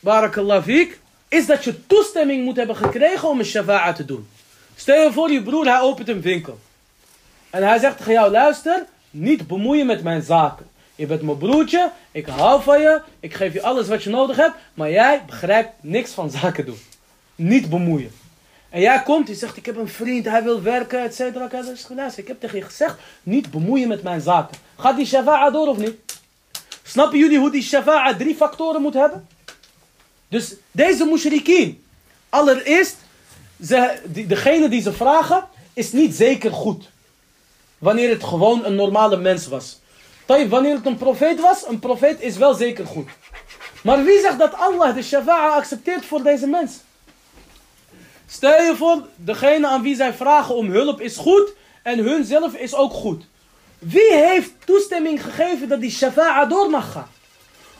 barakallah 0.00 0.62
fiek, 0.62 1.00
is 1.28 1.46
dat 1.46 1.64
je 1.64 1.86
toestemming 1.86 2.44
moet 2.44 2.56
hebben 2.56 2.76
gekregen 2.76 3.28
om 3.28 3.38
een 3.38 3.44
shafa'a 3.44 3.92
te 3.92 4.04
doen. 4.04 4.28
Stel 4.82 5.02
je 5.02 5.12
voor, 5.12 5.30
je 5.30 5.42
broer, 5.42 5.66
hij 5.66 5.80
opent 5.80 6.08
een 6.08 6.20
winkel. 6.20 6.58
En 7.50 7.66
hij 7.66 7.78
zegt 7.78 7.96
tegen 7.96 8.12
jou, 8.12 8.30
luister, 8.30 8.84
niet 9.10 9.46
bemoeien 9.46 9.86
met 9.86 10.02
mijn 10.02 10.22
zaken. 10.22 10.66
Je 10.94 11.06
bent 11.06 11.22
mijn 11.22 11.38
broertje, 11.38 11.90
ik 12.12 12.26
hou 12.26 12.62
van 12.62 12.80
je, 12.80 13.00
ik 13.20 13.34
geef 13.34 13.52
je 13.52 13.62
alles 13.62 13.88
wat 13.88 14.02
je 14.02 14.10
nodig 14.10 14.36
hebt, 14.36 14.54
maar 14.74 14.90
jij 14.90 15.22
begrijpt 15.26 15.72
niks 15.80 16.10
van 16.10 16.30
zaken 16.30 16.64
doen. 16.64 16.78
Niet 17.34 17.70
bemoeien. 17.70 18.12
En 18.70 18.80
jij 18.80 19.02
komt, 19.02 19.28
je 19.28 19.34
zegt, 19.34 19.56
ik 19.56 19.66
heb 19.66 19.76
een 19.76 19.88
vriend, 19.88 20.24
hij 20.24 20.42
wil 20.42 20.62
werken, 20.62 21.02
et 21.02 21.14
cetera. 21.14 21.50
Ik 22.16 22.28
heb 22.28 22.40
tegen 22.40 22.58
je 22.58 22.64
gezegd, 22.64 22.98
niet 23.22 23.50
bemoeien 23.50 23.88
met 23.88 24.02
mijn 24.02 24.20
zaken. 24.20 24.56
Gaat 24.76 24.96
die 24.96 25.06
shafa'a 25.06 25.50
door 25.50 25.66
of 25.66 25.76
niet? 25.76 25.94
Snappen 26.82 27.18
jullie 27.18 27.38
hoe 27.38 27.50
die 27.50 27.62
shafa'a 27.62 28.16
drie 28.16 28.34
factoren 28.34 28.82
moet 28.82 28.94
hebben? 28.94 29.28
Dus 30.28 30.54
deze 30.70 31.04
mushrikeen, 31.04 31.84
allereerst, 32.28 32.96
ze, 33.64 34.00
degene 34.26 34.68
die 34.68 34.82
ze 34.82 34.92
vragen, 34.92 35.48
is 35.72 35.92
niet 35.92 36.14
zeker 36.14 36.52
goed. 36.52 36.90
Wanneer 37.78 38.08
het 38.08 38.24
gewoon 38.24 38.64
een 38.64 38.74
normale 38.74 39.16
mens 39.16 39.46
was. 39.46 39.80
Wanneer 40.26 40.74
het 40.74 40.86
een 40.86 40.96
profeet 40.96 41.40
was, 41.40 41.66
een 41.68 41.78
profeet 41.78 42.20
is 42.20 42.36
wel 42.36 42.54
zeker 42.54 42.86
goed. 42.86 43.08
Maar 43.82 44.04
wie 44.04 44.20
zegt 44.20 44.38
dat 44.38 44.54
Allah 44.54 44.94
de 44.94 45.02
shafa'a 45.02 45.56
accepteert 45.56 46.04
voor 46.04 46.22
deze 46.22 46.46
mens? 46.46 46.72
Stel 48.26 48.62
je 48.62 48.76
voor, 48.76 49.06
degene 49.16 49.66
aan 49.66 49.82
wie 49.82 49.96
zij 49.96 50.14
vragen 50.14 50.54
om 50.54 50.70
hulp 50.70 51.00
is 51.00 51.16
goed 51.16 51.52
en 51.82 51.98
hun 51.98 52.24
zelf 52.24 52.54
is 52.54 52.74
ook 52.74 52.92
goed. 52.92 53.24
Wie 53.78 54.12
heeft 54.12 54.52
toestemming 54.64 55.22
gegeven 55.22 55.68
dat 55.68 55.80
die 55.80 55.90
shafa'a 55.90 56.44
door 56.44 56.70
mag 56.70 56.92
gaan? 56.92 57.10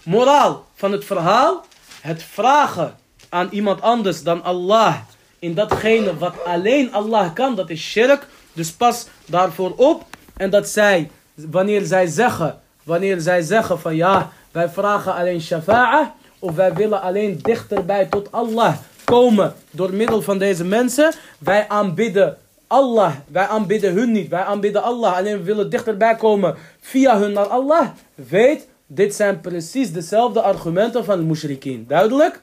Moraal 0.02 0.66
van 0.74 0.92
het 0.92 1.04
verhaal, 1.04 1.64
het 2.00 2.22
vragen 2.22 2.98
aan 3.28 3.48
iemand 3.50 3.80
anders 3.80 4.22
dan 4.22 4.42
Allah 4.42 4.96
in 5.42 5.54
datgene 5.54 6.18
wat 6.18 6.44
alleen 6.44 6.92
Allah 6.92 7.34
kan, 7.34 7.54
dat 7.54 7.70
is 7.70 7.80
shirk. 7.80 8.26
Dus 8.52 8.72
pas 8.72 9.06
daarvoor 9.26 9.72
op. 9.76 10.04
En 10.36 10.50
dat 10.50 10.68
zij, 10.68 11.10
wanneer 11.34 11.84
zij 11.84 12.06
zeggen, 12.06 12.58
wanneer 12.82 13.20
zij 13.20 13.42
zeggen 13.42 13.80
van 13.80 13.96
ja, 13.96 14.32
wij 14.50 14.68
vragen 14.68 15.14
alleen 15.14 15.40
shafa'a, 15.40 16.14
of 16.38 16.54
wij 16.54 16.74
willen 16.74 17.02
alleen 17.02 17.38
dichterbij 17.42 18.06
tot 18.06 18.32
Allah 18.32 18.74
komen 19.04 19.54
door 19.70 19.92
middel 19.92 20.22
van 20.22 20.38
deze 20.38 20.64
mensen. 20.64 21.12
Wij 21.38 21.68
aanbidden 21.68 22.38
Allah. 22.66 23.12
Wij 23.26 23.46
aanbidden 23.46 23.92
hun 23.92 24.12
niet. 24.12 24.28
Wij 24.28 24.42
aanbidden 24.42 24.82
Allah. 24.82 25.16
Alleen 25.16 25.38
we 25.38 25.42
willen 25.42 25.70
dichterbij 25.70 26.16
komen 26.16 26.56
via 26.80 27.18
hun 27.18 27.32
naar 27.32 27.46
Allah. 27.46 27.88
Weet, 28.14 28.68
dit 28.86 29.14
zijn 29.14 29.40
precies 29.40 29.92
dezelfde 29.92 30.40
argumenten 30.40 31.04
van 31.04 31.18
de 31.18 31.24
mushrikeen. 31.24 31.84
Duidelijk? 31.88 32.40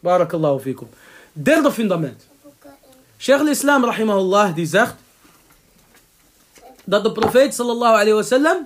Barakallahu 0.00 0.60
fikum. 0.60 0.88
Derde 1.32 1.72
fundament. 1.72 2.26
Sheikh 3.18 3.40
al-Islam 3.40 3.84
rahimahullah 3.84 4.54
die 4.54 4.66
zegt 4.66 4.94
dat 6.84 7.04
de 7.04 7.12
profeet 7.12 7.54
sallallahu 7.54 7.94
alayhi 7.94 8.12
wasallam 8.12 8.64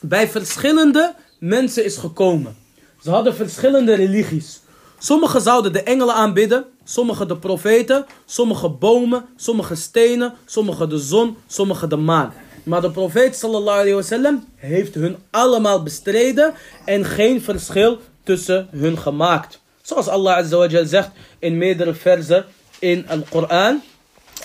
bij 0.00 0.28
verschillende 0.28 1.14
mensen 1.38 1.84
is 1.84 1.96
gekomen. 1.96 2.56
Ze 3.02 3.10
hadden 3.10 3.34
verschillende 3.34 3.94
religies. 3.94 4.60
Sommigen 4.98 5.40
zouden 5.40 5.72
de 5.72 5.82
engelen 5.82 6.14
aanbidden, 6.14 6.64
sommigen 6.84 7.28
de 7.28 7.36
profeten, 7.36 8.06
sommigen 8.24 8.78
bomen, 8.78 9.24
sommigen 9.36 9.76
stenen, 9.76 10.34
sommigen 10.44 10.88
de 10.88 10.98
zon, 10.98 11.36
sommigen 11.46 11.88
de 11.88 11.96
maan. 11.96 12.32
Maar 12.64 12.80
de 12.80 12.90
profeet 12.90 13.36
sallallahu 13.36 13.78
alayhi 13.78 13.94
wasallam 13.94 14.44
heeft 14.56 14.94
hun 14.94 15.16
allemaal 15.30 15.82
bestreden 15.82 16.54
en 16.84 17.04
geen 17.04 17.42
verschil 17.42 17.98
tussen 18.22 18.68
hun 18.70 18.98
gemaakt. 18.98 19.60
Zoals 19.82 20.08
Allah 20.08 20.36
azza 20.36 20.56
wa 20.56 20.84
zegt 20.84 21.10
in 21.38 21.58
meerdere 21.58 21.94
versen 21.94 22.44
in 22.78 23.06
de 23.08 23.22
Koran. 23.30 23.82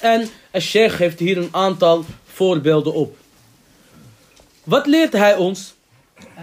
En 0.02 0.30
sheikh 0.60 0.98
heeft 0.98 1.20
hier 1.20 1.38
een 1.38 1.50
aantal 1.52 2.06
voorbeelden 2.26 2.94
op. 2.94 3.18
Wat 4.64 4.86
leert 4.86 5.14
hij 5.14 5.36
ons? 5.36 5.74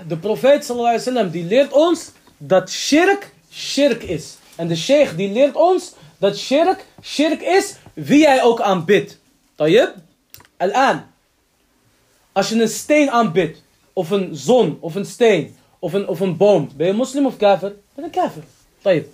De 0.08 0.16
profeet 0.16 0.64
sallallahu 0.64 0.94
wasallam 0.94 1.30
die 1.30 1.44
leert 1.44 1.72
ons 1.72 2.10
dat 2.36 2.70
shirk 2.70 3.32
shirk 3.52 4.02
is. 4.02 4.36
En 4.56 4.68
de 4.68 4.76
sheikh 4.76 5.16
die 5.16 5.30
leert 5.32 5.54
ons 5.54 5.92
dat 6.18 6.36
shirk, 6.36 6.84
shirk 7.02 7.42
is 7.42 7.74
wie 7.94 8.18
jij 8.18 8.42
ook 8.42 8.60
aanbidt. 8.60 9.18
Tayyib? 9.54 9.94
Al-aan. 10.56 11.14
Als 12.32 12.48
je 12.48 12.60
een 12.60 12.68
steen 12.68 13.10
aanbidt, 13.10 13.62
of 13.92 14.10
een 14.10 14.36
zon, 14.36 14.78
of 14.80 14.94
een 14.94 15.06
steen, 15.06 15.56
of 15.78 15.92
een, 15.92 16.08
of 16.08 16.20
een 16.20 16.36
boom, 16.36 16.70
ben 16.76 16.86
je 16.86 16.92
moslim 16.92 17.26
of 17.26 17.36
kafir? 17.36 17.68
Ben 17.68 17.78
je 17.94 18.02
een 18.02 18.10
kafir. 18.10 18.42
Tayyib. 18.82 19.08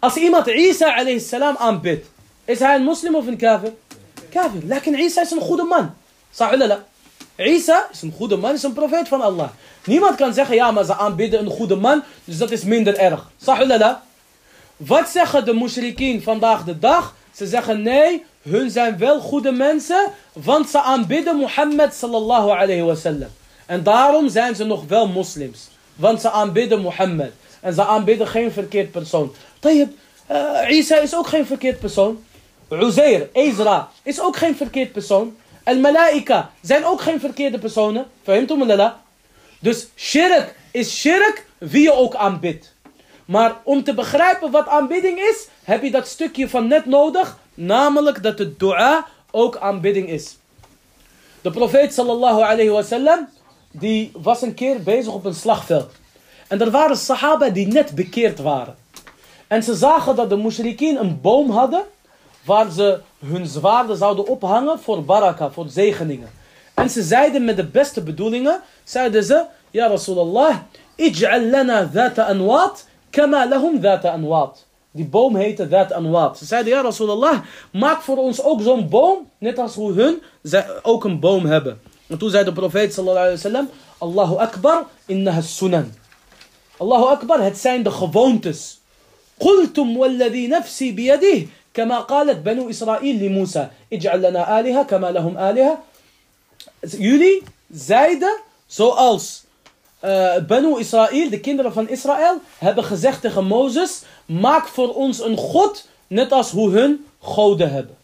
Als 0.00 0.16
iemand 0.16 0.46
Isa 0.46 0.94
alayhi 0.94 1.20
salam 1.20 1.56
aanbidt, 1.58 2.06
is 2.44 2.58
hij 2.58 2.74
een 2.74 2.82
moslim 2.82 3.14
of 3.14 3.26
een 3.26 3.36
kafir? 3.36 3.72
Kafir. 4.30 4.60
Lekker 4.64 4.98
Isa 4.98 5.20
is 5.20 5.30
een 5.30 5.40
goede 5.40 5.62
man. 5.62 5.94
Sa'ulala. 6.32 6.84
Isa 7.36 7.88
is 7.92 8.02
een 8.02 8.12
goede 8.16 8.36
man, 8.36 8.54
is 8.54 8.62
een 8.62 8.72
profeet 8.72 9.08
van 9.08 9.20
Allah. 9.20 9.48
Niemand 9.84 10.14
kan 10.16 10.34
zeggen, 10.34 10.54
ja, 10.54 10.70
maar 10.70 10.84
ze 10.84 10.96
aanbidden 10.96 11.40
een 11.40 11.50
goede 11.50 11.76
man, 11.76 12.02
dus 12.24 12.38
dat 12.38 12.50
is 12.50 12.64
minder 12.64 12.96
erg. 12.98 13.30
Sahulala. 13.42 14.02
Wat 14.76 15.08
zeggen 15.08 15.44
de 15.44 15.54
mushrikeen 15.54 16.22
vandaag 16.22 16.64
de 16.64 16.78
dag? 16.78 17.14
Ze 17.34 17.46
zeggen 17.46 17.82
nee, 17.82 18.24
hun 18.42 18.70
zijn 18.70 18.98
wel 18.98 19.20
goede 19.20 19.52
mensen, 19.52 20.12
want 20.32 20.68
ze 20.68 20.80
aanbidden 20.80 21.36
Mohammed 21.36 21.94
sallallahu 21.94 22.50
alayhi 22.50 22.82
wasallam. 22.82 23.28
En 23.66 23.82
daarom 23.82 24.28
zijn 24.28 24.54
ze 24.54 24.64
nog 24.64 24.84
wel 24.88 25.08
moslims. 25.08 25.68
Want 25.94 26.20
ze 26.20 26.30
aanbidden 26.30 26.80
Mohammed. 26.80 27.32
En 27.60 27.74
ze 27.74 27.84
aanbidden 27.84 28.26
geen 28.28 28.52
verkeerd 28.52 28.90
persoon. 28.90 29.34
Tayyip, 29.60 29.92
uh, 30.30 30.70
Isa 30.70 30.96
is 30.96 31.14
ook 31.14 31.26
geen 31.26 31.46
verkeerd 31.46 31.80
persoon. 31.80 32.24
Uzair, 32.68 33.28
Ezra, 33.32 33.88
is 34.02 34.20
ook 34.20 34.36
geen 34.36 34.56
verkeerd 34.56 34.92
persoon. 34.92 35.36
Al-Malaika 35.64 36.50
zijn 36.62 36.84
ook 36.84 37.00
geen 37.00 37.20
verkeerde 37.20 37.58
personen. 37.58 38.06
Dus 39.58 39.88
shirk 39.96 40.54
is 40.70 40.98
shirk 40.98 41.46
wie 41.58 41.82
je 41.82 41.92
ook 41.92 42.14
aanbidt. 42.14 42.74
Maar 43.24 43.56
om 43.62 43.84
te 43.84 43.94
begrijpen 43.94 44.50
wat 44.50 44.68
aanbidding 44.68 45.18
is, 45.18 45.48
heb 45.64 45.82
je 45.82 45.90
dat 45.90 46.06
stukje 46.06 46.48
van 46.48 46.68
net 46.68 46.86
nodig. 46.86 47.38
Namelijk 47.54 48.22
dat 48.22 48.36
de 48.36 48.56
dua 48.56 49.06
ook 49.30 49.56
aanbidding 49.56 50.08
is. 50.08 50.36
De 51.42 51.50
profeet 51.50 51.94
sallallahu 51.94 52.42
alayhi 52.42 52.68
wasallam, 52.68 53.28
die 53.70 54.10
was 54.14 54.42
een 54.42 54.54
keer 54.54 54.82
bezig 54.82 55.12
op 55.12 55.24
een 55.24 55.34
slagveld. 55.34 55.92
En 56.48 56.60
er 56.60 56.70
waren 56.70 56.96
sahaba 56.96 57.48
die 57.48 57.66
net 57.66 57.94
bekeerd 57.94 58.38
waren. 58.38 58.76
En 59.50 59.62
ze 59.62 59.74
zagen 59.74 60.16
dat 60.16 60.28
de 60.28 60.36
mushrikeen 60.36 61.00
een 61.00 61.20
boom 61.20 61.50
hadden 61.50 61.82
waar 62.44 62.70
ze 62.70 63.00
hun 63.26 63.46
zwaarden 63.46 63.96
zouden 63.96 64.26
ophangen 64.26 64.78
voor 64.78 65.04
baraka, 65.04 65.50
voor 65.50 65.68
zegeningen. 65.68 66.30
En 66.74 66.90
ze 66.90 67.02
zeiden 67.02 67.44
met 67.44 67.56
de 67.56 67.66
beste 67.66 68.02
bedoelingen, 68.02 68.60
zeiden 68.84 69.24
ze, 69.24 69.44
ja 69.70 69.86
Rasulallah, 69.86 70.56
ij'al 70.96 71.50
lana 71.50 71.88
dhata 71.92 72.24
anwaat, 72.24 72.86
kama 73.10 73.48
lahum 73.48 73.80
dhata 73.80 74.10
anwaat. 74.10 74.66
Die 74.90 75.06
boom 75.06 75.36
heette 75.36 75.68
Dhat 75.68 75.92
Anwaat. 75.92 76.38
Ze 76.38 76.44
zeiden, 76.44 76.72
ja 76.72 76.82
Rasulallah, 76.82 77.40
maak 77.72 78.00
voor 78.02 78.16
ons 78.16 78.42
ook 78.42 78.60
zo'n 78.60 78.88
boom, 78.88 79.30
net 79.38 79.58
als 79.58 79.74
hoe 79.74 79.92
hun 79.92 80.22
ook 80.82 81.04
een 81.04 81.20
boom 81.20 81.46
hebben. 81.46 81.80
En 82.06 82.18
toen 82.18 82.30
zei 82.30 82.44
de 82.44 82.52
profeet 82.52 82.94
sallallahu 82.94 83.38
alayhi 83.42 83.68
Allahu 83.98 84.36
Akbar, 84.36 84.86
innaha 85.06 85.40
sunan. 85.40 85.92
Allahu 86.76 87.04
Akbar, 87.04 87.42
het 87.42 87.58
zijn 87.58 87.82
de 87.82 87.90
gewoontes. 87.90 88.79
قلتم 89.40 89.96
والذي 89.96 90.46
نفسي 90.46 90.90
بيده 90.90 91.46
كما 91.74 92.00
قالت 92.00 92.38
بنو 92.38 92.70
إسرائيل 92.70 93.24
لموسى 93.24 93.68
اجعل 93.92 94.22
لنا 94.22 94.60
آلهة 94.60 94.82
كما 94.82 95.10
لهم 95.10 95.38
آلهة 95.38 95.78
jullie 96.98 97.42
zeiden 97.70 98.38
zoals 98.66 99.44
uh, 100.04 100.38
Banu 100.46 100.78
Israël, 100.78 101.30
de 101.30 101.40
kinderen 101.40 101.72
van 101.72 101.88
Israël, 101.88 102.40
hebben 102.58 102.84
gezegd 102.84 103.20
tegen 103.20 103.44
Mozes, 103.44 104.02
maak 104.26 104.68
voor 104.68 104.94
ons 104.94 105.22
een 105.22 105.36
God, 105.36 105.88
net 106.06 106.32
als 106.32 106.50
hoe 106.50 106.70
hun 106.70 107.06
goden 107.20 107.72
hebben. 107.72 107.96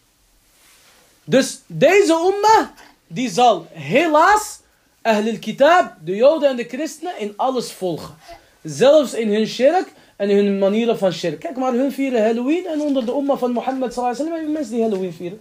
Dus 1.25 1.61
deze 1.67 2.13
umma, 2.13 2.75
die 3.07 3.31
zal 3.31 3.67
helaas 3.71 4.61
Ahlul 5.03 5.39
Kitab, 5.39 5.93
de 6.05 6.17
Joden 6.17 6.49
en 6.49 6.57
de 6.57 6.65
Christenen, 6.65 7.19
in 7.19 7.33
alles 7.37 7.73
volgen. 7.73 8.17
Zelfs 8.63 9.15
in 9.15 9.33
hun 9.33 9.47
shirk 9.47 9.93
en 10.17 10.29
hun 10.29 10.59
manieren 10.59 10.99
van 10.99 11.13
shirk. 11.13 11.41
Kijk 11.41 11.57
maar, 11.57 11.73
hun 11.73 11.93
vieren 11.93 12.23
Halloween 12.23 12.67
en 12.67 12.81
onder 12.81 13.07
de 13.07 13.13
umma 13.13 13.37
van 13.37 13.53
Mohammed 13.53 13.93
sallallahu 13.93 14.23
alaihi 14.23 14.47
mensen 14.47 14.73
die 14.73 14.83
Halloween 14.83 15.13
vieren. 15.13 15.41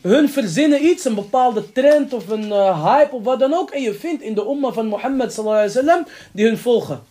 Hun 0.00 0.28
verzinnen 0.28 0.84
iets, 0.84 1.04
een 1.04 1.14
bepaalde 1.14 1.72
trend 1.72 2.12
of 2.12 2.28
een 2.28 2.48
uh, 2.48 2.84
hype 2.84 3.14
of 3.14 3.22
wat 3.22 3.38
dan 3.38 3.54
ook. 3.54 3.70
En 3.70 3.82
je 3.82 3.94
vindt 3.94 4.22
in 4.22 4.34
de 4.34 4.46
umma 4.46 4.72
van 4.72 4.86
Mohammed 4.86 5.32
sallallahu 5.32 6.04
die 6.32 6.46
hun 6.46 6.58
volgen. 6.58 7.02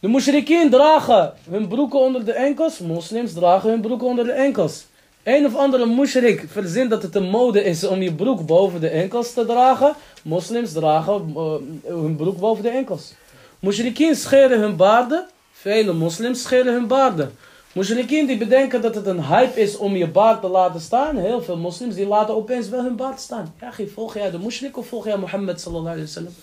De 0.00 0.08
mushrikeen 0.08 0.70
dragen 0.70 1.32
hun 1.50 1.68
broeken 1.68 1.98
onder 1.98 2.24
de 2.24 2.32
enkels. 2.32 2.78
Moslims 2.78 3.32
dragen 3.32 3.70
hun 3.70 3.80
broeken 3.80 4.06
onder 4.06 4.24
de 4.24 4.32
enkels. 4.32 4.84
Een 5.22 5.46
of 5.46 5.56
andere 5.56 5.86
mushrik 5.86 6.44
verzint 6.48 6.90
dat 6.90 7.02
het 7.02 7.14
een 7.14 7.30
mode 7.30 7.64
is 7.64 7.84
om 7.84 8.02
je 8.02 8.12
broek 8.12 8.46
boven 8.46 8.80
de 8.80 8.88
enkels 8.88 9.32
te 9.32 9.46
dragen. 9.46 9.94
Moslims 10.22 10.72
dragen 10.72 11.32
uh, 11.36 11.52
hun 11.84 12.16
broek 12.16 12.38
boven 12.38 12.62
de 12.62 12.68
enkels. 12.68 13.12
Mushrikeen 13.58 14.16
scheren 14.16 14.60
hun 14.60 14.76
baarden. 14.76 15.26
Vele 15.66 15.92
moslims 15.92 16.42
scheren 16.42 16.72
hun 16.72 16.86
baarden. 16.86 17.36
Mushrikeen 17.74 18.26
die 18.26 18.36
bedenken 18.36 18.80
dat 18.80 18.94
het 18.94 19.06
een 19.06 19.24
hype 19.24 19.60
is 19.60 19.76
om 19.76 19.96
je 19.96 20.08
baard 20.08 20.40
te 20.40 20.48
laten 20.48 20.80
staan. 20.80 21.16
Heel 21.16 21.42
veel 21.42 21.56
moslims 21.56 21.94
die 21.94 22.06
laten 22.06 22.34
opeens 22.34 22.68
wel 22.68 22.82
hun 22.82 22.96
baard 22.96 23.20
staan. 23.20 23.54
Ja, 23.60 23.72
volg 23.94 24.14
jij 24.14 24.30
de 24.30 24.38
mushrik 24.38 24.76
of 24.76 24.86
volg 24.86 25.04
jij 25.04 25.16
Mohammed 25.16 25.60
sallallahu 25.60 25.94
alayhi 25.94 26.06
wa 26.06 26.12
sallam? 26.12 26.34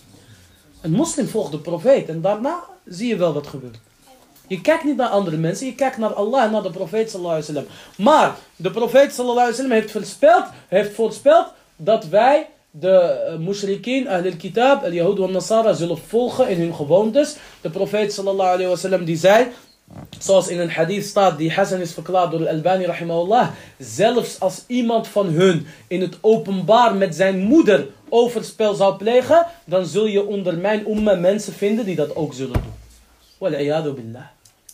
Een 0.82 0.92
moslim 0.92 1.28
volgt 1.28 1.52
de 1.52 1.60
profeet 1.60 2.10
en 2.10 2.22
daarna 2.22 2.64
zie 2.86 3.08
je 3.08 3.16
wel 3.16 3.34
wat 3.34 3.48
gebeurt. 3.48 3.78
Je 4.48 4.62
kijkt 4.62 4.84
niet 4.84 4.98
naar 4.98 5.10
andere 5.10 5.38
mensen, 5.38 5.66
je 5.66 5.76
kijkt 5.76 5.98
naar 5.98 6.14
Allah 6.14 6.44
en 6.44 6.52
naar 6.52 6.64
de 6.64 6.70
profeet 6.70 7.10
sallallahu 7.10 7.36
alaihi 7.36 7.54
wasallam. 7.54 7.78
Maar 7.98 8.36
de 8.56 8.72
profeet 8.72 9.14
sallallahu 9.14 9.40
alaihi 9.40 9.52
wasallam 9.52 9.72
heeft 9.72 9.92
voorspeld, 9.92 10.46
heeft 10.68 10.94
voorspeld 10.94 11.48
dat 11.76 12.06
wij 12.06 12.48
de 12.76 13.30
uh, 13.30 13.38
mushrikeen, 13.38 14.08
ahl 14.08 14.34
kitab 14.38 14.84
al-Yahud 14.84 15.20
en 15.20 15.32
Nasara 15.32 15.74
zullen 15.74 15.98
volgen 15.98 16.50
in 16.50 16.60
hun 16.60 16.76
gewoontes. 16.76 17.36
De 17.62 17.70
profeet 17.70 18.14
sallallahu 18.14 18.50
alaihi 18.50 18.70
wasallam 18.70 19.06
die 19.06 19.18
zei, 19.18 19.48
zoals 20.20 20.48
in 20.48 20.60
een 20.60 20.72
hadith 20.72 21.06
staat 21.06 21.38
die 21.38 21.52
Hassan 21.52 21.80
is 21.80 21.94
verklaard 21.94 22.32
door 22.32 22.40
Al-Albani 22.40 22.86
rahimahullah, 22.86 23.48
zelfs 23.78 24.40
als 24.40 24.64
iemand 24.68 25.08
van 25.08 25.28
hun 25.28 25.68
in 25.88 26.02
het 26.02 26.18
openbaar 26.22 26.96
met 26.96 27.16
zijn 27.16 27.40
moeder 27.40 27.88
overspel 28.10 28.74
zou 28.74 28.96
plegen, 28.96 29.46
dan 29.66 29.86
zul 29.86 30.06
je 30.06 30.26
onder 30.26 30.58
mijn 30.58 30.90
umma 30.90 31.16
mensen 31.16 31.54
vinden 31.54 31.86
die 31.86 31.96
dat 31.96 32.16
ook 32.16 32.34
zullen 32.34 32.54
doen. 32.54 32.74
Wal'iyadu 33.38 33.92
billah. 33.92 34.26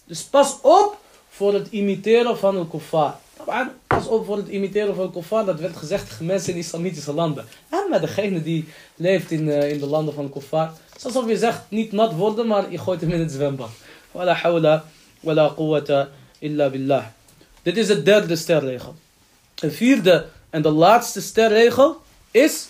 Dus 0.05 0.23
pas 0.23 0.57
op 0.61 0.97
voor 1.29 1.53
het 1.53 1.67
imiteren 1.71 2.37
van 2.37 2.55
een 2.57 2.69
kuffar. 2.69 3.15
Pas 3.87 4.07
op 4.07 4.25
voor 4.25 4.37
het 4.37 4.47
imiteren 4.47 4.95
van 4.95 5.11
kuffar, 5.11 5.45
dat 5.45 5.59
werd 5.59 5.77
gezegd 5.77 6.09
tegen 6.09 6.25
mensen 6.25 6.53
in 6.53 6.59
islamitische 6.59 7.13
landen. 7.13 7.45
En 7.69 7.85
met 7.89 8.01
degene 8.01 8.43
die 8.43 8.67
leeft 8.95 9.31
in, 9.31 9.47
uh, 9.47 9.71
in 9.71 9.79
de 9.79 9.85
landen 9.85 10.13
van 10.13 10.29
kuffar. 10.29 10.73
Het 10.89 10.97
is 10.97 11.05
alsof 11.05 11.29
je 11.29 11.37
zegt, 11.37 11.61
niet 11.69 11.91
nat 11.91 12.13
worden, 12.13 12.47
maar 12.47 12.71
je 12.71 12.77
gooit 12.77 13.01
hem 13.01 13.11
in 13.11 13.19
het 13.19 13.31
zwembad. 13.31 13.69
Wala 14.11 14.33
hawla, 14.33 14.85
wala 15.19 15.53
quwwata 15.55 16.09
illa 16.39 16.69
billah. 16.69 17.03
Dit 17.61 17.77
is 17.77 17.87
de 17.87 18.03
derde 18.03 18.35
sterregel. 18.35 18.95
De 19.55 19.71
vierde 19.71 20.25
en 20.49 20.61
de 20.61 20.69
laatste 20.69 21.21
sterregel 21.21 22.01
is 22.31 22.67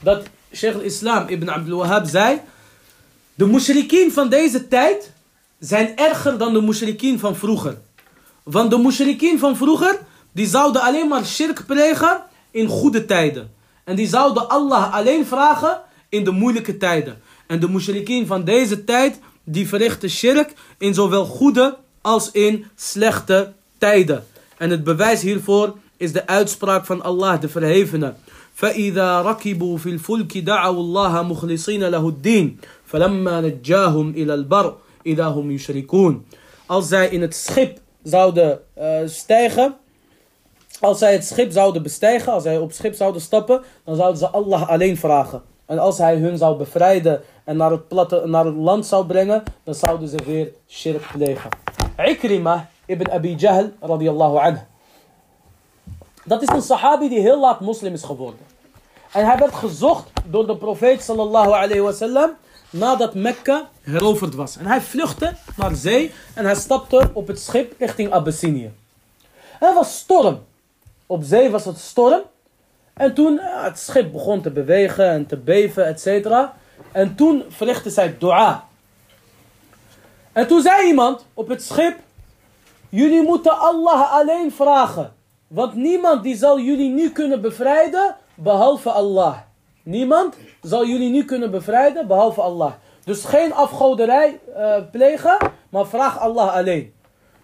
dat 0.00 0.26
Sheikh 0.52 0.74
al-Islam 0.74 1.28
ibn 1.28 1.48
Abdul 1.48 1.76
Wahhab 1.76 2.06
zei, 2.06 2.40
de 3.34 3.46
mushrikien 3.46 4.12
van 4.12 4.28
deze 4.28 4.68
tijd 4.68 5.10
zijn 5.58 5.96
erger 5.96 6.38
dan 6.38 6.52
de 6.52 6.60
mushrikien 6.60 7.18
van 7.18 7.36
vroeger. 7.36 7.78
Want 8.42 8.70
de 8.70 8.78
mushrikien 8.78 9.38
van 9.38 9.56
vroeger, 9.56 9.98
die 10.31 10.47
zouden 10.47 10.81
alleen 10.81 11.07
maar 11.07 11.25
shirk 11.25 11.65
plegen 11.65 12.21
in 12.51 12.67
goede 12.67 13.05
tijden. 13.05 13.51
En 13.83 13.95
die 13.95 14.07
zouden 14.07 14.49
Allah 14.49 14.93
alleen 14.93 15.25
vragen 15.25 15.81
in 16.09 16.23
de 16.23 16.31
moeilijke 16.31 16.77
tijden. 16.77 17.21
En 17.47 17.59
de 17.59 17.69
mushrikien 17.69 18.27
van 18.27 18.43
deze 18.43 18.83
tijd, 18.83 19.19
die 19.43 19.67
verrichten 19.67 20.09
shirk 20.09 20.53
in 20.77 20.93
zowel 20.93 21.25
goede 21.25 21.77
als 22.01 22.31
in 22.31 22.65
slechte 22.75 23.53
tijden. 23.77 24.25
En 24.57 24.69
het 24.69 24.83
bewijs 24.83 25.21
hiervoor 25.21 25.77
is 25.97 26.11
de 26.13 26.27
uitspraak 26.27 26.85
van 26.85 27.01
Allah, 27.01 27.41
de 27.41 27.49
verhevene. 27.49 28.13
فإذا 28.57 29.21
ركبوا 29.21 29.77
في 29.77 29.89
الفلك 29.89 30.37
دعوا 30.37 30.79
الله 30.79 31.21
مخلصين 31.21 31.83
له 31.83 32.07
الدين 32.07 32.57
فلما 32.85 33.41
نجاهم 33.41 34.09
إلى 34.09 34.33
البر 34.33 34.75
إذا 35.05 35.25
هم 35.25 35.51
يشركون 35.51 36.25
Als 36.65 36.87
zij 36.87 37.09
in 37.09 37.21
het 37.21 37.35
schip 37.35 37.79
zouden 38.03 38.59
uh, 38.77 38.85
stijgen, 39.05 39.75
als 40.82 40.98
zij 40.98 41.12
het 41.12 41.24
schip 41.24 41.52
zouden 41.52 41.82
bestijgen, 41.82 42.32
als 42.32 42.42
zij 42.42 42.58
op 42.58 42.66
het 42.66 42.76
schip 42.76 42.94
zouden 42.94 43.20
stappen, 43.20 43.62
dan 43.84 43.96
zouden 43.96 44.18
ze 44.18 44.28
Allah 44.28 44.68
alleen 44.68 44.96
vragen. 44.96 45.42
En 45.66 45.78
als 45.78 45.98
hij 45.98 46.16
hun 46.16 46.38
zou 46.38 46.56
bevrijden 46.56 47.22
en 47.44 47.56
naar 47.56 47.70
het, 47.70 47.88
platte, 47.88 48.22
naar 48.26 48.44
het 48.44 48.54
land 48.56 48.86
zou 48.86 49.06
brengen, 49.06 49.42
dan 49.64 49.74
zouden 49.74 50.08
ze 50.08 50.16
weer 50.24 50.52
shirk 50.68 51.08
plegen. 51.12 51.50
Ikrima 52.04 52.68
ibn 52.86 53.10
Abi 53.10 53.34
Jahl 53.34 53.70
radiyallahu 53.80 54.36
anhu. 54.36 54.60
Dat 56.24 56.42
is 56.42 56.48
een 56.48 56.62
sahabi 56.62 57.08
die 57.08 57.20
heel 57.20 57.40
laat 57.40 57.60
moslim 57.60 57.92
is 57.92 58.02
geworden. 58.02 58.40
En 59.12 59.26
hij 59.26 59.38
werd 59.38 59.54
gezocht 59.54 60.10
door 60.24 60.46
de 60.46 60.56
profeet 60.56 61.02
sallallahu 61.02 61.50
alayhi 61.50 61.80
wasallam 61.80 62.30
nadat 62.70 63.14
Mekka 63.14 63.68
heroverd 63.80 64.34
was. 64.34 64.56
En 64.56 64.66
hij 64.66 64.80
vluchtte 64.80 65.34
naar 65.56 65.74
zee 65.74 66.12
en 66.34 66.44
hij 66.44 66.54
stapte 66.54 67.10
op 67.12 67.26
het 67.26 67.40
schip 67.40 67.74
richting 67.78 68.12
Abyssinië. 68.12 68.72
En 69.60 69.66
het 69.66 69.74
was 69.74 69.96
storm. 69.96 70.40
Op 71.12 71.22
zee 71.22 71.50
was 71.50 71.64
het 71.64 71.78
storm. 71.78 72.22
En 72.94 73.14
toen 73.14 73.34
ja, 73.34 73.64
het 73.64 73.78
schip 73.78 74.12
begon 74.12 74.40
te 74.40 74.50
bewegen 74.50 75.10
en 75.10 75.26
te 75.26 75.36
beven, 75.36 75.86
et 75.86 76.00
cetera. 76.00 76.54
En 76.92 77.14
toen 77.14 77.44
verrichtte 77.48 77.90
zij 77.90 78.16
dua. 78.18 78.68
En 80.32 80.46
toen 80.46 80.62
zei 80.62 80.86
iemand 80.86 81.26
op 81.34 81.48
het 81.48 81.62
schip: 81.62 81.98
Jullie 82.88 83.22
moeten 83.22 83.58
Allah 83.58 84.12
alleen 84.12 84.52
vragen. 84.52 85.12
Want 85.46 85.74
niemand 85.74 86.22
die 86.22 86.36
zal 86.36 86.60
jullie 86.60 86.90
nu 86.90 87.10
kunnen 87.10 87.40
bevrijden 87.40 88.16
behalve 88.34 88.90
Allah. 88.90 89.36
Niemand 89.82 90.36
zal 90.62 90.86
jullie 90.86 91.10
nu 91.10 91.24
kunnen 91.24 91.50
bevrijden 91.50 92.06
behalve 92.06 92.40
Allah. 92.40 92.72
Dus 93.04 93.24
geen 93.24 93.54
afgoderij 93.54 94.40
uh, 94.56 94.76
plegen, 94.92 95.36
maar 95.68 95.86
vraag 95.86 96.18
Allah 96.18 96.54
alleen. 96.54 96.94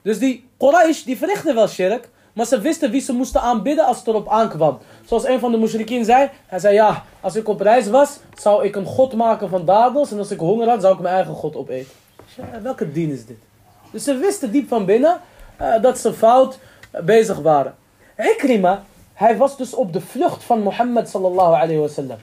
Dus 0.02 0.18
die 0.18 0.48
Quraysh, 0.58 1.02
die 1.02 1.16
verrichten 1.16 1.54
wel 1.54 1.68
shirk, 1.68 2.08
maar 2.38 2.46
ze 2.46 2.60
wisten 2.60 2.90
wie 2.90 3.00
ze 3.00 3.12
moesten 3.12 3.40
aanbidden 3.40 3.84
als 3.84 3.98
het 3.98 4.06
erop 4.06 4.28
aankwam. 4.28 4.78
Zoals 5.04 5.26
een 5.26 5.38
van 5.38 5.50
de 5.50 5.58
mushrikien 5.58 6.04
zei, 6.04 6.30
hij 6.46 6.58
zei 6.58 6.74
ja, 6.74 7.04
als 7.20 7.36
ik 7.36 7.48
op 7.48 7.60
reis 7.60 7.88
was, 7.88 8.18
zou 8.34 8.64
ik 8.64 8.76
een 8.76 8.84
god 8.84 9.14
maken 9.14 9.48
van 9.48 9.64
dadels 9.64 10.10
en 10.12 10.18
als 10.18 10.30
ik 10.30 10.38
honger 10.38 10.68
had, 10.68 10.80
zou 10.80 10.94
ik 10.94 11.00
mijn 11.00 11.14
eigen 11.14 11.34
god 11.34 11.56
opeten. 11.56 11.92
Ja, 12.36 12.60
welke 12.62 12.92
dien 12.92 13.10
is 13.10 13.26
dit? 13.26 13.36
Dus 13.90 14.04
ze 14.04 14.16
wisten 14.16 14.50
diep 14.50 14.68
van 14.68 14.84
binnen 14.84 15.20
uh, 15.60 15.82
dat 15.82 15.98
ze 15.98 16.12
fout 16.12 16.58
uh, 16.94 17.00
bezig 17.00 17.38
waren. 17.38 17.74
Ikrima, 18.16 18.82
hij 19.14 19.36
was 19.36 19.56
dus 19.56 19.74
op 19.74 19.92
de 19.92 20.00
vlucht 20.00 20.44
van 20.44 20.62
Mohammed 20.62 21.08
sallallahu 21.08 21.54
alayhi 21.54 21.78
wasallam. 21.78 22.18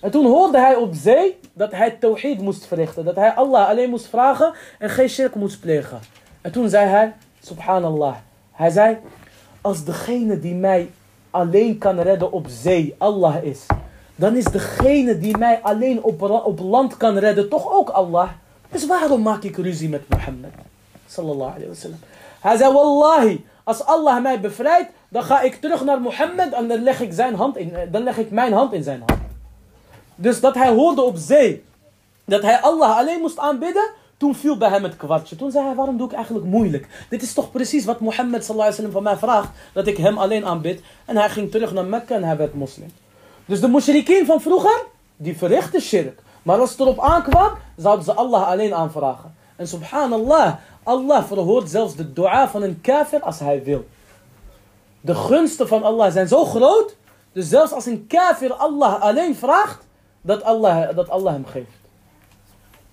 En 0.00 0.10
toen 0.10 0.26
hoorde 0.26 0.58
hij 0.58 0.74
op 0.74 0.94
zee 0.94 1.38
dat 1.52 1.72
hij 1.72 1.90
tawhid 1.90 2.40
moest 2.40 2.66
verrichten. 2.66 3.04
Dat 3.04 3.16
hij 3.16 3.32
Allah 3.34 3.68
alleen 3.68 3.90
moest 3.90 4.06
vragen 4.06 4.52
en 4.78 4.90
geen 4.90 5.08
shirk 5.08 5.34
moest 5.34 5.60
plegen. 5.60 6.00
En 6.40 6.52
toen 6.52 6.68
zei 6.68 6.88
hij, 6.88 7.12
subhanallah. 7.40 8.14
Hij 8.52 8.70
zei, 8.70 8.98
als 9.62 9.84
degene 9.84 10.38
die 10.40 10.54
mij 10.54 10.90
alleen 11.30 11.78
kan 11.78 12.00
redden 12.00 12.32
op 12.32 12.46
zee 12.48 12.94
Allah 12.98 13.44
is. 13.44 13.66
Dan 14.16 14.36
is 14.36 14.44
degene 14.44 15.18
die 15.18 15.36
mij 15.36 15.60
alleen 15.62 16.02
op, 16.02 16.22
op 16.22 16.58
land 16.58 16.96
kan 16.96 17.18
redden 17.18 17.48
toch 17.48 17.72
ook 17.72 17.88
Allah. 17.88 18.28
Dus 18.70 18.86
waarom 18.86 19.22
maak 19.22 19.42
ik 19.42 19.56
ruzie 19.56 19.88
met 19.88 20.08
Mohammed? 20.08 20.52
Sallallahu 21.06 21.50
alayhi 21.50 21.68
wasallam. 21.68 21.98
Hij 22.40 22.56
zei, 22.56 22.72
wallahi, 22.72 23.44
als 23.64 23.84
Allah 23.84 24.22
mij 24.22 24.40
bevrijdt, 24.40 24.90
dan 25.08 25.22
ga 25.22 25.40
ik 25.40 25.60
terug 25.60 25.84
naar 25.84 26.00
Mohammed 26.00 26.52
en 26.52 26.68
dan 26.68 26.82
leg 26.82 27.00
ik, 27.00 27.12
zijn 27.12 27.34
hand 27.34 27.56
in, 27.56 27.72
dan 27.90 28.02
leg 28.02 28.18
ik 28.18 28.30
mijn 28.30 28.52
hand 28.52 28.72
in 28.72 28.82
zijn 28.82 29.02
hand. 29.06 29.20
Dus 30.14 30.40
dat 30.40 30.54
hij 30.54 30.68
hoorde 30.68 31.02
op 31.02 31.16
zee, 31.16 31.64
dat 32.24 32.42
hij 32.42 32.60
Allah 32.60 32.96
alleen 32.96 33.20
moest 33.20 33.38
aanbidden, 33.38 33.90
toen 34.22 34.34
viel 34.34 34.56
bij 34.56 34.68
hem 34.68 34.82
het 34.82 34.96
kwartje. 34.96 35.36
Toen 35.36 35.50
zei 35.50 35.64
hij, 35.66 35.74
waarom 35.74 35.96
doe 35.96 36.06
ik 36.06 36.12
eigenlijk 36.12 36.46
moeilijk? 36.46 37.06
Dit 37.08 37.22
is 37.22 37.32
toch 37.32 37.50
precies 37.50 37.84
wat 37.84 38.00
Mohammed 38.00 38.46
van 38.46 39.02
mij 39.02 39.16
vraagt, 39.16 39.48
dat 39.72 39.86
ik 39.86 39.96
hem 39.96 40.18
alleen 40.18 40.44
aanbid. 40.44 40.80
En 41.04 41.16
hij 41.16 41.28
ging 41.28 41.50
terug 41.50 41.72
naar 41.72 41.84
Mekka 41.84 42.14
en 42.14 42.24
hij 42.24 42.36
werd 42.36 42.54
moslim. 42.54 42.92
Dus 43.44 43.60
de 43.60 43.68
mushrikeen 43.68 44.26
van 44.26 44.40
vroeger, 44.40 44.84
die 45.16 45.36
verrichten 45.36 45.80
shirk. 45.80 46.20
Maar 46.42 46.58
als 46.58 46.70
het 46.70 46.80
erop 46.80 47.00
aankwam, 47.00 47.52
zouden 47.76 48.04
ze 48.04 48.12
Allah 48.12 48.48
alleen 48.48 48.74
aanvragen. 48.74 49.34
En 49.56 49.68
subhanallah, 49.68 50.54
Allah 50.82 51.24
verhoort 51.24 51.70
zelfs 51.70 51.96
de 51.96 52.12
dua 52.12 52.48
van 52.48 52.62
een 52.62 52.80
kafir 52.80 53.20
als 53.20 53.38
hij 53.38 53.64
wil. 53.64 53.86
De 55.00 55.14
gunsten 55.14 55.68
van 55.68 55.82
Allah 55.82 56.12
zijn 56.12 56.28
zo 56.28 56.44
groot, 56.44 56.96
dus 57.32 57.48
zelfs 57.48 57.72
als 57.72 57.86
een 57.86 58.06
kafir 58.06 58.52
Allah 58.52 59.00
alleen 59.00 59.36
vraagt, 59.36 59.86
dat 60.20 60.42
Allah, 60.42 60.96
dat 60.96 61.10
Allah 61.10 61.32
hem 61.32 61.46
geeft. 61.46 61.81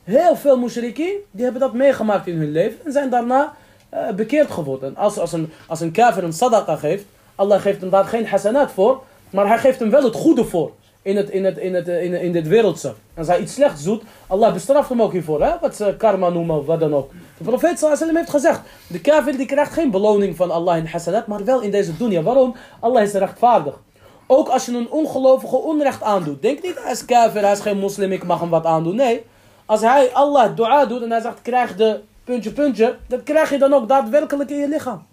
Heel 0.10 0.36
veel 0.36 0.58
mushrikeen, 0.58 1.16
die 1.32 1.44
hebben 1.44 1.62
dat 1.62 1.74
meegemaakt 1.74 2.28
in 2.28 2.38
hun 2.38 2.52
leven 2.52 2.86
en 2.86 2.92
zijn 2.92 3.10
daarna 3.10 3.54
uh, 3.94 4.10
bekeerd 4.10 4.52
geworden. 4.52 4.96
Als, 4.96 5.18
als, 5.18 5.32
een, 5.32 5.52
als 5.68 5.80
een 5.80 5.92
kafir 5.92 6.24
een 6.24 6.34
sadaqa 6.34 6.76
geeft, 6.76 7.06
Allah 7.36 7.62
geeft 7.62 7.82
hem 7.82 7.90
daar 7.90 8.06
geen 8.06 8.28
hasanat 8.28 8.72
voor, 8.72 9.02
maar 9.30 9.48
hij 9.48 9.58
geeft 9.58 9.80
hem 9.80 9.90
wel 9.90 10.04
het 10.04 10.16
goede 10.16 10.46
voor. 10.46 10.72
In, 11.02 11.18
het, 11.18 11.30
in, 11.30 11.46
het, 11.46 11.58
in, 11.58 11.74
het, 11.74 11.88
in, 11.88 12.14
in 12.14 12.32
dit 12.32 12.48
wereldse. 12.48 12.94
Als 13.18 13.28
hij 13.28 13.40
iets 13.40 13.54
slechts 13.54 13.84
doet, 13.84 14.04
Allah 14.28 14.54
bestraft 14.54 14.90
hem 14.90 15.02
ook 15.02 15.12
hiervoor. 15.12 15.44
Hè? 15.44 15.52
Wat 15.62 15.76
ze 15.76 15.96
karma 15.98 16.30
noemen 16.30 16.58
of 16.58 16.66
wat 16.66 16.80
dan 16.80 16.94
ook. 16.94 17.12
De 17.38 17.44
profeet 17.44 17.82
heeft 18.16 18.30
gezegd, 18.30 18.62
de 18.88 19.02
kafir 19.02 19.38
die 19.38 19.46
krijgt 19.46 19.74
geen 19.74 19.92
beloning 19.92 20.36
van 20.36 20.52
Allah 20.52 20.78
in 20.78 20.86
hasanat, 20.86 21.28
maar 21.28 21.44
wel 21.44 21.62
in 21.62 21.72
deze 21.72 21.98
dunya. 21.98 22.22
Waarom? 22.22 22.56
Allah 22.80 23.04
is 23.04 23.12
rechtvaardig. 23.12 23.80
Ook 24.28 24.48
als 24.48 24.66
je 24.66 24.72
een 24.72 24.90
ongelovige 24.90 25.56
onrecht 25.56 26.04
aandoet. 26.04 26.42
Denk 26.42 26.64
niet, 26.64 26.84
hij 26.84 26.92
is 26.92 27.06
kafir, 27.06 27.42
hij 27.42 27.52
is 27.52 27.60
geen 27.60 27.80
moslim, 27.80 28.12
ik 28.12 28.24
mag 28.24 28.40
hem 28.40 28.50
wat 28.50 28.66
aandoen. 28.66 28.96
Nee, 28.96 29.26
als 29.70 29.82
hij 29.82 30.14
Allah 30.14 30.56
dua 30.56 30.86
doet 30.86 31.02
en 31.02 31.12
hij 31.12 31.22
zegt, 31.22 31.42
krijg 31.42 31.76
de 31.76 32.00
puntje, 32.24 32.52
puntje, 32.52 32.98
dat 33.08 33.24
krijg 33.24 33.50
je 33.50 33.58
dan 33.58 33.74
ook 33.74 33.88
daadwerkelijk 33.88 34.50
in 34.50 34.58
je 34.58 34.68
lichaam. 34.68 35.06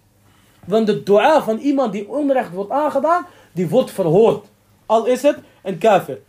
Want 0.65 0.87
de 0.87 1.03
dua 1.03 1.41
van 1.41 1.57
iemand 1.57 1.91
die 1.91 2.09
onrecht 2.09 2.51
wordt 2.51 2.71
aangedaan, 2.71 3.25
die 3.51 3.69
wordt 3.69 3.91
verhoord. 3.91 4.45
Al 4.85 5.05
is 5.05 5.21
het 5.21 5.37
een 5.63 5.77
kafir. 5.77 6.19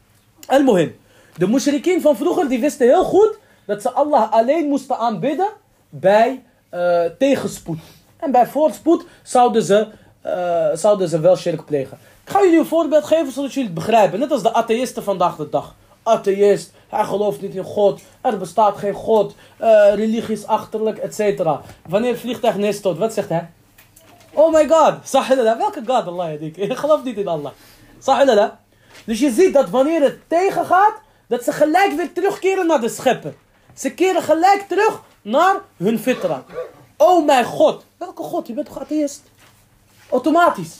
Al-Muhim. 0.46 0.96
De 1.36 1.48
mushrikeen 1.48 2.00
van 2.00 2.16
vroeger, 2.16 2.48
die 2.48 2.60
wisten 2.60 2.86
heel 2.86 3.04
goed 3.04 3.38
dat 3.66 3.82
ze 3.82 3.90
Allah 3.90 4.32
alleen 4.32 4.68
moesten 4.68 4.98
aanbidden 4.98 5.48
bij 5.88 6.42
uh, 6.74 7.04
tegenspoed. 7.18 7.78
En 8.16 8.30
bij 8.30 8.46
voorspoed 8.46 9.04
zouden 9.22 9.62
ze, 9.62 9.86
uh, 10.26 10.66
zouden 10.74 11.08
ze 11.08 11.20
wel 11.20 11.36
shirk 11.36 11.64
plegen. 11.64 11.98
Ik 12.24 12.30
ga 12.30 12.42
jullie 12.42 12.58
een 12.58 12.66
voorbeeld 12.66 13.04
geven 13.04 13.32
zodat 13.32 13.52
jullie 13.52 13.70
het 13.70 13.78
begrijpen. 13.78 14.18
Net 14.18 14.30
als 14.30 14.42
de 14.42 14.52
atheïsten 14.52 15.02
vandaag 15.02 15.36
de 15.36 15.48
dag. 15.48 15.74
Atheïst. 16.08 16.72
Hij 16.88 17.04
gelooft 17.04 17.40
niet 17.40 17.54
in 17.54 17.64
God. 17.64 18.00
Er 18.20 18.38
bestaat 18.38 18.78
geen 18.78 18.92
God. 18.94 19.34
Uh, 19.60 19.94
religie 19.94 20.34
is 20.34 20.46
achterlijk, 20.46 20.98
etc. 20.98 21.44
Wanneer 21.88 22.10
het 22.10 22.20
vliegtuig 22.20 22.56
neerstort, 22.56 22.98
wat 22.98 23.12
zegt 23.12 23.28
hij? 23.28 23.50
Oh 24.32 24.52
my 24.52 24.68
god. 24.68 24.94
Sahilala. 25.04 25.56
Welke 25.56 25.82
God 25.86 26.06
Allah? 26.06 26.42
Ik 26.42 26.76
geloof 26.76 27.04
niet 27.04 27.16
in 27.16 27.28
Allah. 27.28 27.52
Sahilala. 27.98 28.60
Dus 29.04 29.18
je 29.18 29.30
ziet 29.30 29.54
dat 29.54 29.70
wanneer 29.70 30.02
het 30.02 30.18
tegengaat, 30.28 30.94
dat 31.26 31.44
ze 31.44 31.52
gelijk 31.52 31.92
weer 31.92 32.12
terugkeren 32.12 32.66
naar 32.66 32.80
de 32.80 32.88
schepper. 32.88 33.34
Ze 33.74 33.94
keren 33.94 34.22
gelijk 34.22 34.64
terug 34.68 35.02
naar 35.22 35.60
hun 35.76 35.98
fitra. 35.98 36.44
Oh 36.96 37.26
mijn 37.26 37.44
God. 37.44 37.84
Welke 37.96 38.22
God? 38.22 38.46
Je 38.46 38.52
bent 38.52 38.66
toch 38.66 38.80
atheïst? 38.80 39.22
Automatisch. 40.10 40.76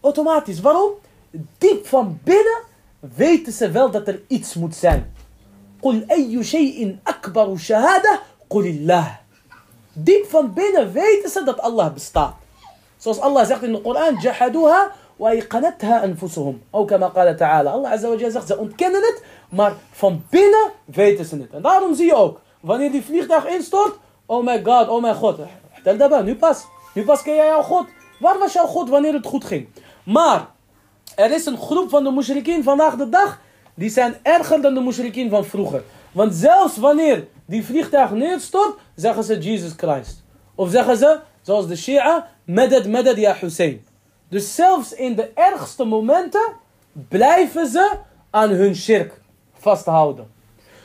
Automatisch. 0.00 0.60
Waarom? 0.60 0.90
Diep 1.58 1.86
van 1.86 2.20
binnen 2.24 2.58
weten 3.01 3.53
ze 3.53 3.71
wel 3.71 3.91
dat 3.91 4.07
er 4.07 4.21
iets 4.27 4.53
moet 4.53 4.75
zijn. 4.75 5.13
قل 5.81 6.11
أي 6.11 6.43
شيء 6.43 6.97
أكبر 7.07 7.57
شهادة 7.57 8.19
قل 8.49 8.65
الله. 8.65 9.19
Diep 9.93 10.25
van 10.29 10.53
binnen 10.53 10.91
weten 10.91 11.29
ze 11.29 11.43
dat 11.43 11.59
Allah 11.59 11.93
bestaat. 11.93 12.33
Zoals 12.97 13.19
Allah 13.19 13.45
zegt 13.45 13.63
in 13.63 13.71
de 13.71 13.81
Koran, 13.81 14.17
jahaduha 14.21 14.91
wa 15.15 15.31
iqanatha 15.31 16.01
anfusuhum. 16.01 16.61
Ook 16.71 16.87
kama 16.87 17.09
qala 17.09 17.35
ta'ala. 17.35 17.71
Allah 17.71 17.91
azza 17.91 18.09
wa 18.09 18.29
zegt, 18.29 18.47
ze 18.47 18.57
ontkennen 18.57 19.01
het, 19.01 19.23
maar 19.49 19.73
van 19.91 20.23
binnen 20.29 20.71
weten 20.85 21.25
ze 21.25 21.35
het. 21.35 21.51
En 21.53 21.61
daarom 21.61 21.95
zie 21.95 22.05
je 22.05 22.15
ook, 22.15 22.41
wanneer 22.59 22.91
die 22.91 23.03
vliegtuig 23.03 23.45
instort, 23.45 23.95
oh 24.25 24.45
my 24.45 24.63
god, 24.63 24.87
oh 24.87 25.01
mijn 25.01 25.15
god. 25.15 25.39
Tel 25.83 25.97
daarbij, 25.97 26.21
nu 26.21 26.35
pas. 26.35 26.65
Nu 26.93 27.03
pas 27.03 27.21
ken 27.21 27.35
jij 27.35 27.45
jouw 27.45 27.61
God. 27.61 27.85
Waar 28.19 28.37
was 28.37 28.53
jouw 28.53 28.65
God 28.65 28.89
wanneer 28.89 29.13
het 29.13 29.25
goed 29.25 29.45
ging? 29.45 29.67
Maar, 30.03 30.47
er 31.16 31.30
is 31.30 31.46
een 31.46 31.58
groep 31.58 31.90
van 31.90 32.04
de 32.04 32.10
mushrikien 32.10 32.62
vandaag 32.62 32.96
de 32.96 33.08
dag, 33.08 33.40
die 33.74 33.90
zijn 33.90 34.16
erger 34.22 34.62
dan 34.62 34.74
de 34.74 34.80
mushrikien 34.80 35.30
van 35.30 35.44
vroeger. 35.44 35.82
Want 36.12 36.34
zelfs 36.34 36.76
wanneer 36.76 37.26
die 37.46 37.64
vliegtuig 37.64 38.10
neerstort, 38.10 38.78
zeggen 38.94 39.24
ze 39.24 39.38
Jesus 39.38 39.72
Christ. 39.76 40.22
Of 40.54 40.70
zeggen 40.70 40.96
ze, 40.96 41.20
zoals 41.42 41.66
de 41.66 41.76
Shia, 41.76 42.28
Medad, 42.44 42.86
Medad, 42.86 43.16
ja 43.16 43.34
Hussein. 43.40 43.84
Dus 44.28 44.54
zelfs 44.54 44.92
in 44.92 45.14
de 45.14 45.30
ergste 45.34 45.84
momenten 45.84 46.52
blijven 47.08 47.66
ze 47.66 47.90
aan 48.30 48.50
hun 48.50 48.74
shirk 48.74 49.20
vasthouden. 49.52 50.30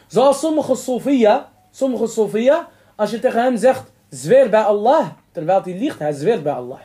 Zoals 0.07 0.39
sommige 0.39 0.75
Sofia, 0.75 1.49
sommige 1.71 2.07
Sofia, 2.07 2.67
als 2.95 3.11
je 3.11 3.19
tegen 3.19 3.43
hem 3.43 3.57
zegt, 3.57 3.91
zweer 4.09 4.49
bij 4.49 4.61
Allah, 4.61 5.07
terwijl 5.31 5.63
hij 5.63 5.77
liegt, 5.77 5.99
hij 5.99 6.11
zweert 6.11 6.43
bij 6.43 6.53
Allah. 6.53 6.79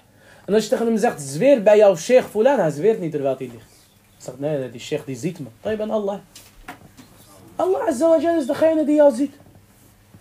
En 0.53 0.59
als 0.59 0.67
je 0.67 0.71
tegen 0.71 0.87
hem 0.87 0.99
zegt, 0.99 1.23
zweer 1.23 1.63
bij 1.63 1.77
jouw 1.77 1.97
sheikh 1.97 2.27
fulan, 2.29 2.59
hij 2.59 2.71
zweert 2.71 3.01
niet 3.01 3.11
terwijl 3.11 3.37
hij 3.37 3.47
liegt. 3.47 3.73
Hij 4.17 4.19
zegt, 4.19 4.41
nee, 4.41 4.71
die 4.71 4.81
sheikh 4.81 5.05
die 5.07 5.17
ziet 5.17 5.39
me. 5.39 5.71
Ik 5.71 5.77
ben 5.77 5.91
Allah. 5.91 6.19
Allah 7.57 7.89
Azza 7.89 8.09
wa 8.09 8.37
is 8.37 8.47
degene 8.47 8.85
die 8.85 8.95
jou 8.95 9.15
ziet. 9.15 9.35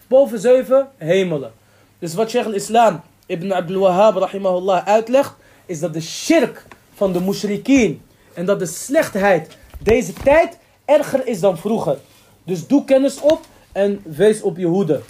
Boven 0.07 0.39
zeven 0.39 0.89
hemelen. 0.97 1.51
Dus 1.99 2.13
wat 2.13 2.29
Sheikh 2.29 2.45
al-Islam 2.45 3.01
Ibn 3.25 3.51
Abdul 3.51 3.79
Wahhab 3.79 4.15
rahimahullah 4.15 4.87
uitlegt, 4.87 5.33
is 5.65 5.79
dat 5.79 5.93
de 5.93 6.01
shirk 6.01 6.65
van 6.93 7.13
de 7.13 7.21
mushrikeen 7.21 8.01
en 8.33 8.45
dat 8.45 8.59
de 8.59 8.65
slechtheid 8.65 9.57
deze 9.83 10.13
tijd 10.13 10.57
erger 10.85 11.27
is 11.27 11.39
dan 11.39 11.57
vroeger. 11.57 11.97
Dus 12.43 12.67
doe 12.67 12.85
kennis 12.85 13.19
op 13.19 13.39
en 13.71 14.01
wees 14.03 14.41
op 14.41 14.57
je 14.57 14.65
hoede. 14.65 15.01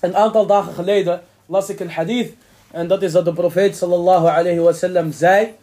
Een 0.00 0.16
aantal 0.16 0.46
dagen 0.46 0.72
geleden 0.72 1.22
las 1.46 1.68
ik 1.68 1.80
een 1.80 1.90
hadith 1.90 2.34
en 2.70 2.88
dat 2.88 3.02
is 3.02 3.12
dat 3.12 3.24
de 3.24 3.32
profeet 3.32 3.76
sallallahu 3.76 4.26
alayhi 4.26 4.58
wa 4.58 4.72
sallam 4.72 5.12
zei. 5.12 5.54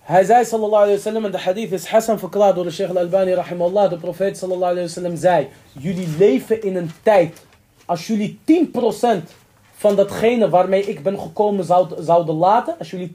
Hij 0.00 0.24
zei 0.24 0.44
sallallahu 0.44 0.82
alayhi 0.82 0.96
wa 0.96 1.02
sallam, 1.02 1.24
en 1.24 1.30
de 1.30 1.38
hadith 1.38 1.72
is 1.72 1.86
Hassan 1.86 2.18
verklaard 2.18 2.54
door 2.54 2.64
de 2.64 2.70
Sheikh 2.70 2.90
al-Albani 2.90 3.32
rahimahullah. 3.32 3.90
De 3.90 3.96
profeet 3.96 4.38
sallallahu 4.38 4.70
alayhi 4.70 4.86
wa 4.86 4.92
sallam 4.92 5.16
zei, 5.16 5.48
jullie 5.72 6.08
leven 6.18 6.62
in 6.62 6.76
een 6.76 6.90
tijd, 7.02 7.46
als 7.84 8.06
jullie 8.06 8.38
10% 8.44 8.50
van 9.76 9.96
datgene 9.96 10.48
waarmee 10.48 10.82
ik 10.82 11.02
ben 11.02 11.18
gekomen 11.18 11.64
zouden 11.98 12.34
laten, 12.34 12.74
als 12.78 12.90
jullie 12.90 13.14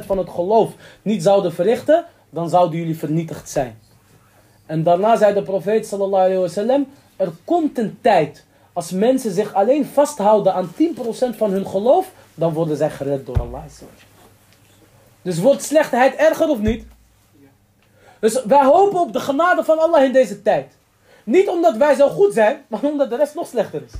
10% 0.00 0.06
van 0.06 0.18
het 0.18 0.30
geloof 0.30 0.72
niet 1.02 1.22
zouden 1.22 1.52
verrichten, 1.52 2.04
dan 2.30 2.48
zouden 2.48 2.78
jullie 2.78 2.98
vernietigd 2.98 3.50
zijn. 3.50 3.78
En 4.66 4.82
daarna 4.82 5.16
zei 5.16 5.34
de 5.34 5.42
profeet 5.42 5.86
sallallahu 5.86 6.24
alayhi 6.24 6.40
wa 6.40 6.48
sallam, 6.48 6.86
er 7.16 7.32
komt 7.44 7.78
een 7.78 7.98
tijd, 8.00 8.43
als 8.74 8.90
mensen 8.90 9.32
zich 9.32 9.54
alleen 9.54 9.86
vasthouden 9.86 10.54
aan 10.54 10.72
10% 11.32 11.36
van 11.36 11.50
hun 11.50 11.66
geloof, 11.66 12.10
dan 12.34 12.52
worden 12.52 12.76
zij 12.76 12.90
gered 12.90 13.26
door 13.26 13.40
Allah. 13.40 13.62
Dus 15.22 15.38
wordt 15.38 15.62
slechtheid 15.62 16.14
erger 16.14 16.48
of 16.48 16.58
niet? 16.58 16.84
Dus 18.20 18.44
wij 18.44 18.64
hopen 18.64 19.00
op 19.00 19.12
de 19.12 19.20
genade 19.20 19.64
van 19.64 19.78
Allah 19.78 20.04
in 20.04 20.12
deze 20.12 20.42
tijd. 20.42 20.72
Niet 21.24 21.48
omdat 21.48 21.76
wij 21.76 21.94
zo 21.94 22.08
goed 22.08 22.32
zijn, 22.32 22.64
maar 22.68 22.82
omdat 22.82 23.10
de 23.10 23.16
rest 23.16 23.34
nog 23.34 23.46
slechter 23.46 23.82
is. 23.82 23.92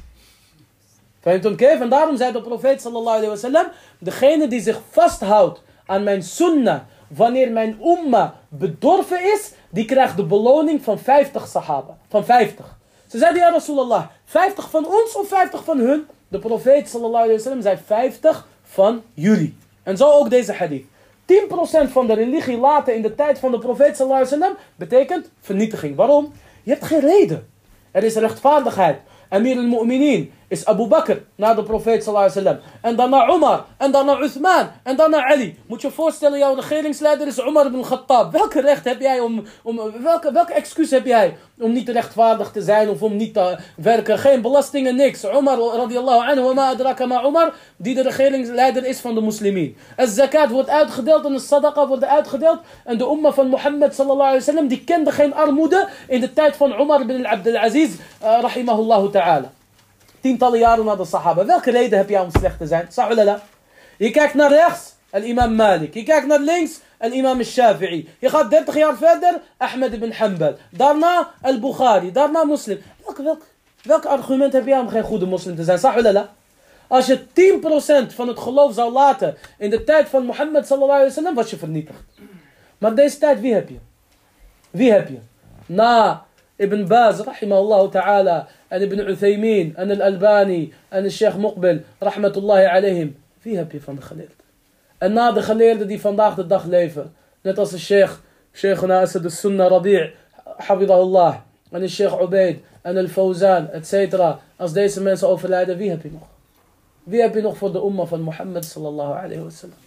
En 1.59 1.89
daarom 1.89 2.17
zei 2.17 2.33
de 2.33 2.43
profeet 2.43 2.81
sallallahu 2.81 3.25
alayhi 3.25 3.51
wa 3.51 3.73
degene 3.99 4.49
die 4.49 4.61
zich 4.61 4.81
vasthoudt 4.91 5.63
aan 5.87 6.03
mijn 6.03 6.23
sunnah, 6.23 6.81
wanneer 7.09 7.53
mijn 7.53 7.81
umma 7.83 8.35
bedorven 8.49 9.33
is, 9.33 9.53
die 9.71 9.85
krijgt 9.85 10.17
de 10.17 10.25
beloning 10.25 10.85
van 10.85 10.99
50 10.99 11.47
sahaba. 11.47 11.97
Van 12.09 12.25
50. 12.25 12.77
Ze 13.07 13.19
zeiden, 13.19 13.43
ja 13.43 13.51
Rasulallah, 13.51 14.05
50 14.25 14.71
van 14.71 14.87
ons 14.87 15.17
of 15.17 15.29
50 15.29 15.65
van 15.65 15.79
hun? 15.79 16.07
De 16.29 16.39
profeet 16.39 16.89
sallallahu 16.89 17.39
zei 17.39 17.79
50 17.85 18.47
van 18.63 19.03
jullie. 19.15 19.57
En 19.83 19.97
zo 19.97 20.11
ook 20.11 20.31
deze 20.31 20.53
hadith. 20.53 20.85
10% 21.27 21.91
van 21.91 22.07
de 22.07 22.15
religie 22.15 22.59
laten 22.59 22.95
in 22.95 23.03
de 23.03 23.15
tijd 23.15 23.39
van 23.39 23.51
de 23.51 23.59
profeet 23.59 23.97
sallallahu 23.97 24.25
alayhi 24.27 24.39
wa 24.39 24.47
sallam 24.47 24.59
betekent 24.77 25.31
vernietiging. 25.41 25.97
Waarom? 25.97 26.33
Je 26.63 26.71
hebt 26.71 26.85
geen 26.85 27.01
reden. 27.01 27.49
Er 27.91 28.05
is 28.05 28.15
rechtvaardigheid. 28.15 28.99
Amir 29.29 29.57
al-Mu'minin 29.57 30.33
is 30.49 30.67
Abu 30.67 30.87
Bakr 30.87 31.17
na 31.37 31.55
de 31.55 31.63
profeet 31.63 32.03
sallallahu 32.03 32.31
alaihi 32.31 32.45
wasallam. 32.45 32.61
En 32.81 32.97
daarna 32.97 33.35
Umar. 33.35 33.65
En 33.79 33.91
daarna 33.91 34.21
Uthman. 34.21 34.69
En 34.83 34.97
daarna 34.97 35.25
Ali. 35.25 35.59
Moet 35.67 35.81
je 35.81 35.91
voorstellen, 35.91 36.39
jouw 36.39 36.55
regeringsleider 36.55 37.27
is 37.27 37.39
Umar 37.39 37.67
ibn 37.67 37.81
Khattab. 37.81 38.33
Welke 38.33 38.61
recht 38.61 38.85
heb 38.85 39.01
jij 39.01 39.21
om, 39.21 39.45
om 39.63 39.81
welke, 40.03 40.33
welke 40.33 40.53
excuus 40.53 40.91
heb 40.91 41.07
jij 41.07 41.37
om 41.59 41.73
niet 41.73 41.89
rechtvaardig 41.89 42.51
te 42.51 42.63
zijn 42.63 42.89
of 42.89 43.03
om 43.03 43.17
niet 43.17 43.35
te 43.35 43.59
werken? 43.77 44.19
Geen 44.19 44.41
belastingen, 44.41 44.97
niks. 44.97 45.25
Umar 45.25 45.59
radiallahu 45.59 46.31
anhu, 46.31 46.55
ma 46.55 46.69
adraka 46.69 47.07
ma 47.07 47.25
Umar, 47.25 47.55
die 47.77 47.95
de 47.95 48.03
regeringsleider 48.03 48.85
is 48.85 49.01
van 49.01 49.15
de 49.15 49.21
moslimin. 49.21 49.77
En 49.97 50.09
zakat 50.09 50.51
wordt 50.51 50.69
uitgedeeld 50.69 51.25
en 51.25 51.33
de 51.33 51.39
sadaqa 51.39 51.87
wordt 51.87 52.05
uitgedeeld. 52.05 52.59
En 52.85 52.99
de 52.99 53.05
umma 53.05 53.33
van 53.33 53.49
Mohammed 53.49 53.95
sallallahu 53.95 54.29
alaihi 54.29 54.45
wasallam, 54.45 54.69
die 54.69 54.85
kende 54.85 55.11
geen 55.11 55.35
armoede 55.35 55.89
in 56.09 56.21
de 56.21 56.33
tijd 56.33 56.57
van 56.57 56.81
Umar 56.81 57.01
ibn 57.01 57.27
Abdul 57.27 57.57
Aziz, 57.57 57.91
uh, 58.23 58.39
rahimahullah 58.41 59.11
ta'ala 59.11 59.51
tientallen 60.25 60.59
jaren 60.59 60.85
na 60.85 60.97
de 60.97 61.05
sahaba. 61.05 61.45
Welke 61.45 61.71
reden 61.71 61.99
heb 61.99 62.09
jij 62.09 62.21
om 62.21 62.31
slecht 62.31 62.59
te 62.59 62.67
zijn? 62.67 62.87
Sa'ulala. 62.91 63.43
Je 63.99 64.11
kijkt 64.11 64.35
naar 64.35 64.51
rechts, 64.51 64.95
al-imam 65.11 65.55
Malik. 65.55 65.95
Je 65.95 66.03
kijkt 66.03 66.27
naar 66.27 66.41
links, 66.41 66.81
al-imam 66.99 67.39
al-Shafi'i. 67.39 68.09
Je 68.19 68.29
gaat 68.29 68.51
30 68.51 68.75
jaar 68.77 68.97
verder, 68.97 69.41
Ahmed 69.57 69.93
ibn 69.93 70.13
Hanbal. 70.13 70.57
Daarna 70.71 71.31
al-Bukhari, 71.43 72.13
daarna 72.13 72.45
moslim. 72.45 72.83
Welk, 73.05 73.19
welk, 73.19 73.43
welk 73.83 74.05
argument 74.05 74.53
heb 74.53 74.67
jij 74.67 74.79
om 74.79 74.89
geen 74.89 75.03
goede 75.03 75.27
moslim 75.27 75.57
te 75.57 75.65
zijn? 75.65 75.79
Sa'ulala. 75.79 76.35
Als 76.87 77.07
je 77.07 77.19
10% 78.13 78.15
van 78.15 78.29
het 78.29 78.39
geloof 78.39 78.75
zou 78.75 78.93
laten 78.93 79.37
in 79.59 79.71
de 79.71 79.85
tijd 79.85 80.09
van 80.09 80.25
Mohammed 80.25 80.67
sallallahu 80.67 80.99
alaihi 80.99 81.09
wasallam, 81.09 81.35
was 81.35 81.51
je 81.51 81.57
vernietigd. 81.57 82.03
Maar 82.79 82.95
deze 82.95 83.19
tijd, 83.19 83.41
wie 83.41 83.55
heb 83.55 83.69
je? 83.69 83.79
Wie 84.71 84.93
heb 84.93 85.09
je? 85.09 85.19
Na 85.67 86.24
ابن 86.61 86.85
باز 86.85 87.23
رحمه 87.23 87.59
الله 87.59 87.91
تعالى 87.91 88.47
أن 88.73 88.83
ابن 88.83 89.01
عثيمين 89.11 89.75
أن 89.79 89.91
الألباني 89.91 90.73
أن 90.93 91.05
الشيخ 91.07 91.37
مقبل 91.37 91.81
رحمة 92.03 92.33
الله 92.37 92.59
عليهم. 92.59 93.15
فيها 93.41 93.63
بي 93.63 93.79
فان 93.79 94.01
خليلت 94.01 94.37
أن 95.03 95.19
هذا 95.19 95.41
خليل 95.41 95.87
دي 95.87 95.99
فان 95.99 96.17
داخت 96.17 96.39
الدخ 96.39 96.67
ليفة 96.67 97.07
نتص 97.47 97.75
الشيخ 97.75 98.21
شيخنا 98.55 99.03
أسد 99.03 99.25
السنة 99.25 99.69
رضيع 99.69 100.11
حفظه 100.59 101.03
الله. 101.03 101.43
أن 101.75 101.83
الشيخ 101.83 102.15
عبيد 102.15 102.59
أن 102.87 102.99
الفوزان 102.99 103.69
اتسيترا 103.73 104.41
أس 104.61 104.73
ديس 104.73 104.99
من 104.99 105.17
سأوفر 105.17 105.49
هذا 105.61 105.77
فيها 105.77 105.95
بي 105.95 106.09
نخ. 106.09 106.29
فيها 107.11 107.27
بي 107.27 107.43
نخ 107.43 107.55
فرد 107.55 107.77
أمة 107.77 108.05
فالمحمد 108.05 108.65
صلى 108.65 108.89
الله 108.89 109.15
عليه 109.15 109.41
وسلم. 109.41 109.84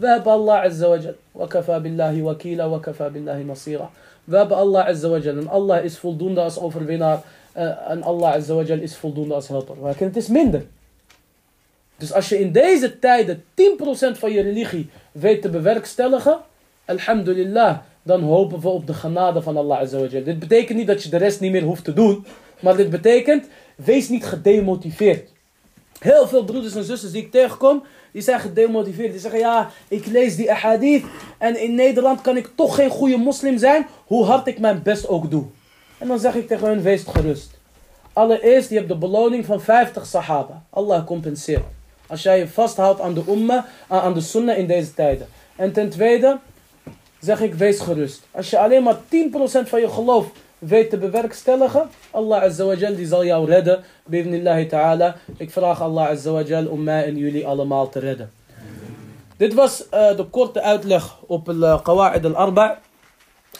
Hebben 0.00 0.32
Allah 0.32 0.62
azza 0.62 0.88
wa 1.32 1.80
billahi 1.80 2.22
wakila, 2.22 2.68
wa 2.68 2.80
kafa 2.80 3.10
billahi 3.10 3.44
nasira. 3.44 3.90
We 4.28 4.36
hebben 4.36 4.56
Allah 4.56 4.86
Azza 4.86 5.08
wa 5.08 5.18
En 5.18 5.48
Allah 5.48 5.84
is 5.84 5.98
voldoende 5.98 6.40
als 6.40 6.58
overwinnaar. 6.58 7.22
Uh, 7.56 7.90
en 7.90 8.02
Allah 8.02 8.32
Azza 8.32 8.54
wa 8.54 8.62
is 8.62 8.96
voldoende 8.96 9.34
als 9.34 9.48
helper. 9.48 9.76
Maar 9.80 9.94
het 9.98 10.16
is 10.16 10.28
minder. 10.28 10.64
Dus 11.96 12.12
als 12.12 12.28
je 12.28 12.38
in 12.38 12.52
deze 12.52 12.98
tijden 12.98 13.44
10% 13.54 14.18
van 14.18 14.32
je 14.32 14.42
religie 14.42 14.90
weet 15.12 15.42
te 15.42 15.48
bewerkstelligen. 15.48 16.38
Alhamdulillah. 16.84 17.78
Dan 18.02 18.22
hopen 18.22 18.60
we 18.60 18.68
op 18.68 18.86
de 18.86 18.94
genade 18.94 19.42
van 19.42 19.56
Allah 19.56 19.78
Azza 19.78 19.98
wa 19.98 20.06
Dit 20.06 20.38
betekent 20.38 20.78
niet 20.78 20.86
dat 20.86 21.02
je 21.02 21.08
de 21.08 21.16
rest 21.16 21.40
niet 21.40 21.52
meer 21.52 21.62
hoeft 21.62 21.84
te 21.84 21.92
doen. 21.92 22.26
Maar 22.60 22.76
dit 22.76 22.90
betekent, 22.90 23.46
wees 23.74 24.08
niet 24.08 24.24
gedemotiveerd. 24.24 25.30
Heel 25.98 26.28
veel 26.28 26.44
broeders 26.44 26.74
en 26.74 26.84
zussen 26.84 27.12
die 27.12 27.22
ik 27.22 27.30
tegenkom, 27.30 27.82
die 28.12 28.22
zijn 28.22 28.40
gedemotiveerd. 28.40 29.10
Die 29.10 29.20
zeggen, 29.20 29.40
ja, 29.40 29.70
ik 29.88 30.06
lees 30.06 30.36
die 30.36 30.52
ahadith 30.52 31.04
en 31.38 31.62
in 31.62 31.74
Nederland 31.74 32.20
kan 32.20 32.36
ik 32.36 32.50
toch 32.54 32.74
geen 32.74 32.90
goede 32.90 33.16
moslim 33.16 33.58
zijn, 33.58 33.86
hoe 34.06 34.24
hard 34.24 34.46
ik 34.46 34.58
mijn 34.58 34.82
best 34.82 35.08
ook 35.08 35.30
doe. 35.30 35.44
En 35.98 36.08
dan 36.08 36.18
zeg 36.18 36.34
ik 36.34 36.48
tegen 36.48 36.66
hun, 36.66 36.82
wees 36.82 37.02
gerust. 37.02 37.50
Allereerst, 38.12 38.70
je 38.70 38.76
hebt 38.76 38.88
de 38.88 38.96
beloning 38.96 39.44
van 39.46 39.60
50 39.60 40.06
sahaba. 40.06 40.62
Allah 40.70 41.06
compenseert. 41.06 41.64
Als 42.06 42.22
jij 42.22 42.38
je 42.38 42.48
vasthoudt 42.48 43.00
aan 43.00 43.14
de 43.14 43.22
umma, 43.28 43.66
aan 43.88 44.14
de 44.14 44.20
sunnah 44.20 44.58
in 44.58 44.66
deze 44.66 44.94
tijden. 44.94 45.28
En 45.56 45.72
ten 45.72 45.88
tweede, 45.88 46.38
zeg 47.20 47.40
ik, 47.40 47.54
wees 47.54 47.80
gerust. 47.80 48.22
Als 48.30 48.50
je 48.50 48.58
alleen 48.58 48.82
maar 48.82 48.96
10% 48.96 49.68
van 49.68 49.80
je 49.80 49.88
geloof 49.88 50.26
weet 50.58 50.90
te 50.90 50.98
bewerkstelligen, 50.98 51.90
Allah 52.10 52.42
Azawajal 52.42 52.96
die 52.96 53.06
zal 53.06 53.24
jou 53.24 53.46
redden. 53.46 53.84
Bivnillahi 54.08 54.66
ta'ala. 54.66 55.16
Ik 55.36 55.50
vraag 55.50 55.80
Allah 55.82 56.08
Azawajal 56.08 56.66
om 56.66 56.82
mij 56.82 57.04
en 57.04 57.16
jullie 57.16 57.46
allemaal 57.46 57.88
te 57.88 57.98
redden. 57.98 58.30
Dit 59.36 59.54
was 59.54 59.86
uh, 59.94 60.16
de 60.16 60.24
korte 60.24 60.62
uitleg 60.62 61.16
op 61.26 61.44
de 61.44 61.52
uh, 61.52 61.82
Qawa'id 61.82 62.24
al-Arba'. 62.24 62.78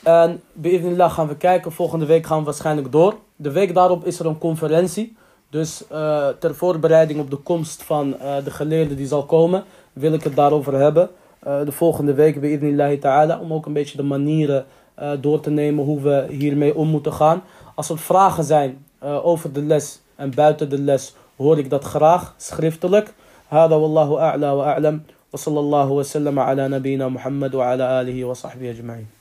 En 0.03 0.41
bi'idnillah 0.53 1.13
gaan 1.13 1.29
we 1.29 1.37
kijken. 1.37 1.73
Volgende 1.73 2.07
week 2.07 2.27
gaan 2.27 2.39
we 2.39 2.45
waarschijnlijk 2.45 2.93
door. 2.93 3.15
De 3.37 3.51
week 3.51 3.75
daarop 3.75 4.05
is 4.05 4.19
er 4.19 4.27
een 4.27 4.39
conferentie. 4.39 5.17
Dus 5.51 5.85
uh, 5.93 6.29
ter 6.29 6.55
voorbereiding 6.55 7.21
op 7.21 7.31
de 7.31 7.37
komst 7.37 7.83
van 7.83 8.17
de 8.45 8.51
geleerde 8.51 8.95
die 8.95 9.07
zal 9.07 9.25
komen, 9.25 9.65
wil 9.93 10.13
ik 10.13 10.23
het 10.23 10.37
daarover 10.37 10.75
hebben. 10.75 11.11
De 11.43 11.73
volgende 11.73 12.15
week 12.15 12.41
bi'idnillahi 12.41 12.99
ta'ala. 12.99 13.39
Om 13.39 13.53
ook 13.53 13.67
een 13.67 13.73
beetje 13.73 13.97
de 13.97 14.03
manieren 14.03 14.67
door 15.21 15.41
te 15.41 15.51
nemen 15.51 15.85
hoe 15.85 16.01
we 16.01 16.27
hiermee 16.31 16.75
om 16.75 16.89
moeten 16.89 17.13
gaan. 17.13 17.43
Als 17.75 17.89
er 17.89 17.99
vragen 17.99 18.45
zijn 18.45 18.87
over 19.01 19.53
de 19.53 19.63
les 19.63 20.01
en 20.19 20.35
buiten 20.35 20.69
de 20.69 20.79
les, 20.79 21.15
hoor 21.37 21.59
ik 21.59 21.71
dat 21.71 21.85
graag 21.85 22.35
schriftelijk. 22.37 23.15
هذا 23.49 23.75
والله 23.75 24.21
أعلى 24.21 24.51
وأعلم 24.51 25.01
وصلى 25.33 25.61
الله 25.61 25.89
وسلم 25.91 26.39
على 26.39 26.69
نبينا 26.69 27.09
محمد 27.09 27.55
وعلى 27.55 28.01
آله 28.01 28.25
وصحبه 28.25 28.71
أجمعين 28.71 29.18